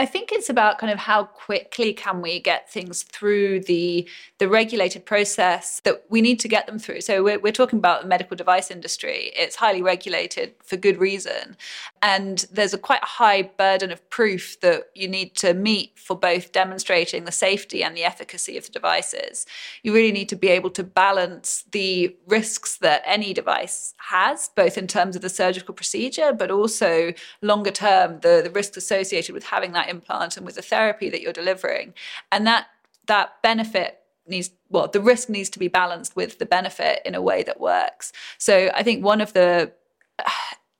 I 0.00 0.06
think 0.06 0.30
it's 0.30 0.48
about 0.48 0.78
kind 0.78 0.92
of 0.92 0.98
how 1.00 1.24
quickly 1.24 1.92
can 1.92 2.22
we 2.22 2.38
get 2.38 2.70
things 2.70 3.02
through 3.02 3.60
the 3.64 4.08
the 4.38 4.48
regulated 4.48 5.04
process 5.04 5.80
that 5.80 6.04
we 6.08 6.20
need 6.20 6.38
to 6.38 6.46
get 6.46 6.68
them 6.68 6.78
through. 6.78 7.00
So 7.00 7.24
we're, 7.24 7.40
we're 7.40 7.52
talking 7.52 7.80
about 7.80 8.02
the 8.02 8.08
medical 8.08 8.36
device 8.36 8.70
industry. 8.70 9.32
It's 9.34 9.56
highly 9.56 9.82
regulated 9.82 10.54
for 10.62 10.76
good 10.76 10.98
reason, 10.98 11.56
and 12.00 12.46
there's 12.52 12.72
a 12.72 12.78
quite 12.78 13.02
high 13.02 13.42
burden 13.42 13.90
of 13.90 14.08
proof 14.08 14.60
that 14.60 14.84
you 14.94 15.08
need 15.08 15.34
to 15.36 15.52
meet 15.52 15.98
for 15.98 16.16
both 16.16 16.52
demonstrating 16.52 17.24
the 17.24 17.32
safety 17.32 17.82
and 17.82 17.96
the 17.96 18.04
efficacy 18.04 18.56
of 18.56 18.66
the 18.66 18.72
devices. 18.72 19.46
You 19.82 19.92
really 19.92 20.12
need 20.12 20.28
to 20.28 20.36
be 20.36 20.48
able 20.48 20.70
to 20.70 20.84
balance 20.84 21.64
the 21.72 22.16
risks 22.28 22.76
that 22.78 23.02
any 23.04 23.34
device 23.34 23.94
has, 23.96 24.48
both 24.54 24.78
in 24.78 24.86
terms 24.86 25.16
of 25.16 25.22
the 25.22 25.28
surgical 25.28 25.74
procedure, 25.74 26.32
but 26.32 26.52
also 26.52 27.12
longer 27.42 27.72
term 27.72 28.20
the 28.20 28.42
the 28.44 28.50
risks 28.50 28.76
associated 28.76 29.34
with 29.34 29.42
having 29.42 29.72
that 29.72 29.87
implant 29.88 30.36
and 30.36 30.46
with 30.46 30.56
the 30.56 30.62
therapy 30.62 31.08
that 31.10 31.20
you're 31.20 31.32
delivering. 31.32 31.94
And 32.30 32.46
that 32.46 32.66
that 33.06 33.42
benefit 33.42 34.00
needs 34.26 34.50
well 34.68 34.86
the 34.86 35.00
risk 35.00 35.28
needs 35.28 35.48
to 35.50 35.58
be 35.58 35.68
balanced 35.68 36.14
with 36.14 36.38
the 36.38 36.46
benefit 36.46 37.00
in 37.04 37.14
a 37.14 37.22
way 37.22 37.42
that 37.42 37.58
works 37.58 38.12
so 38.36 38.70
i 38.74 38.82
think 38.82 39.02
one 39.02 39.20
of 39.20 39.32
the 39.32 39.72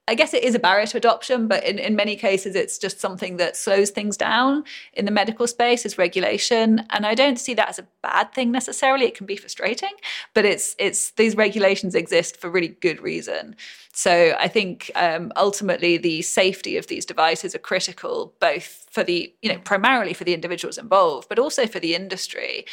I 0.09 0.15
guess 0.15 0.33
it 0.33 0.43
is 0.43 0.55
a 0.55 0.59
barrier 0.59 0.87
to 0.87 0.97
adoption, 0.97 1.49
but 1.49 1.63
in, 1.65 1.79
in 1.79 1.95
many 1.95 2.17
cases, 2.17 2.55
it's 2.57 2.79
just 2.79 2.99
something 2.99 3.37
that 3.37 3.57
slows 3.57 3.91
things 3.91 4.17
down 4.17 4.65
in 4.95 5.05
the 5.05 5.11
medical 5.11 5.47
space 5.47 5.85
is 5.85 5.99
regulation. 5.99 6.83
And 6.91 7.05
I 7.05 7.15
don't 7.15 7.39
see 7.39 7.53
that 7.55 7.69
as 7.69 7.79
a 7.79 7.87
bad 8.03 8.33
thing 8.33 8.51
necessarily. 8.51 9.05
It 9.05 9.15
can 9.15 9.27
be 9.27 9.37
frustrating, 9.37 9.93
but 10.33 10.47
it's 10.47 10.75
it's 10.79 11.11
these 11.13 11.37
regulations 11.37 11.95
exist 11.95 12.39
for 12.41 12.49
really 12.49 12.69
good 12.69 13.03
reason. 13.03 13.55
So 13.93 14.35
I 14.39 14.49
think 14.49 14.91
um, 14.95 15.31
ultimately 15.37 15.99
the 15.99 16.23
safety 16.23 16.79
of 16.79 16.87
these 16.87 17.05
devices 17.05 17.55
are 17.55 17.59
critical, 17.59 18.33
both 18.41 18.87
for 18.91 19.05
the 19.05 19.33
you 19.43 19.53
know 19.53 19.59
primarily 19.59 20.15
for 20.15 20.25
the 20.25 20.35
individuals 20.35 20.79
involved, 20.79 21.29
but 21.29 21.39
also 21.39 21.67
for 21.67 21.81
the 21.81 21.95
industry 21.95 22.65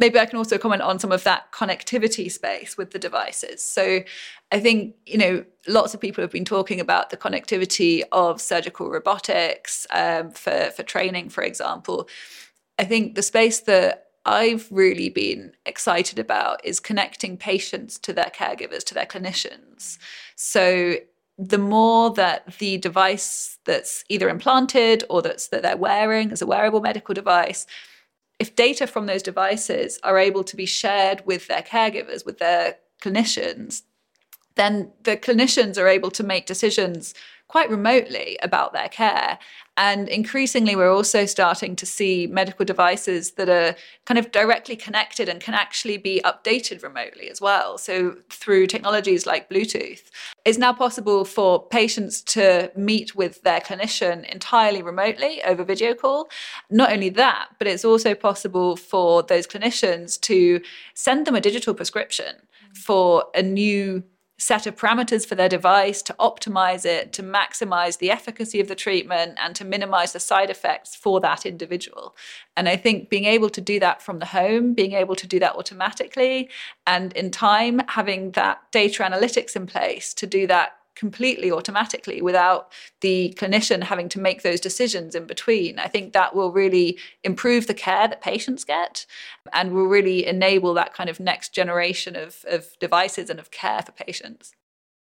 maybe 0.00 0.18
I 0.18 0.26
can 0.26 0.38
also 0.38 0.58
comment 0.58 0.82
on 0.82 0.98
some 0.98 1.12
of 1.12 1.22
that 1.24 1.52
connectivity 1.52 2.32
space 2.32 2.76
with 2.76 2.90
the 2.90 2.98
devices. 2.98 3.62
So 3.62 4.00
I 4.50 4.58
think, 4.58 4.96
you 5.06 5.18
know, 5.18 5.44
lots 5.68 5.92
of 5.94 6.00
people 6.00 6.22
have 6.22 6.32
been 6.32 6.46
talking 6.46 6.80
about 6.80 7.10
the 7.10 7.18
connectivity 7.18 8.02
of 8.10 8.40
surgical 8.40 8.90
robotics 8.90 9.86
um, 9.90 10.30
for, 10.30 10.72
for 10.74 10.82
training, 10.82 11.28
for 11.28 11.44
example. 11.44 12.08
I 12.78 12.84
think 12.84 13.14
the 13.14 13.22
space 13.22 13.60
that 13.60 14.06
I've 14.24 14.66
really 14.70 15.10
been 15.10 15.52
excited 15.66 16.18
about 16.18 16.64
is 16.64 16.80
connecting 16.80 17.36
patients 17.36 17.98
to 18.00 18.12
their 18.14 18.32
caregivers, 18.34 18.82
to 18.84 18.94
their 18.94 19.06
clinicians. 19.06 19.98
So 20.34 20.96
the 21.36 21.58
more 21.58 22.10
that 22.14 22.58
the 22.58 22.78
device 22.78 23.58
that's 23.64 24.04
either 24.08 24.28
implanted 24.28 25.04
or 25.10 25.22
that's 25.22 25.48
that 25.48 25.62
they're 25.62 25.76
wearing 25.76 26.32
as 26.32 26.42
a 26.42 26.46
wearable 26.46 26.80
medical 26.80 27.14
device 27.14 27.66
if 28.40 28.56
data 28.56 28.86
from 28.86 29.06
those 29.06 29.22
devices 29.22 30.00
are 30.02 30.18
able 30.18 30.42
to 30.42 30.56
be 30.56 30.66
shared 30.66 31.24
with 31.26 31.46
their 31.46 31.62
caregivers, 31.62 32.24
with 32.24 32.38
their 32.38 32.78
clinicians, 33.00 33.82
then 34.56 34.90
the 35.04 35.16
clinicians 35.16 35.78
are 35.78 35.86
able 35.86 36.10
to 36.10 36.24
make 36.24 36.46
decisions 36.46 37.14
quite 37.50 37.68
remotely 37.68 38.38
about 38.42 38.72
their 38.72 38.88
care. 38.88 39.36
And 39.76 40.08
increasingly, 40.08 40.76
we're 40.76 40.92
also 40.92 41.26
starting 41.26 41.74
to 41.74 41.84
see 41.84 42.28
medical 42.28 42.64
devices 42.64 43.32
that 43.32 43.48
are 43.48 43.74
kind 44.06 44.18
of 44.18 44.30
directly 44.30 44.76
connected 44.76 45.28
and 45.28 45.40
can 45.40 45.54
actually 45.54 45.96
be 45.96 46.20
updated 46.24 46.84
remotely 46.84 47.28
as 47.28 47.40
well. 47.40 47.76
So, 47.76 48.18
through 48.30 48.68
technologies 48.68 49.26
like 49.26 49.50
Bluetooth, 49.50 50.10
it's 50.44 50.58
now 50.58 50.72
possible 50.72 51.24
for 51.24 51.66
patients 51.66 52.22
to 52.36 52.70
meet 52.76 53.16
with 53.16 53.42
their 53.42 53.58
clinician 53.58 54.24
entirely 54.30 54.80
remotely 54.80 55.42
over 55.42 55.64
video 55.64 55.92
call. 55.92 56.28
Not 56.70 56.92
only 56.92 57.08
that, 57.10 57.48
but 57.58 57.66
it's 57.66 57.84
also 57.84 58.14
possible 58.14 58.76
for 58.76 59.24
those 59.24 59.48
clinicians 59.48 60.20
to 60.20 60.60
send 60.94 61.26
them 61.26 61.34
a 61.34 61.40
digital 61.40 61.74
prescription 61.74 62.36
mm. 62.36 62.76
for 62.76 63.24
a 63.34 63.42
new 63.42 64.04
set 64.40 64.66
of 64.66 64.74
parameters 64.74 65.26
for 65.26 65.34
their 65.34 65.48
device 65.48 66.00
to 66.02 66.14
optimize 66.18 66.86
it, 66.86 67.12
to 67.12 67.22
maximize 67.22 67.98
the 67.98 68.10
efficacy 68.10 68.58
of 68.58 68.68
the 68.68 68.74
treatment, 68.74 69.38
and 69.38 69.54
to 69.54 69.64
minimize 69.64 70.12
the 70.12 70.20
side 70.20 70.48
effects 70.48 70.96
for 70.96 71.20
that 71.20 71.44
individual. 71.44 72.16
And 72.56 72.68
I 72.68 72.76
think 72.76 73.10
being 73.10 73.26
able 73.26 73.50
to 73.50 73.60
do 73.60 73.78
that 73.80 74.00
from 74.00 74.18
the 74.18 74.26
home, 74.26 74.72
being 74.72 74.92
able 74.92 75.14
to 75.16 75.26
do 75.26 75.38
that 75.40 75.56
automatically, 75.56 76.48
and 76.86 77.12
in 77.12 77.30
time, 77.30 77.82
having 77.88 78.30
that 78.32 78.62
data 78.72 79.02
analytics 79.02 79.54
in 79.54 79.66
place 79.66 80.14
to 80.14 80.26
do 80.26 80.46
that 80.46 80.79
completely 80.96 81.50
automatically 81.50 82.20
without 82.20 82.72
the 83.00 83.34
clinician 83.38 83.82
having 83.82 84.08
to 84.10 84.20
make 84.20 84.42
those 84.42 84.60
decisions 84.60 85.14
in 85.14 85.26
between. 85.26 85.78
I 85.78 85.86
think 85.86 86.12
that 86.12 86.34
will 86.34 86.52
really 86.52 86.98
improve 87.24 87.66
the 87.66 87.74
care 87.74 88.08
that 88.08 88.20
patients 88.20 88.64
get 88.64 89.06
and 89.52 89.72
will 89.72 89.86
really 89.86 90.26
enable 90.26 90.74
that 90.74 90.94
kind 90.94 91.08
of 91.08 91.20
next 91.20 91.54
generation 91.54 92.16
of, 92.16 92.44
of 92.48 92.78
devices 92.78 93.30
and 93.30 93.40
of 93.40 93.50
care 93.50 93.82
for 93.82 93.92
patients. 93.92 94.52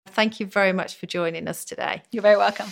Thank 0.08 0.40
you 0.40 0.46
very 0.46 0.72
much 0.72 0.94
for 0.94 1.06
joining 1.06 1.48
us 1.48 1.64
today. 1.64 2.02
You're 2.10 2.22
very 2.22 2.36
welcome. 2.36 2.68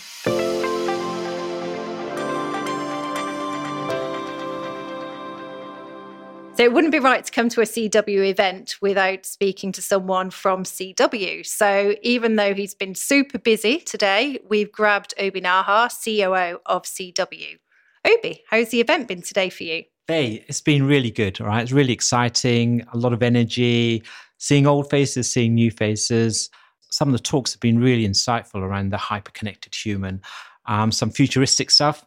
So 6.56 6.62
it 6.62 6.72
wouldn't 6.72 6.92
be 6.92 7.00
right 7.00 7.24
to 7.24 7.32
come 7.32 7.48
to 7.48 7.62
a 7.62 7.64
CW 7.64 8.30
event 8.30 8.76
without 8.80 9.26
speaking 9.26 9.72
to 9.72 9.82
someone 9.82 10.30
from 10.30 10.62
CW. 10.62 11.44
So 11.44 11.96
even 12.00 12.36
though 12.36 12.54
he's 12.54 12.74
been 12.74 12.94
super 12.94 13.38
busy 13.38 13.78
today, 13.78 14.38
we've 14.48 14.70
grabbed 14.70 15.14
Obi 15.18 15.40
Nahar, 15.40 15.90
COO 15.90 16.60
of 16.66 16.84
CW. 16.84 17.58
Obi, 18.04 18.44
how's 18.48 18.68
the 18.68 18.80
event 18.80 19.08
been 19.08 19.20
today 19.20 19.50
for 19.50 19.64
you? 19.64 19.82
Hey, 20.06 20.44
it's 20.46 20.60
been 20.60 20.86
really 20.86 21.10
good. 21.10 21.40
All 21.40 21.48
right. 21.48 21.60
It's 21.60 21.72
really 21.72 21.92
exciting, 21.92 22.86
a 22.92 22.98
lot 22.98 23.12
of 23.12 23.24
energy, 23.24 24.04
seeing 24.38 24.68
old 24.68 24.88
faces, 24.88 25.28
seeing 25.28 25.56
new 25.56 25.72
faces. 25.72 26.50
Some 26.88 27.08
of 27.08 27.14
the 27.14 27.18
talks 27.18 27.52
have 27.52 27.60
been 27.60 27.80
really 27.80 28.06
insightful 28.06 28.60
around 28.60 28.90
the 28.90 28.96
hyper-connected 28.96 29.74
human, 29.74 30.22
um, 30.66 30.92
some 30.92 31.10
futuristic 31.10 31.72
stuff, 31.72 32.06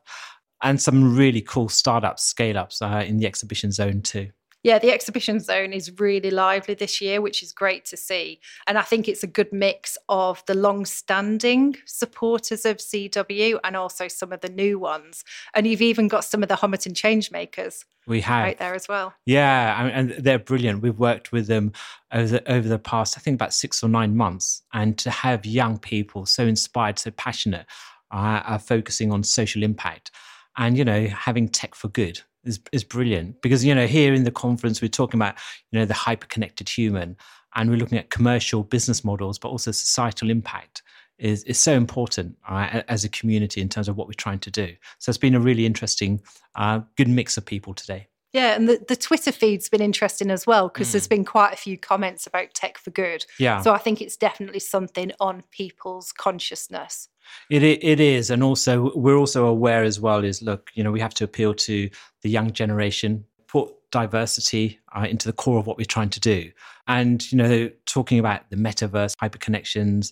and 0.63 0.81
some 0.81 1.17
really 1.17 1.41
cool 1.41 1.67
startups, 1.67 2.23
scale 2.23 2.57
ups 2.57 2.81
uh, 2.81 3.03
in 3.05 3.17
the 3.17 3.27
exhibition 3.27 3.73
zone 3.73 4.01
too. 4.01 4.29
Yeah, 4.63 4.79
the 4.79 4.91
exhibition 4.91 5.39
zone 5.39 5.71
is 5.71 5.99
really 5.99 6.31
lively 6.31 6.73
this 6.73 6.99
year, 6.99 7.21
which 7.21 7.43
is 7.43 7.51
great 7.51 7.85
to 7.85 7.97
see. 7.97 8.39
And 8.65 8.77
I 8.77 8.81
think 8.81 9.07
it's 9.07 9.23
a 9.23 9.27
good 9.27 9.53
mix 9.53 9.97
of 10.09 10.43
the 10.45 10.55
long 10.55 10.85
standing 10.85 11.75
supporters 11.85 12.65
of 12.65 12.77
CW 12.77 13.59
and 13.63 13.75
also 13.75 14.07
some 14.07 14.33
of 14.33 14.41
the 14.41 14.49
new 14.49 14.79
ones. 14.79 15.23
And 15.53 15.67
you've 15.67 15.81
even 15.81 16.07
got 16.07 16.25
some 16.25 16.43
of 16.43 16.49
the 16.49 16.55
Homerton 16.55 16.93
changemakers. 16.93 17.85
We 18.07 18.21
have 18.21 18.43
right 18.43 18.57
there 18.57 18.73
as 18.73 18.87
well. 18.87 19.13
Yeah, 19.25 19.85
and 19.85 20.11
they're 20.11 20.39
brilliant. 20.39 20.81
We've 20.81 20.97
worked 20.97 21.31
with 21.31 21.47
them 21.47 21.73
over 22.11 22.27
the, 22.27 22.51
over 22.51 22.67
the 22.67 22.79
past, 22.79 23.17
I 23.17 23.21
think, 23.21 23.35
about 23.35 23.53
six 23.53 23.83
or 23.83 23.89
nine 23.89 24.15
months, 24.15 24.63
and 24.73 24.97
to 24.99 25.09
have 25.09 25.45
young 25.45 25.77
people 25.77 26.25
so 26.25 26.45
inspired, 26.45 26.99
so 26.99 27.11
passionate, 27.11 27.65
uh, 28.11 28.41
are 28.45 28.59
focusing 28.59 29.11
on 29.11 29.23
social 29.23 29.61
impact, 29.61 30.11
and 30.55 30.77
you 30.77 30.85
know, 30.85 31.07
having 31.07 31.49
tech 31.49 31.75
for 31.75 31.89
good 31.89 32.21
is 32.47 32.59
is 32.71 32.83
brilliant 32.83 33.41
because 33.41 33.63
you 33.63 33.73
know 33.75 33.87
here 33.87 34.13
in 34.13 34.23
the 34.23 34.31
conference 34.31 34.81
we're 34.81 34.87
talking 34.87 35.17
about 35.17 35.35
you 35.71 35.79
know 35.79 35.85
the 35.85 35.93
hyper 35.93 36.27
connected 36.27 36.67
human 36.67 37.15
and 37.55 37.69
we're 37.69 37.77
looking 37.77 37.97
at 37.97 38.09
commercial 38.09 38.63
business 38.63 39.03
models 39.03 39.37
but 39.37 39.49
also 39.49 39.71
societal 39.71 40.29
impact 40.29 40.81
is 41.17 41.43
is 41.43 41.57
so 41.57 41.73
important 41.73 42.37
uh, 42.47 42.81
as 42.87 43.03
a 43.03 43.09
community 43.09 43.61
in 43.61 43.69
terms 43.69 43.87
of 43.87 43.97
what 43.97 44.07
we're 44.07 44.13
trying 44.13 44.39
to 44.39 44.51
do 44.51 44.73
so 44.99 45.09
it's 45.09 45.17
been 45.17 45.35
a 45.35 45.39
really 45.39 45.65
interesting 45.65 46.21
uh, 46.55 46.79
good 46.95 47.07
mix 47.07 47.37
of 47.37 47.45
people 47.45 47.73
today 47.73 48.07
yeah, 48.33 48.55
and 48.55 48.67
the, 48.67 48.83
the 48.87 48.95
Twitter 48.95 49.31
feed's 49.31 49.69
been 49.69 49.81
interesting 49.81 50.29
as 50.29 50.45
well 50.45 50.67
because 50.67 50.89
mm. 50.89 50.91
there's 50.91 51.07
been 51.07 51.25
quite 51.25 51.53
a 51.53 51.57
few 51.57 51.77
comments 51.77 52.27
about 52.27 52.53
tech 52.53 52.77
for 52.77 52.91
good. 52.91 53.25
Yeah. 53.39 53.61
So 53.61 53.73
I 53.73 53.77
think 53.77 54.01
it's 54.01 54.17
definitely 54.17 54.59
something 54.59 55.11
on 55.19 55.43
people's 55.49 56.11
consciousness. 56.11 57.09
It 57.49 57.63
it 57.63 57.99
is, 57.99 58.29
and 58.29 58.43
also 58.43 58.91
we're 58.95 59.17
also 59.17 59.45
aware 59.45 59.83
as 59.83 59.99
well. 59.99 60.23
Is 60.23 60.41
look, 60.41 60.71
you 60.73 60.83
know, 60.83 60.91
we 60.91 60.99
have 60.99 61.13
to 61.15 61.23
appeal 61.23 61.53
to 61.53 61.89
the 62.21 62.29
young 62.29 62.51
generation, 62.51 63.25
put 63.47 63.73
diversity 63.91 64.79
uh, 64.95 65.05
into 65.09 65.27
the 65.27 65.33
core 65.33 65.59
of 65.59 65.67
what 65.67 65.77
we're 65.77 65.85
trying 65.85 66.09
to 66.09 66.19
do, 66.19 66.51
and 66.87 67.31
you 67.31 67.37
know, 67.37 67.69
talking 67.85 68.19
about 68.19 68.49
the 68.49 68.57
metaverse, 68.57 69.15
hyperconnections, 69.15 70.11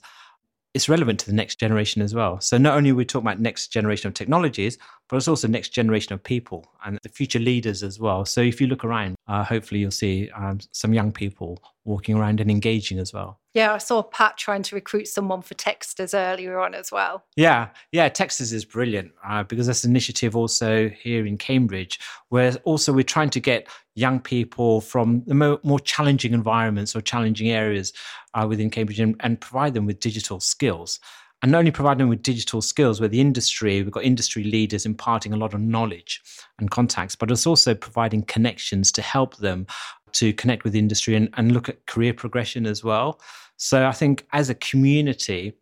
it's 0.76 0.89
relevant 0.89 1.22
to 1.22 1.26
the 1.26 1.34
next 1.34 1.55
generation 1.55 2.01
as 2.01 2.13
well. 2.13 2.41
So 2.41 2.57
not 2.57 2.76
only 2.76 2.89
are 2.89 2.95
we 2.95 3.05
talking 3.05 3.26
about 3.26 3.39
next 3.39 3.70
generation 3.70 4.09
of 4.09 4.13
technologies, 4.13 4.78
but 5.07 5.17
it's 5.17 5.27
also 5.27 5.47
next 5.47 5.69
generation 5.69 6.13
of 6.13 6.23
people 6.23 6.65
and 6.85 6.99
the 7.03 7.09
future 7.09 7.39
leaders 7.39 7.83
as 7.83 7.99
well. 7.99 8.25
So 8.25 8.41
if 8.41 8.59
you 8.59 8.67
look 8.67 8.83
around, 8.83 9.15
uh, 9.27 9.43
hopefully 9.43 9.81
you'll 9.81 9.91
see 9.91 10.29
um, 10.31 10.59
some 10.71 10.93
young 10.93 11.11
people 11.11 11.61
walking 11.83 12.15
around 12.15 12.41
and 12.41 12.49
engaging 12.49 12.97
as 12.97 13.13
well. 13.13 13.39
Yeah, 13.53 13.73
I 13.73 13.77
saw 13.77 14.01
Pat 14.01 14.37
trying 14.37 14.63
to 14.63 14.75
recruit 14.75 15.07
someone 15.07 15.41
for 15.41 15.53
Techsters 15.53 16.13
earlier 16.13 16.59
on 16.59 16.73
as 16.73 16.91
well. 16.91 17.23
Yeah, 17.37 17.69
yeah, 17.91 18.09
Techsters 18.09 18.51
is 18.51 18.65
brilliant 18.65 19.11
uh, 19.25 19.43
because 19.43 19.67
that's 19.67 19.83
an 19.83 19.91
initiative 19.91 20.35
also 20.35 20.89
here 20.89 21.25
in 21.25 21.37
Cambridge, 21.37 21.99
where 22.29 22.53
also 22.63 22.91
we're 22.91 23.03
trying 23.03 23.29
to 23.29 23.39
get 23.39 23.67
young 23.93 24.19
people 24.19 24.81
from 24.81 25.23
the 25.25 25.35
more, 25.35 25.59
more 25.63 25.79
challenging 25.79 26.33
environments 26.33 26.95
or 26.95 27.01
challenging 27.01 27.49
areas 27.49 27.93
uh, 28.33 28.45
within 28.47 28.69
Cambridge 28.69 28.99
and, 28.99 29.15
and 29.21 29.39
provide 29.39 29.73
them 29.73 29.85
with 29.85 29.99
digital 30.01 30.39
skills 30.39 30.99
and 31.41 31.51
not 31.51 31.59
only 31.59 31.71
provide 31.71 31.97
them 31.97 32.09
with 32.09 32.23
digital 32.23 32.61
skills 32.61 32.99
where 32.99 33.09
the 33.09 33.21
industry 33.21 33.81
we've 33.81 33.91
got 33.91 34.03
industry 34.03 34.43
leaders 34.43 34.86
imparting 34.86 35.33
a 35.33 35.38
lot 35.38 35.53
of 35.53 35.61
knowledge 35.61 36.21
and 36.59 36.71
contacts 36.71 37.15
but 37.15 37.29
it's 37.31 37.47
also 37.47 37.73
providing 37.73 38.23
connections 38.23 38.91
to 38.91 39.01
help 39.01 39.38
them 39.38 39.65
to 40.13 40.31
connect 40.33 40.63
with 40.63 40.75
industry 40.75 41.15
and, 41.15 41.29
and 41.36 41.51
look 41.51 41.67
at 41.67 41.86
career 41.88 42.13
progression 42.13 42.65
as 42.65 42.83
well. 42.83 43.19
So 43.57 43.86
i 43.86 43.91
think 43.91 44.25
as 44.33 44.49
a 44.49 44.55
community 44.55 45.53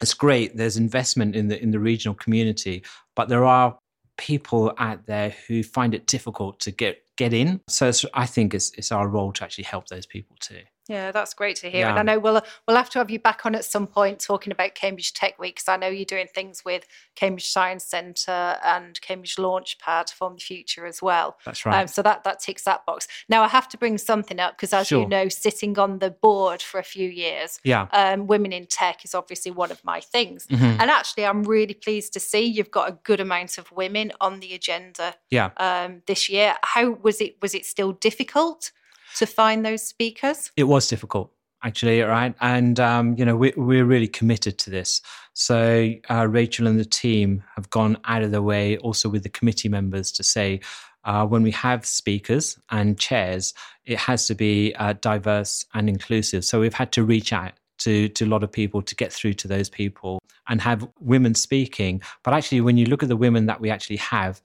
it's 0.00 0.14
great 0.14 0.56
there's 0.56 0.76
investment 0.76 1.34
in 1.34 1.48
the 1.48 1.60
in 1.60 1.70
the 1.70 1.80
regional 1.80 2.14
community 2.14 2.84
but 3.16 3.28
there 3.28 3.44
are 3.44 3.76
people 4.16 4.72
out 4.78 5.06
there 5.06 5.34
who 5.46 5.62
find 5.62 5.94
it 5.94 6.06
difficult 6.06 6.58
to 6.60 6.70
get 6.70 7.02
get 7.16 7.32
in. 7.32 7.60
So 7.68 7.90
i 8.14 8.26
think 8.26 8.54
it's, 8.54 8.70
it's 8.72 8.92
our 8.92 9.08
role 9.08 9.32
to 9.32 9.44
actually 9.44 9.64
help 9.64 9.88
those 9.88 10.06
people 10.06 10.36
too 10.40 10.62
yeah, 10.88 11.12
that's 11.12 11.34
great 11.34 11.56
to 11.56 11.70
hear. 11.70 11.80
Yeah. 11.80 11.90
And 11.90 11.98
I 11.98 12.02
know 12.02 12.18
we'll 12.18 12.40
we'll 12.66 12.76
have 12.76 12.88
to 12.90 12.98
have 12.98 13.10
you 13.10 13.18
back 13.18 13.44
on 13.44 13.54
at 13.54 13.64
some 13.64 13.86
point 13.86 14.20
talking 14.20 14.50
about 14.50 14.74
Cambridge 14.74 15.12
Tech 15.12 15.38
Week 15.38 15.56
because 15.56 15.68
I 15.68 15.76
know 15.76 15.88
you're 15.88 16.06
doing 16.06 16.28
things 16.34 16.64
with 16.64 16.86
Cambridge 17.14 17.46
Science 17.46 17.84
Centre 17.84 18.56
and 18.64 18.98
Cambridge 19.02 19.36
Launchpad 19.36 20.10
for 20.10 20.30
the 20.30 20.40
future 20.40 20.86
as 20.86 21.02
well. 21.02 21.36
That's 21.44 21.66
right. 21.66 21.82
Um, 21.82 21.88
so 21.88 22.00
that 22.02 22.24
that 22.24 22.40
ticks 22.40 22.64
that 22.64 22.86
box. 22.86 23.06
Now 23.28 23.42
I 23.42 23.48
have 23.48 23.68
to 23.68 23.76
bring 23.76 23.98
something 23.98 24.40
up 24.40 24.56
because, 24.56 24.72
as 24.72 24.86
sure. 24.86 25.02
you 25.02 25.08
know, 25.08 25.28
sitting 25.28 25.78
on 25.78 25.98
the 25.98 26.10
board 26.10 26.62
for 26.62 26.80
a 26.80 26.84
few 26.84 27.08
years, 27.08 27.60
yeah, 27.64 27.88
um, 27.92 28.26
women 28.26 28.52
in 28.52 28.64
tech 28.64 29.04
is 29.04 29.14
obviously 29.14 29.50
one 29.50 29.70
of 29.70 29.84
my 29.84 30.00
things. 30.00 30.46
Mm-hmm. 30.46 30.80
And 30.80 30.90
actually, 30.90 31.26
I'm 31.26 31.42
really 31.42 31.74
pleased 31.74 32.14
to 32.14 32.20
see 32.20 32.40
you've 32.40 32.70
got 32.70 32.88
a 32.88 32.92
good 33.02 33.20
amount 33.20 33.58
of 33.58 33.70
women 33.72 34.12
on 34.22 34.40
the 34.40 34.54
agenda. 34.54 35.16
Yeah. 35.30 35.50
Um, 35.58 36.02
this 36.06 36.30
year, 36.30 36.54
how 36.62 36.92
was 36.92 37.20
it? 37.20 37.36
Was 37.42 37.54
it 37.54 37.66
still 37.66 37.92
difficult? 37.92 38.72
To 39.18 39.26
find 39.26 39.64
those 39.64 39.82
speakers? 39.82 40.50
It 40.56 40.64
was 40.64 40.88
difficult, 40.88 41.32
actually, 41.62 42.00
right? 42.02 42.34
And, 42.40 42.78
um, 42.80 43.16
you 43.18 43.24
know, 43.24 43.36
we, 43.36 43.52
we're 43.56 43.84
really 43.84 44.08
committed 44.08 44.58
to 44.58 44.70
this. 44.70 45.00
So 45.34 45.92
uh, 46.10 46.26
Rachel 46.28 46.66
and 46.66 46.78
the 46.78 46.84
team 46.84 47.42
have 47.56 47.68
gone 47.70 47.98
out 48.04 48.22
of 48.22 48.30
their 48.30 48.42
way, 48.42 48.78
also 48.78 49.08
with 49.08 49.22
the 49.22 49.28
committee 49.28 49.68
members, 49.68 50.12
to 50.12 50.22
say, 50.22 50.60
uh, 51.04 51.26
when 51.26 51.42
we 51.42 51.50
have 51.52 51.86
speakers 51.86 52.58
and 52.70 52.98
chairs, 52.98 53.54
it 53.86 53.98
has 53.98 54.26
to 54.26 54.34
be 54.34 54.74
uh, 54.74 54.94
diverse 55.00 55.64
and 55.74 55.88
inclusive. 55.88 56.44
So 56.44 56.60
we've 56.60 56.74
had 56.74 56.92
to 56.92 57.04
reach 57.04 57.32
out 57.32 57.52
to, 57.78 58.08
to 58.08 58.24
a 58.24 58.26
lot 58.26 58.42
of 58.42 58.52
people 58.52 58.82
to 58.82 58.94
get 58.94 59.12
through 59.12 59.34
to 59.34 59.48
those 59.48 59.70
people 59.70 60.18
and 60.48 60.60
have 60.60 60.86
women 61.00 61.34
speaking. 61.34 62.02
But 62.24 62.34
actually, 62.34 62.60
when 62.60 62.76
you 62.76 62.86
look 62.86 63.02
at 63.02 63.08
the 63.08 63.16
women 63.16 63.46
that 63.46 63.60
we 63.60 63.70
actually 63.70 63.98
have, 63.98 64.42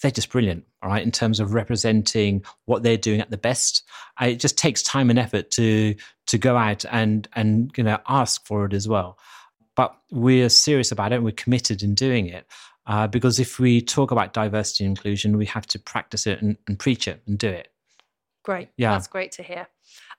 they're 0.00 0.10
just 0.10 0.30
brilliant, 0.30 0.64
all 0.82 0.90
right, 0.90 1.02
in 1.02 1.10
terms 1.10 1.40
of 1.40 1.54
representing 1.54 2.44
what 2.64 2.82
they're 2.82 2.96
doing 2.96 3.20
at 3.20 3.30
the 3.30 3.36
best. 3.36 3.82
it 4.20 4.36
just 4.36 4.58
takes 4.58 4.82
time 4.82 5.10
and 5.10 5.18
effort 5.18 5.50
to 5.52 5.94
to 6.26 6.38
go 6.38 6.56
out 6.56 6.84
and 6.90 7.28
and 7.34 7.70
you 7.76 7.84
know 7.84 7.98
ask 8.08 8.46
for 8.46 8.64
it 8.64 8.72
as 8.72 8.88
well. 8.88 9.18
But 9.76 9.96
we're 10.10 10.48
serious 10.48 10.92
about 10.92 11.12
it 11.12 11.16
and 11.16 11.24
we're 11.24 11.32
committed 11.32 11.82
in 11.82 11.94
doing 11.94 12.26
it. 12.26 12.46
Uh, 12.86 13.06
because 13.06 13.40
if 13.40 13.58
we 13.58 13.80
talk 13.80 14.10
about 14.10 14.32
diversity 14.32 14.84
and 14.84 14.96
inclusion, 14.96 15.36
we 15.36 15.46
have 15.46 15.66
to 15.66 15.78
practice 15.78 16.26
it 16.26 16.42
and, 16.42 16.56
and 16.68 16.78
preach 16.78 17.08
it 17.08 17.22
and 17.26 17.38
do 17.38 17.48
it. 17.48 17.68
Great. 18.44 18.68
Yeah. 18.76 18.92
That's 18.92 19.06
great 19.06 19.32
to 19.32 19.42
hear. 19.42 19.66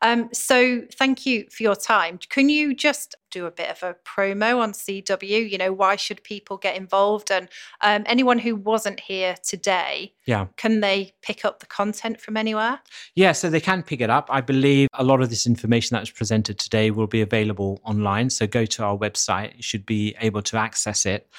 Um, 0.01 0.29
so 0.33 0.81
thank 0.93 1.25
you 1.25 1.45
for 1.49 1.63
your 1.63 1.75
time. 1.75 2.19
Can 2.29 2.49
you 2.49 2.73
just 2.73 3.15
do 3.31 3.45
a 3.45 3.51
bit 3.51 3.69
of 3.69 3.83
a 3.83 3.95
promo 4.05 4.59
on 4.59 4.71
CW? 4.71 5.49
You 5.49 5.57
know, 5.57 5.73
why 5.73 5.95
should 5.95 6.23
people 6.23 6.57
get 6.57 6.75
involved? 6.75 7.31
And 7.31 7.49
um, 7.81 8.03
anyone 8.05 8.39
who 8.39 8.55
wasn't 8.55 8.99
here 8.99 9.35
today, 9.43 10.13
yeah, 10.25 10.47
can 10.57 10.79
they 10.79 11.13
pick 11.21 11.45
up 11.45 11.59
the 11.59 11.65
content 11.65 12.19
from 12.19 12.37
anywhere? 12.37 12.79
Yeah, 13.15 13.33
so 13.33 13.49
they 13.49 13.61
can 13.61 13.83
pick 13.83 14.01
it 14.01 14.09
up. 14.09 14.27
I 14.29 14.41
believe 14.41 14.87
a 14.93 15.03
lot 15.03 15.21
of 15.21 15.29
this 15.29 15.45
information 15.45 15.95
that 15.95 16.01
was 16.01 16.11
presented 16.11 16.59
today 16.59 16.91
will 16.91 17.07
be 17.07 17.21
available 17.21 17.79
online. 17.83 18.29
So 18.29 18.47
go 18.47 18.65
to 18.65 18.83
our 18.83 18.97
website; 18.97 19.55
you 19.55 19.63
should 19.63 19.85
be 19.85 20.15
able 20.21 20.41
to 20.43 20.57
access 20.57 21.05
it. 21.05 21.29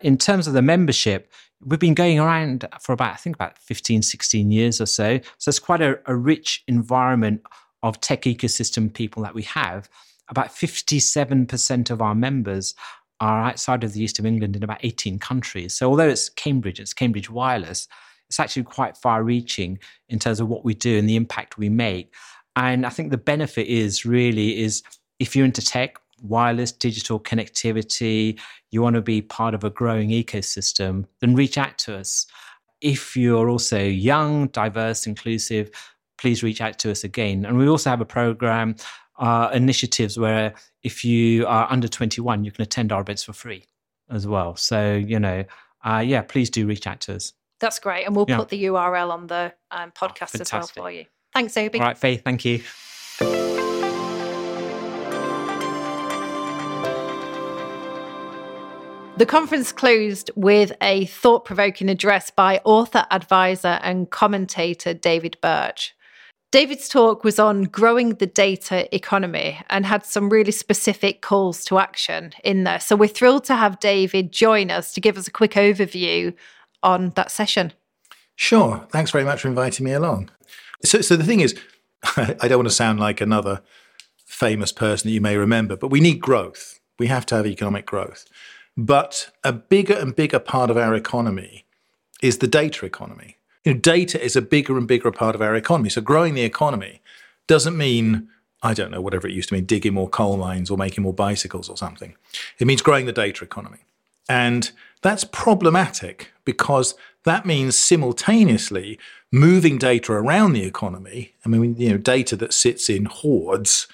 In 0.00 0.18
terms 0.18 0.46
of 0.46 0.54
the 0.54 0.62
membership, 0.62 1.32
we've 1.64 1.80
been 1.80 1.94
going 1.94 2.18
around 2.18 2.66
for 2.80 2.92
about, 2.92 3.12
I 3.12 3.16
think, 3.16 3.36
about 3.36 3.58
15, 3.58 4.02
16 4.02 4.50
years 4.50 4.80
or 4.80 4.86
so. 4.86 5.20
So 5.38 5.48
it's 5.48 5.58
quite 5.58 5.80
a, 5.80 5.98
a 6.06 6.14
rich 6.14 6.62
environment 6.66 7.42
of 7.84 8.00
tech 8.00 8.22
ecosystem 8.22 8.92
people 8.92 9.22
that 9.22 9.34
we 9.34 9.42
have, 9.42 9.88
about 10.28 10.48
57% 10.48 11.90
of 11.90 12.00
our 12.00 12.14
members 12.14 12.74
are 13.20 13.42
outside 13.42 13.84
of 13.84 13.92
the 13.92 14.02
east 14.02 14.18
of 14.18 14.24
England 14.24 14.56
in 14.56 14.64
about 14.64 14.80
18 14.82 15.18
countries. 15.18 15.74
So 15.74 15.90
although 15.90 16.08
it's 16.08 16.30
Cambridge, 16.30 16.80
it's 16.80 16.94
Cambridge 16.94 17.28
Wireless, 17.28 17.86
it's 18.30 18.40
actually 18.40 18.62
quite 18.62 18.96
far 18.96 19.22
reaching 19.22 19.78
in 20.08 20.18
terms 20.18 20.40
of 20.40 20.48
what 20.48 20.64
we 20.64 20.72
do 20.72 20.98
and 20.98 21.06
the 21.06 21.14
impact 21.14 21.58
we 21.58 21.68
make. 21.68 22.14
And 22.56 22.86
I 22.86 22.88
think 22.88 23.10
the 23.10 23.18
benefit 23.18 23.66
is 23.66 24.06
really 24.06 24.62
is 24.62 24.82
if 25.18 25.36
you're 25.36 25.44
into 25.44 25.62
tech, 25.62 25.98
wireless, 26.22 26.72
digital 26.72 27.20
connectivity, 27.20 28.40
you 28.70 28.80
want 28.80 28.94
to 28.94 29.02
be 29.02 29.20
part 29.20 29.52
of 29.52 29.62
a 29.62 29.70
growing 29.70 30.08
ecosystem, 30.08 31.04
then 31.20 31.34
reach 31.34 31.58
out 31.58 31.76
to 31.78 31.96
us. 31.96 32.26
If 32.80 33.14
you're 33.14 33.50
also 33.50 33.78
young, 33.78 34.48
diverse, 34.48 35.06
inclusive, 35.06 35.70
please 36.24 36.42
reach 36.42 36.62
out 36.62 36.78
to 36.78 36.90
us 36.90 37.04
again. 37.04 37.44
And 37.44 37.58
we 37.58 37.68
also 37.68 37.90
have 37.90 38.00
a 38.00 38.06
program, 38.06 38.76
uh, 39.18 39.50
initiatives 39.52 40.18
where 40.18 40.54
if 40.82 41.04
you 41.04 41.46
are 41.46 41.70
under 41.70 41.86
21, 41.86 42.44
you 42.44 42.50
can 42.50 42.62
attend 42.62 42.92
our 42.92 43.02
events 43.02 43.22
for 43.24 43.34
free 43.34 43.66
as 44.08 44.26
well. 44.26 44.56
So, 44.56 44.94
you 44.94 45.20
know, 45.20 45.44
uh, 45.84 45.98
yeah, 45.98 46.22
please 46.22 46.48
do 46.48 46.66
reach 46.66 46.86
out 46.86 47.00
to 47.02 47.16
us. 47.16 47.34
That's 47.60 47.78
great. 47.78 48.06
And 48.06 48.16
we'll 48.16 48.24
Yeah. 48.26 48.38
put 48.38 48.48
the 48.48 48.64
URL 48.64 49.10
on 49.12 49.26
the 49.26 49.52
um, 49.70 49.92
podcast 49.92 50.40
as 50.40 50.50
well 50.50 50.66
for 50.66 50.90
you. 50.90 51.04
Thanks, 51.34 51.58
Obi. 51.58 51.78
All 51.78 51.84
right, 51.84 51.98
Faith, 51.98 52.22
thank 52.24 52.42
you. 52.46 52.62
The 59.18 59.26
conference 59.26 59.72
closed 59.72 60.30
with 60.36 60.72
a 60.80 61.04
thought 61.04 61.44
provoking 61.44 61.90
address 61.90 62.30
by 62.30 62.62
author, 62.64 63.06
advisor, 63.10 63.78
and 63.82 64.08
commentator 64.08 64.94
David 64.94 65.36
Birch. 65.42 65.94
David's 66.54 66.88
talk 66.88 67.24
was 67.24 67.40
on 67.40 67.64
growing 67.64 68.10
the 68.10 68.28
data 68.28 68.86
economy 68.94 69.60
and 69.70 69.84
had 69.84 70.06
some 70.06 70.30
really 70.30 70.52
specific 70.52 71.20
calls 71.20 71.64
to 71.64 71.80
action 71.80 72.32
in 72.44 72.62
there. 72.62 72.78
So 72.78 72.94
we're 72.94 73.08
thrilled 73.08 73.42
to 73.46 73.56
have 73.56 73.80
David 73.80 74.30
join 74.30 74.70
us 74.70 74.94
to 74.94 75.00
give 75.00 75.18
us 75.18 75.26
a 75.26 75.32
quick 75.32 75.54
overview 75.54 76.32
on 76.84 77.10
that 77.16 77.32
session. 77.32 77.72
Sure. 78.36 78.86
Thanks 78.92 79.10
very 79.10 79.24
much 79.24 79.40
for 79.40 79.48
inviting 79.48 79.84
me 79.84 79.94
along. 79.94 80.30
So, 80.84 81.00
so 81.00 81.16
the 81.16 81.24
thing 81.24 81.40
is, 81.40 81.58
I 82.16 82.46
don't 82.46 82.58
want 82.58 82.68
to 82.68 82.74
sound 82.74 83.00
like 83.00 83.20
another 83.20 83.60
famous 84.24 84.70
person 84.70 85.08
that 85.08 85.12
you 85.12 85.20
may 85.20 85.36
remember, 85.36 85.76
but 85.76 85.88
we 85.88 85.98
need 85.98 86.20
growth. 86.20 86.78
We 87.00 87.08
have 87.08 87.26
to 87.26 87.34
have 87.34 87.48
economic 87.48 87.84
growth. 87.84 88.26
But 88.76 89.32
a 89.42 89.52
bigger 89.52 89.94
and 89.94 90.14
bigger 90.14 90.38
part 90.38 90.70
of 90.70 90.76
our 90.76 90.94
economy 90.94 91.64
is 92.22 92.38
the 92.38 92.46
data 92.46 92.86
economy. 92.86 93.38
You 93.64 93.74
know, 93.74 93.80
data 93.80 94.22
is 94.22 94.36
a 94.36 94.42
bigger 94.42 94.76
and 94.76 94.86
bigger 94.86 95.10
part 95.10 95.34
of 95.34 95.42
our 95.42 95.54
economy. 95.54 95.90
So 95.90 96.00
growing 96.00 96.34
the 96.34 96.42
economy 96.42 97.00
doesn't 97.46 97.76
mean, 97.76 98.28
I 98.62 98.74
don't 98.74 98.90
know, 98.90 99.00
whatever 99.00 99.26
it 99.26 99.34
used 99.34 99.48
to 99.48 99.54
mean, 99.54 99.64
digging 99.64 99.94
more 99.94 100.08
coal 100.08 100.36
mines 100.36 100.70
or 100.70 100.78
making 100.78 101.02
more 101.02 101.14
bicycles 101.14 101.68
or 101.68 101.76
something. 101.76 102.14
It 102.58 102.66
means 102.66 102.82
growing 102.82 103.06
the 103.06 103.12
data 103.12 103.44
economy. 103.44 103.78
And 104.28 104.70
that's 105.02 105.24
problematic 105.24 106.32
because 106.44 106.94
that 107.24 107.44
means 107.44 107.76
simultaneously 107.76 108.98
moving 109.30 109.78
data 109.78 110.12
around 110.12 110.52
the 110.52 110.64
economy. 110.64 111.34
I 111.44 111.48
mean, 111.48 111.76
you 111.76 111.90
know, 111.90 111.98
data 111.98 112.36
that 112.36 112.54
sits 112.54 112.88
in 112.88 113.06
hoards, 113.06 113.86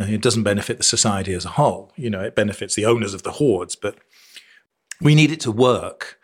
uh, 0.00 0.04
it 0.04 0.20
doesn't 0.20 0.42
benefit 0.42 0.78
the 0.78 0.84
society 0.84 1.32
as 1.34 1.44
a 1.44 1.50
whole. 1.50 1.92
You 1.96 2.10
know, 2.10 2.20
it 2.20 2.34
benefits 2.34 2.74
the 2.74 2.86
owners 2.86 3.14
of 3.14 3.22
the 3.22 3.32
hoards, 3.32 3.74
but 3.76 3.96
we 5.00 5.14
need 5.14 5.32
it 5.32 5.40
to 5.40 5.52
work. 5.52 6.18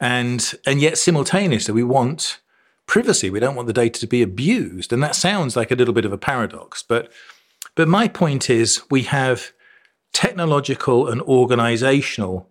And 0.00 0.54
and 0.66 0.80
yet 0.80 0.98
simultaneously 0.98 1.74
we 1.74 1.82
want 1.82 2.40
privacy. 2.86 3.30
We 3.30 3.40
don't 3.40 3.54
want 3.54 3.66
the 3.66 3.72
data 3.72 4.00
to 4.00 4.06
be 4.06 4.22
abused. 4.22 4.92
And 4.92 5.02
that 5.02 5.14
sounds 5.14 5.56
like 5.56 5.70
a 5.70 5.74
little 5.74 5.94
bit 5.94 6.04
of 6.04 6.12
a 6.12 6.18
paradox, 6.18 6.82
but 6.82 7.12
but 7.74 7.88
my 7.88 8.08
point 8.08 8.50
is 8.50 8.82
we 8.90 9.02
have 9.02 9.52
technological 10.12 11.08
and 11.08 11.20
organizational 11.22 12.48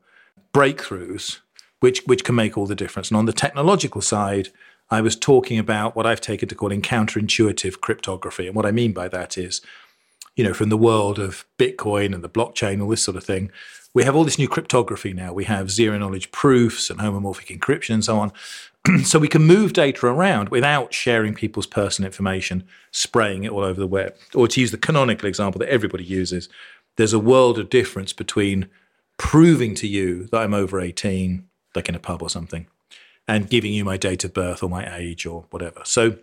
breakthroughs 0.53 1.39
which 1.79 2.01
which 2.05 2.23
can 2.23 2.35
make 2.35 2.57
all 2.57 2.65
the 2.65 2.75
difference. 2.75 3.09
And 3.09 3.17
on 3.17 3.25
the 3.25 3.33
technological 3.33 4.01
side, 4.01 4.49
I 4.89 5.01
was 5.01 5.15
talking 5.15 5.59
about 5.59 5.95
what 5.95 6.05
I've 6.05 6.21
taken 6.21 6.49
to 6.49 6.55
calling 6.55 6.81
counterintuitive 6.81 7.81
cryptography. 7.81 8.47
And 8.47 8.55
what 8.55 8.65
I 8.65 8.71
mean 8.71 8.93
by 8.93 9.07
that 9.09 9.37
is, 9.37 9.61
you 10.35 10.43
know, 10.43 10.53
from 10.53 10.69
the 10.69 10.77
world 10.77 11.19
of 11.19 11.45
Bitcoin 11.57 12.13
and 12.13 12.23
the 12.23 12.29
blockchain, 12.29 12.81
all 12.81 12.89
this 12.89 13.03
sort 13.03 13.17
of 13.17 13.23
thing, 13.23 13.51
we 13.93 14.03
have 14.03 14.15
all 14.15 14.23
this 14.23 14.37
new 14.37 14.47
cryptography 14.47 15.13
now. 15.13 15.33
We 15.33 15.45
have 15.45 15.71
zero 15.71 15.97
knowledge 15.97 16.31
proofs 16.31 16.89
and 16.89 16.99
homomorphic 16.99 17.57
encryption 17.57 17.95
and 17.95 18.05
so 18.05 18.19
on. 18.19 18.31
so 19.03 19.19
we 19.19 19.27
can 19.27 19.43
move 19.43 19.73
data 19.73 20.05
around 20.05 20.49
without 20.49 20.93
sharing 20.93 21.33
people's 21.33 21.67
personal 21.67 22.07
information, 22.07 22.63
spraying 22.91 23.43
it 23.43 23.51
all 23.51 23.63
over 23.63 23.79
the 23.79 23.87
web. 23.87 24.15
Or 24.33 24.47
to 24.47 24.61
use 24.61 24.71
the 24.71 24.77
canonical 24.77 25.27
example 25.27 25.59
that 25.59 25.69
everybody 25.69 26.03
uses, 26.03 26.49
there's 26.95 27.13
a 27.13 27.19
world 27.19 27.57
of 27.59 27.69
difference 27.69 28.13
between 28.13 28.67
proving 29.17 29.75
to 29.75 29.87
you 29.87 30.25
that 30.25 30.41
I'm 30.41 30.53
over 30.53 30.79
18, 30.79 31.47
like 31.75 31.89
in 31.89 31.95
a 31.95 31.99
pub 31.99 32.21
or 32.21 32.29
something, 32.29 32.67
and 33.27 33.49
giving 33.49 33.73
you 33.73 33.83
my 33.83 33.97
date 33.97 34.23
of 34.23 34.33
birth 34.33 34.63
or 34.63 34.69
my 34.69 34.95
age 34.95 35.25
or 35.25 35.45
whatever. 35.49 35.81
So, 35.83 36.17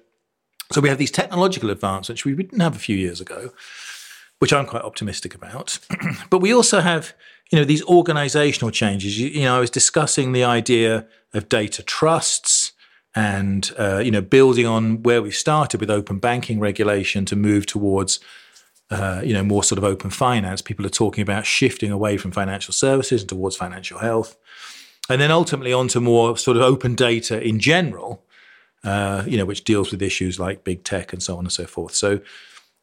so 0.72 0.80
we 0.80 0.88
have 0.88 0.98
these 0.98 1.10
technological 1.10 1.70
advancements 1.70 2.24
which 2.24 2.36
we 2.36 2.42
didn't 2.42 2.60
have 2.60 2.76
a 2.76 2.80
few 2.80 2.96
years 2.96 3.20
ago, 3.20 3.50
which 4.38 4.52
I'm 4.52 4.66
quite 4.66 4.82
optimistic 4.82 5.34
about. 5.34 5.78
but 6.30 6.38
we 6.38 6.52
also 6.52 6.80
have, 6.80 7.14
you 7.50 7.58
know, 7.58 7.64
these 7.64 7.84
organizational 7.84 8.70
changes. 8.70 9.18
You, 9.18 9.28
you 9.28 9.42
know, 9.42 9.56
I 9.56 9.60
was 9.60 9.70
discussing 9.70 10.32
the 10.32 10.44
idea 10.44 11.06
of 11.32 11.48
data 11.48 11.82
trusts 11.82 12.72
and 13.14 13.70
uh, 13.78 13.98
you 13.98 14.10
know 14.10 14.20
building 14.20 14.66
on 14.66 15.02
where 15.02 15.22
we 15.22 15.30
started 15.30 15.80
with 15.80 15.90
open 15.90 16.18
banking 16.18 16.58
regulation 16.58 17.24
to 17.26 17.36
move 17.36 17.66
towards 17.66 18.20
uh, 18.90 19.20
you 19.24 19.32
know 19.32 19.44
more 19.44 19.62
sort 19.62 19.78
of 19.78 19.84
open 19.84 20.10
finance. 20.10 20.62
People 20.62 20.84
are 20.84 20.90
talking 20.90 21.22
about 21.22 21.46
shifting 21.46 21.90
away 21.90 22.16
from 22.16 22.32
financial 22.32 22.72
services 22.72 23.22
and 23.22 23.28
towards 23.28 23.56
financial 23.56 23.98
health, 23.98 24.36
and 25.08 25.20
then 25.20 25.30
ultimately 25.30 25.72
onto 25.72 26.00
more 26.00 26.36
sort 26.36 26.56
of 26.56 26.62
open 26.62 26.94
data 26.94 27.40
in 27.40 27.60
general. 27.60 28.22
Uh, 28.82 29.24
you 29.26 29.38
know, 29.38 29.46
which 29.46 29.64
deals 29.64 29.90
with 29.90 30.02
issues 30.02 30.38
like 30.38 30.62
big 30.62 30.84
tech 30.84 31.14
and 31.14 31.22
so 31.22 31.38
on 31.38 31.46
and 31.46 31.52
so 31.52 31.64
forth. 31.64 31.94
So, 31.94 32.20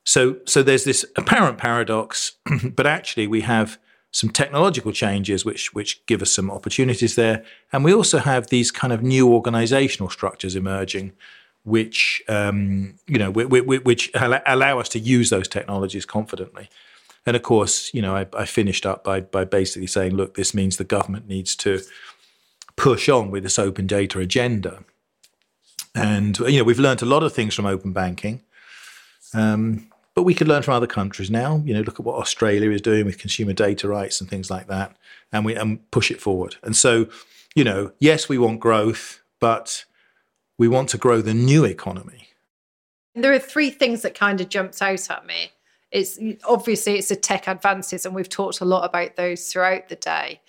so, 0.04 0.38
so 0.46 0.64
there's 0.64 0.84
this 0.84 1.06
apparent 1.16 1.60
paradox, 1.60 2.38
but 2.76 2.88
actually 2.88 3.28
we 3.28 3.42
have 3.42 3.78
some 4.12 4.30
technological 4.30 4.92
changes 4.92 5.46
which 5.46 5.74
which 5.74 6.06
give 6.06 6.22
us 6.22 6.32
some 6.32 6.52
opportunities 6.52 7.16
there, 7.16 7.44
and 7.72 7.84
we 7.84 7.94
also 7.94 8.20
have 8.20 8.48
these 8.48 8.72
kind 8.72 8.94
of 8.94 9.02
new 9.02 9.32
organizational 9.32 10.10
structures 10.10 10.56
emerging, 10.56 11.14
which 11.64 12.22
um, 12.28 12.96
you 13.08 13.18
know 13.18 13.32
which, 13.32 13.64
which 13.84 14.12
allow 14.16 14.80
us 14.80 14.90
to 14.90 15.00
use 15.00 15.30
those 15.30 15.48
technologies 15.48 16.06
confidently. 16.06 16.70
And 17.26 17.36
of 17.36 17.44
course, 17.44 17.94
you 17.94 18.02
know, 18.02 18.16
I, 18.16 18.28
I 18.36 18.46
finished 18.46 18.86
up 18.86 19.04
by 19.04 19.22
by 19.22 19.46
basically 19.46 19.88
saying, 19.88 20.16
look, 20.16 20.36
this 20.36 20.54
means 20.54 20.78
the 20.78 20.84
government 20.84 21.28
needs 21.28 21.56
to 21.58 21.82
push 22.76 23.10
on 23.10 23.32
with 23.32 23.44
this 23.44 23.60
open 23.60 23.88
data 23.88 24.20
agenda. 24.20 24.84
And 25.94 26.38
you 26.40 26.58
know, 26.58 26.64
we've 26.64 26.80
learned 26.80 27.02
a 27.02 27.06
lot 27.06 27.24
of 27.24 27.34
things 27.34 27.54
from 27.54 27.66
open 27.66 27.94
banking. 27.94 28.42
Um, 29.34 29.91
but 30.22 30.26
we 30.26 30.36
could 30.36 30.48
learn 30.48 30.62
from 30.62 30.76
other 30.76 30.86
countries 30.86 31.32
now. 31.32 31.64
You 31.66 31.74
know, 31.74 31.82
look 31.82 32.00
at 32.00 32.06
what 32.06 32.20
Australia 32.20 32.70
is 32.70 32.80
doing 32.80 33.08
with 33.08 33.18
consumer 33.18 33.54
data 33.54 33.88
rights 33.88 34.22
and 34.22 34.30
things 34.30 34.52
like 34.52 34.68
that, 34.68 34.96
and 35.32 35.44
we 35.44 35.56
and 35.56 35.90
push 35.90 36.12
it 36.12 36.22
forward. 36.22 36.58
And 36.62 36.76
so, 36.76 37.08
you 37.56 37.64
know, 37.64 37.92
yes, 37.98 38.30
we 38.30 38.38
want 38.38 38.60
growth, 38.60 39.24
but 39.40 39.84
we 40.60 40.68
want 40.68 40.90
to 40.90 41.00
grow 41.00 41.22
the 41.22 41.34
new 41.34 41.66
economy. 41.66 42.28
There 43.16 43.34
are 43.34 43.40
three 43.40 43.72
things 43.72 44.04
that 44.04 44.14
kind 44.14 44.40
of 44.40 44.50
jumps 44.50 44.80
out 44.80 45.10
at 45.10 45.26
me. 45.26 45.54
It's 45.90 46.20
obviously 46.48 47.00
it's 47.00 47.10
the 47.10 47.16
tech 47.16 47.48
advances, 47.48 48.06
and 48.06 48.14
we've 48.14 48.30
talked 48.30 48.62
a 48.62 48.66
lot 48.66 48.86
about 48.86 49.16
those 49.16 49.52
throughout 49.52 49.90
the 49.90 49.96
day. 49.96 50.40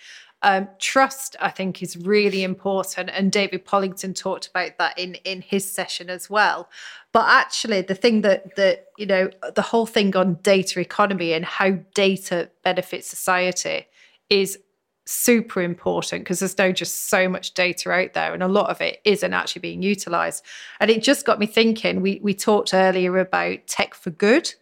Um, 0.45 0.67
trust, 0.77 1.37
I 1.39 1.49
think, 1.49 1.81
is 1.81 1.95
really 1.95 2.43
important, 2.43 3.09
and 3.13 3.31
David 3.31 3.65
Pollington 3.65 4.13
talked 4.13 4.47
about 4.47 4.77
that 4.77 4.99
in 4.99 5.15
in 5.23 5.41
his 5.41 5.69
session 5.69 6.09
as 6.09 6.29
well. 6.29 6.69
But 7.13 7.29
actually, 7.29 7.81
the 7.81 7.95
thing 7.95 8.21
that 8.21 8.55
that 8.57 8.87
you 8.97 9.05
know, 9.05 9.29
the 9.55 9.61
whole 9.61 9.85
thing 9.85 10.15
on 10.17 10.35
data 10.43 10.81
economy 10.81 11.31
and 11.31 11.45
how 11.45 11.71
data 11.93 12.49
benefits 12.61 13.07
society 13.07 13.87
is 14.29 14.59
super 15.05 15.61
important 15.61 16.23
because 16.23 16.39
there's 16.39 16.57
no 16.57 16.71
just 16.71 17.07
so 17.07 17.27
much 17.27 17.53
data 17.53 17.91
out 17.91 18.13
there 18.13 18.33
and 18.33 18.41
a 18.41 18.47
lot 18.47 18.69
of 18.69 18.79
it 18.79 19.01
isn't 19.03 19.33
actually 19.33 19.61
being 19.61 19.81
utilized. 19.81 20.43
And 20.79 20.89
it 20.89 21.03
just 21.03 21.25
got 21.25 21.39
me 21.39 21.45
thinking 21.45 22.01
we 22.01 22.19
we 22.21 22.33
talked 22.33 22.73
earlier 22.73 23.17
about 23.17 23.65
tech 23.67 23.93
for 23.93 24.09
good. 24.09 24.53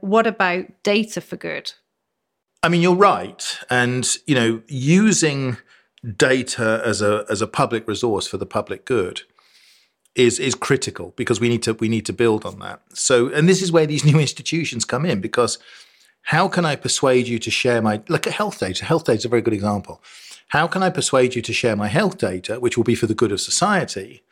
What 0.00 0.26
about 0.26 0.66
data 0.82 1.20
for 1.22 1.36
good 1.36 1.72
I 2.62 2.68
mean, 2.68 2.80
you're 2.80 2.94
right, 2.94 3.58
and 3.68 4.16
you 4.26 4.34
know, 4.34 4.62
using 4.68 5.56
data 6.16 6.82
as 6.84 7.02
a 7.02 7.24
as 7.28 7.42
a 7.42 7.46
public 7.46 7.86
resource 7.88 8.26
for 8.26 8.36
the 8.36 8.46
public 8.46 8.84
good 8.84 9.22
is 10.14 10.38
is 10.38 10.54
critical 10.54 11.12
because 11.16 11.40
we 11.40 11.48
need 11.48 11.62
to 11.62 11.74
we 11.74 11.88
need 11.88 12.06
to 12.06 12.12
build 12.12 12.44
on 12.44 12.58
that. 12.60 12.82
So, 12.92 13.28
and 13.28 13.48
this 13.48 13.62
is 13.62 13.72
where 13.72 13.86
these 13.86 14.04
new 14.10 14.18
institutions 14.18 14.84
come 14.84 15.04
in 15.04 15.20
because 15.20 15.58
how 16.26 16.46
can 16.48 16.64
I 16.64 16.76
persuade 16.76 17.26
you 17.26 17.38
to 17.40 17.50
share 17.50 17.82
my 17.82 18.02
look 18.08 18.26
at 18.26 18.34
health 18.34 18.60
data? 18.60 18.84
Health 18.84 19.04
data 19.04 19.18
is 19.18 19.24
a 19.24 19.28
very 19.28 19.42
good 19.42 19.54
example. 19.54 20.02
How 20.48 20.66
can 20.66 20.82
I 20.82 20.90
persuade 20.90 21.34
you 21.34 21.42
to 21.42 21.52
share 21.52 21.76
my 21.76 21.88
health 21.88 22.18
data, 22.18 22.60
which 22.60 22.76
will 22.76 22.84
be 22.84 22.94
for 22.94 23.06
the 23.06 23.14
good 23.14 23.32
of 23.32 23.40
society? 23.40 24.22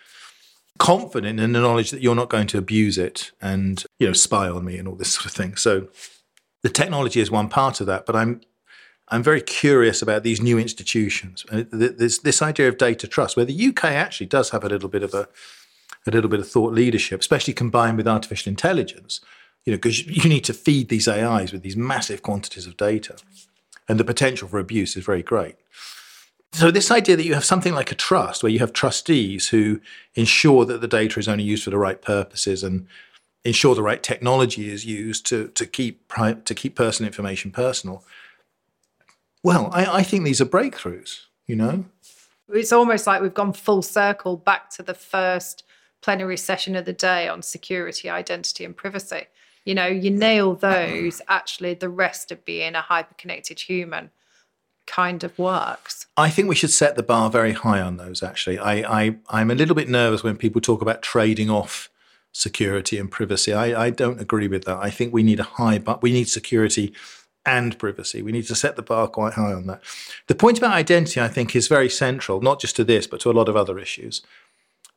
Confident 0.79 1.41
in 1.41 1.53
the 1.53 1.61
knowledge 1.61 1.91
that 1.91 2.01
you're 2.01 2.15
not 2.15 2.31
going 2.31 2.47
to 2.49 2.59
abuse 2.59 2.97
it 2.97 3.33
and 3.41 3.85
you 3.99 4.07
know 4.07 4.13
spy 4.13 4.49
on 4.49 4.65
me 4.65 4.77
and 4.79 4.87
all 4.87 4.95
this 4.95 5.15
sort 5.15 5.27
of 5.27 5.33
thing. 5.33 5.57
So 5.57 5.89
the 6.63 6.69
technology 6.69 7.21
is 7.21 7.31
one 7.31 7.49
part 7.49 7.81
of 7.81 7.87
that, 7.87 8.07
but 8.07 8.17
I'm 8.17 8.41
I'm 9.13 9.23
very 9.23 9.41
curious 9.41 10.03
about 10.03 10.23
these 10.23 10.41
new 10.41 10.57
institutions. 10.59 11.45
Uh, 11.51 11.65
There's 11.73 12.21
this 12.21 12.41
idea 12.41 12.69
of 12.69 12.79
data 12.79 13.09
trust, 13.09 13.37
where 13.37 13.47
the 13.47 13.69
UK 13.69 13.87
actually 13.87 14.27
does 14.27 14.51
have 14.51 14.63
a 14.63 14.69
little 14.69 14.89
bit 14.89 15.03
of 15.03 15.15
a 15.15 15.29
a 16.07 16.11
little 16.11 16.31
bit 16.31 16.41
of 16.41 16.49
thought 16.49 16.73
leadership, 16.73 17.21
especially 17.21 17.53
combined 17.55 17.97
with 17.97 18.09
artificial 18.09 18.51
intelligence. 18.51 19.21
You 19.65 19.73
know, 19.73 19.77
because 19.77 20.07
you 20.07 20.29
need 20.29 20.45
to 20.45 20.55
feed 20.55 20.89
these 20.89 21.07
AIs 21.07 21.53
with 21.53 21.63
these 21.63 21.77
massive 21.77 22.23
quantities 22.23 22.67
of 22.67 22.77
data, 22.77 23.17
and 23.89 23.99
the 24.01 24.05
potential 24.05 24.49
for 24.49 24.59
abuse 24.59 24.97
is 24.97 25.05
very 25.05 25.23
great. 25.23 25.57
So 26.53 26.71
this 26.71 26.91
idea 26.91 27.17
that 27.17 27.25
you 27.25 27.35
have 27.35 27.45
something 27.45 27.75
like 27.75 27.93
a 27.93 27.95
trust, 27.95 28.43
where 28.43 28.51
you 28.51 28.59
have 28.59 28.73
trustees 28.73 29.49
who 29.49 29.81
ensure 30.15 30.65
that 30.65 30.81
the 30.81 30.89
data 30.89 31.21
is 31.21 31.29
only 31.29 31.45
used 31.45 31.65
for 31.65 31.71
the 31.71 31.79
right 31.79 32.01
purposes 32.01 32.63
and 32.63 32.87
ensure 33.45 33.75
the 33.75 33.83
right 33.83 34.03
technology 34.03 34.71
is 34.71 34.85
used 34.85 35.27
to 35.27 35.49
to 35.49 35.67
keep 35.67 36.07
pri- 36.09 36.35
to 36.45 36.55
keep 36.55 36.75
personal 36.75 37.07
information 37.07 37.51
personal. 37.51 38.05
Well, 39.43 39.71
I, 39.73 39.87
I 39.87 40.03
think 40.03 40.25
these 40.25 40.41
are 40.41 40.47
breakthroughs. 40.47 41.21
You 41.47 41.57
know, 41.57 41.85
It's 42.49 42.73
almost 42.73 43.07
like 43.07 43.21
we've 43.23 43.35
gone 43.35 43.53
full 43.53 43.83
circle 43.83 44.37
back 44.37 44.71
to 44.71 44.83
the 44.83 44.95
first 44.95 45.65
plenary 46.01 46.37
session 46.37 46.77
of 46.77 46.85
the 46.85 46.93
day 46.93 47.29
on 47.29 47.43
security, 47.43 48.09
identity, 48.09 48.65
and 48.65 48.77
privacy. 48.77 49.27
You 49.65 49.75
know, 49.75 49.87
you 49.87 50.11
nail 50.11 50.55
those, 50.55 51.21
actually, 51.29 51.75
the 51.75 51.89
rest 51.89 52.33
of 52.33 52.45
being 52.45 52.75
a 52.75 52.81
hyper-connected 52.81 53.61
human 53.61 54.11
kind 54.87 55.23
of 55.23 55.39
works. 55.39 56.07
I 56.17 56.31
think 56.31 56.49
we 56.49 56.55
should 56.55 56.71
set 56.71 56.97
the 56.97 57.03
bar 57.03 57.31
very 57.31 57.53
high 57.53 57.81
on 57.81 57.97
those. 57.97 58.23
Actually, 58.23 58.59
I, 58.59 59.03
I 59.03 59.17
I'm 59.29 59.51
a 59.51 59.55
little 59.55 59.75
bit 59.75 59.89
nervous 59.89 60.23
when 60.23 60.37
people 60.37 60.61
talk 60.61 60.83
about 60.83 61.03
trading 61.03 61.51
off 61.51 61.91
security 62.33 62.99
and 62.99 63.11
privacy. 63.11 63.53
I, 63.53 63.87
I 63.87 63.91
don't 63.91 64.21
agree 64.21 64.49
with 64.49 64.65
that. 64.65 64.79
I 64.79 64.91
think 64.91 65.13
we 65.13 65.23
need 65.23 65.41
a 65.41 65.45
high, 65.45 65.79
but 65.79 66.03
we 66.03 66.13
need 66.13 66.29
security 66.29 66.93
and 67.47 67.79
privacy. 67.79 68.23
We 68.23 68.33
need 68.33 68.47
to 68.47 68.55
set 68.55 68.77
the 68.77 68.83
bar 68.83 69.09
quite 69.09 69.35
high 69.35 69.53
on 69.53 69.67
that. 69.67 69.83
The 70.27 70.35
point 70.35 70.59
about 70.59 70.73
identity, 70.73 71.21
I 71.21 71.29
think, 71.29 71.57
is 71.57 71.69
very 71.69 71.89
central, 71.89 72.41
not 72.41 72.61
just 72.61 72.77
to 72.77 72.85
this, 72.85 73.07
but 73.07 73.21
to 73.21 73.31
a 73.31 73.33
lot 73.33 73.49
of 73.49 73.57
other 73.57 73.79
issues. 73.79 74.23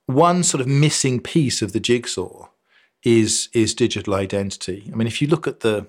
One 0.05 0.43
sort 0.43 0.61
of 0.61 0.67
missing 0.67 1.21
piece 1.21 1.61
of 1.61 1.71
the 1.71 1.79
jigsaw 1.79 2.49
is 3.03 3.49
is 3.53 3.73
digital 3.73 4.13
identity. 4.13 4.89
I 4.91 4.95
mean, 4.95 5.07
if 5.07 5.21
you 5.21 5.27
look 5.27 5.47
at 5.47 5.61
the, 5.61 5.87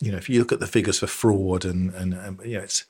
you 0.00 0.10
know, 0.10 0.18
if 0.18 0.28
you 0.28 0.38
look 0.38 0.52
at 0.52 0.60
the 0.60 0.66
figures 0.66 0.98
for 0.98 1.06
fraud 1.06 1.64
and 1.64 1.94
and, 1.94 2.14
and 2.14 2.40
you 2.44 2.56
know, 2.56 2.64
it's 2.64 2.84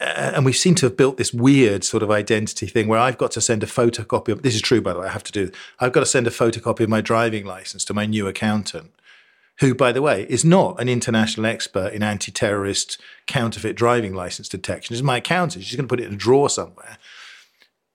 and 0.00 0.44
we 0.44 0.52
seem 0.52 0.74
to 0.76 0.86
have 0.86 0.96
built 0.96 1.16
this 1.16 1.32
weird 1.32 1.84
sort 1.84 2.02
of 2.02 2.10
identity 2.10 2.66
thing 2.66 2.88
where 2.88 2.98
I've 2.98 3.18
got 3.18 3.30
to 3.32 3.40
send 3.40 3.62
a 3.62 3.66
photocopy 3.66 4.28
of 4.28 4.42
this 4.42 4.54
is 4.54 4.62
true 4.62 4.80
by 4.80 4.92
the 4.92 5.00
way 5.00 5.06
I 5.06 5.12
have 5.12 5.24
to 5.24 5.32
do 5.32 5.50
I've 5.80 5.92
got 5.92 6.00
to 6.00 6.06
send 6.06 6.26
a 6.26 6.30
photocopy 6.30 6.80
of 6.80 6.88
my 6.88 7.00
driving 7.00 7.44
license 7.44 7.84
to 7.86 7.94
my 7.94 8.06
new 8.06 8.26
accountant 8.26 8.92
who 9.60 9.74
by 9.74 9.92
the 9.92 10.02
way 10.02 10.26
is 10.28 10.44
not 10.44 10.80
an 10.80 10.88
international 10.88 11.46
expert 11.46 11.92
in 11.92 12.02
anti-terrorist 12.02 13.00
counterfeit 13.26 13.76
driving 13.76 14.14
license 14.14 14.48
detection. 14.48 14.94
Is 14.94 15.02
my 15.02 15.18
accountant. 15.18 15.64
She's 15.64 15.76
going 15.76 15.88
to 15.88 15.92
put 15.92 16.00
it 16.00 16.06
in 16.06 16.14
a 16.14 16.16
drawer 16.16 16.48
somewhere. 16.48 16.98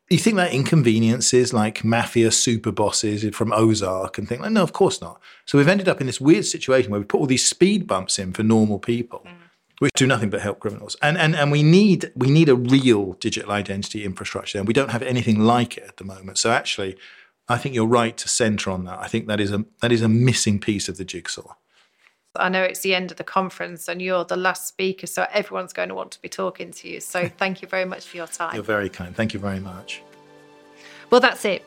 You 0.10 0.18
think 0.18 0.36
that 0.36 0.54
inconveniences 0.54 1.54
like 1.54 1.84
mafia 1.84 2.32
super 2.32 2.72
bosses 2.72 3.24
from 3.36 3.54
Ozark 3.54 4.18
and 4.18 4.28
things 4.28 4.42
like 4.42 4.52
no 4.52 4.62
of 4.62 4.74
course 4.74 5.02
not. 5.02 5.20
So 5.46 5.58
we've 5.58 5.68
ended 5.68 5.90
up 5.90 6.02
in 6.02 6.08
this 6.08 6.22
weird 6.22 6.46
situation 6.46 6.92
where 6.92 7.00
we 7.00 7.06
put 7.06 7.20
all 7.20 7.26
these 7.26 7.48
speed 7.48 7.88
bumps 7.88 8.20
in 8.20 8.34
for 8.34 8.44
normal 8.44 8.80
people. 8.80 9.24
Mm 9.26 9.43
which 9.84 9.92
do 9.96 10.08
nothing 10.08 10.30
but 10.30 10.40
help 10.40 10.62
criminals. 10.62 10.96
And, 11.02 11.18
and, 11.18 11.36
and 11.36 11.52
we, 11.52 11.62
need, 11.62 12.14
we 12.16 12.30
need 12.30 12.48
a 12.48 12.56
real 12.56 13.14
digital 13.20 13.52
identity 13.52 14.06
infrastructure, 14.06 14.58
and 14.58 14.66
we 14.66 14.74
don't 14.74 14.92
have 14.92 15.02
anything 15.02 15.42
like 15.42 15.78
it 15.78 15.84
at 15.84 15.98
the 15.98 16.06
moment. 16.06 16.38
So 16.38 16.52
actually, 16.52 16.96
I 17.50 17.58
think 17.58 17.76
you're 17.76 17.86
right 17.86 18.16
to 18.16 18.30
centre 18.30 18.72
on 18.72 18.86
that. 18.86 19.00
I 19.00 19.08
think 19.08 19.28
that 19.28 19.42
is 19.42 19.52
a, 19.52 19.66
that 19.82 19.92
is 19.92 20.02
a 20.02 20.08
missing 20.08 20.58
piece 20.58 20.88
of 20.88 20.96
the 20.96 21.04
jigsaw. 21.04 21.56
I 22.34 22.48
know 22.48 22.64
it's 22.64 22.80
the 22.80 22.96
end 22.96 23.12
of 23.12 23.18
the 23.18 23.26
conference 23.26 23.90
and 23.90 24.02
you're 24.02 24.24
the 24.24 24.38
last 24.38 24.68
speaker, 24.70 25.06
so 25.06 25.28
everyone's 25.34 25.74
going 25.74 25.90
to 25.90 25.96
want 25.96 26.12
to 26.12 26.22
be 26.22 26.30
talking 26.30 26.72
to 26.72 26.88
you. 26.88 27.02
So 27.02 27.28
thank 27.38 27.62
you 27.62 27.68
very 27.68 27.86
much 27.86 28.08
for 28.08 28.16
your 28.16 28.28
time. 28.28 28.56
You're 28.56 28.64
very 28.64 28.90
kind. 28.90 29.14
Thank 29.14 29.34
you 29.34 29.40
very 29.42 29.60
much. 29.60 30.02
Well, 31.10 31.20
that's 31.20 31.44
it. 31.44 31.64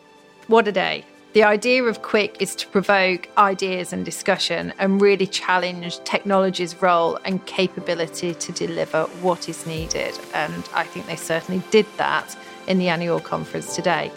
What 0.46 0.66
a 0.66 0.72
day. 0.72 1.04
The 1.36 1.44
idea 1.44 1.84
of 1.84 2.00
CWIC 2.00 2.40
is 2.40 2.54
to 2.54 2.66
provoke 2.66 3.28
ideas 3.36 3.92
and 3.92 4.06
discussion 4.06 4.72
and 4.78 5.02
really 5.02 5.26
challenge 5.26 6.02
technology's 6.04 6.80
role 6.80 7.18
and 7.26 7.44
capability 7.44 8.32
to 8.32 8.52
deliver 8.52 9.02
what 9.20 9.46
is 9.46 9.66
needed. 9.66 10.18
And 10.32 10.66
I 10.72 10.84
think 10.84 11.04
they 11.04 11.16
certainly 11.16 11.62
did 11.70 11.84
that 11.98 12.34
in 12.68 12.78
the 12.78 12.88
annual 12.88 13.20
conference 13.20 13.76
today. 13.76 14.10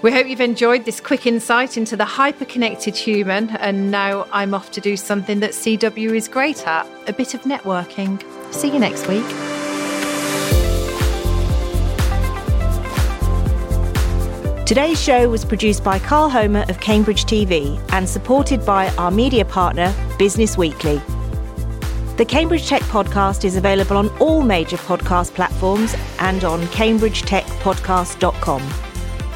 We 0.00 0.12
hope 0.12 0.28
you've 0.28 0.40
enjoyed 0.40 0.86
this 0.86 0.98
quick 0.98 1.26
insight 1.26 1.76
into 1.76 1.94
the 1.94 2.06
hyper 2.06 2.46
connected 2.46 2.96
human. 2.96 3.50
And 3.56 3.90
now 3.90 4.26
I'm 4.32 4.54
off 4.54 4.70
to 4.70 4.80
do 4.80 4.96
something 4.96 5.40
that 5.40 5.50
CW 5.50 6.16
is 6.16 6.26
great 6.26 6.66
at 6.66 6.86
a 7.06 7.12
bit 7.12 7.34
of 7.34 7.42
networking. 7.42 8.18
See 8.50 8.72
you 8.72 8.78
next 8.78 9.08
week. 9.08 9.59
Today's 14.70 15.02
show 15.02 15.28
was 15.28 15.44
produced 15.44 15.82
by 15.82 15.98
Carl 15.98 16.30
Homer 16.30 16.64
of 16.68 16.78
Cambridge 16.78 17.24
TV 17.24 17.76
and 17.92 18.08
supported 18.08 18.64
by 18.64 18.88
our 18.90 19.10
media 19.10 19.44
partner, 19.44 19.92
Business 20.16 20.56
Weekly. 20.56 21.02
The 22.18 22.24
Cambridge 22.24 22.68
Tech 22.68 22.82
Podcast 22.82 23.44
is 23.44 23.56
available 23.56 23.96
on 23.96 24.10
all 24.20 24.42
major 24.42 24.76
podcast 24.76 25.34
platforms 25.34 25.96
and 26.20 26.44
on 26.44 26.60
cambridgetechpodcast.com. 26.66 28.62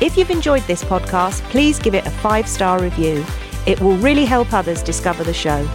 If 0.01 0.17
you've 0.17 0.31
enjoyed 0.31 0.63
this 0.69 0.85
podcast, 0.85 1.41
please 1.51 1.81
give 1.81 1.97
it 1.97 2.07
a 2.07 2.11
five 2.11 2.49
star 2.49 2.81
review. 2.81 3.27
It 3.67 3.81
will 3.81 3.97
really 3.97 4.27
help 4.27 4.53
others 4.53 4.85
discover 4.85 5.25
the 5.25 5.35
show. 5.35 5.69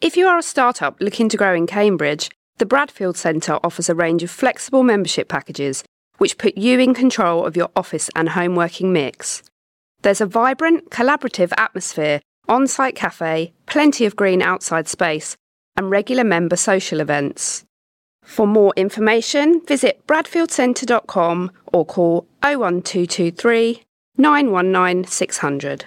If 0.00 0.16
you 0.16 0.28
are 0.28 0.38
a 0.38 0.42
startup 0.42 0.96
looking 0.98 1.28
to 1.28 1.36
grow 1.36 1.54
in 1.54 1.66
Cambridge, 1.66 2.30
the 2.56 2.64
Bradfield 2.64 3.18
Centre 3.18 3.58
offers 3.62 3.90
a 3.90 3.94
range 3.94 4.22
of 4.22 4.30
flexible 4.30 4.82
membership 4.82 5.28
packages 5.28 5.84
which 6.16 6.38
put 6.38 6.56
you 6.56 6.78
in 6.78 6.94
control 6.94 7.44
of 7.44 7.54
your 7.54 7.68
office 7.76 8.08
and 8.16 8.30
home 8.30 8.54
working 8.54 8.94
mix. 8.94 9.42
There's 10.00 10.22
a 10.22 10.26
vibrant, 10.26 10.88
collaborative 10.88 11.52
atmosphere, 11.58 12.22
on 12.48 12.66
site 12.66 12.94
cafe, 12.94 13.52
plenty 13.66 14.06
of 14.06 14.16
green 14.16 14.40
outside 14.40 14.88
space, 14.88 15.36
and 15.76 15.90
regular 15.90 16.24
member 16.24 16.56
social 16.56 17.00
events. 17.00 17.66
For 18.22 18.46
more 18.46 18.72
information, 18.76 19.60
visit 19.66 20.06
bradfieldcentre.com 20.06 21.50
or 21.74 21.84
call 21.84 22.26
01223 22.42 23.82
919 24.16 25.04
600. 25.04 25.84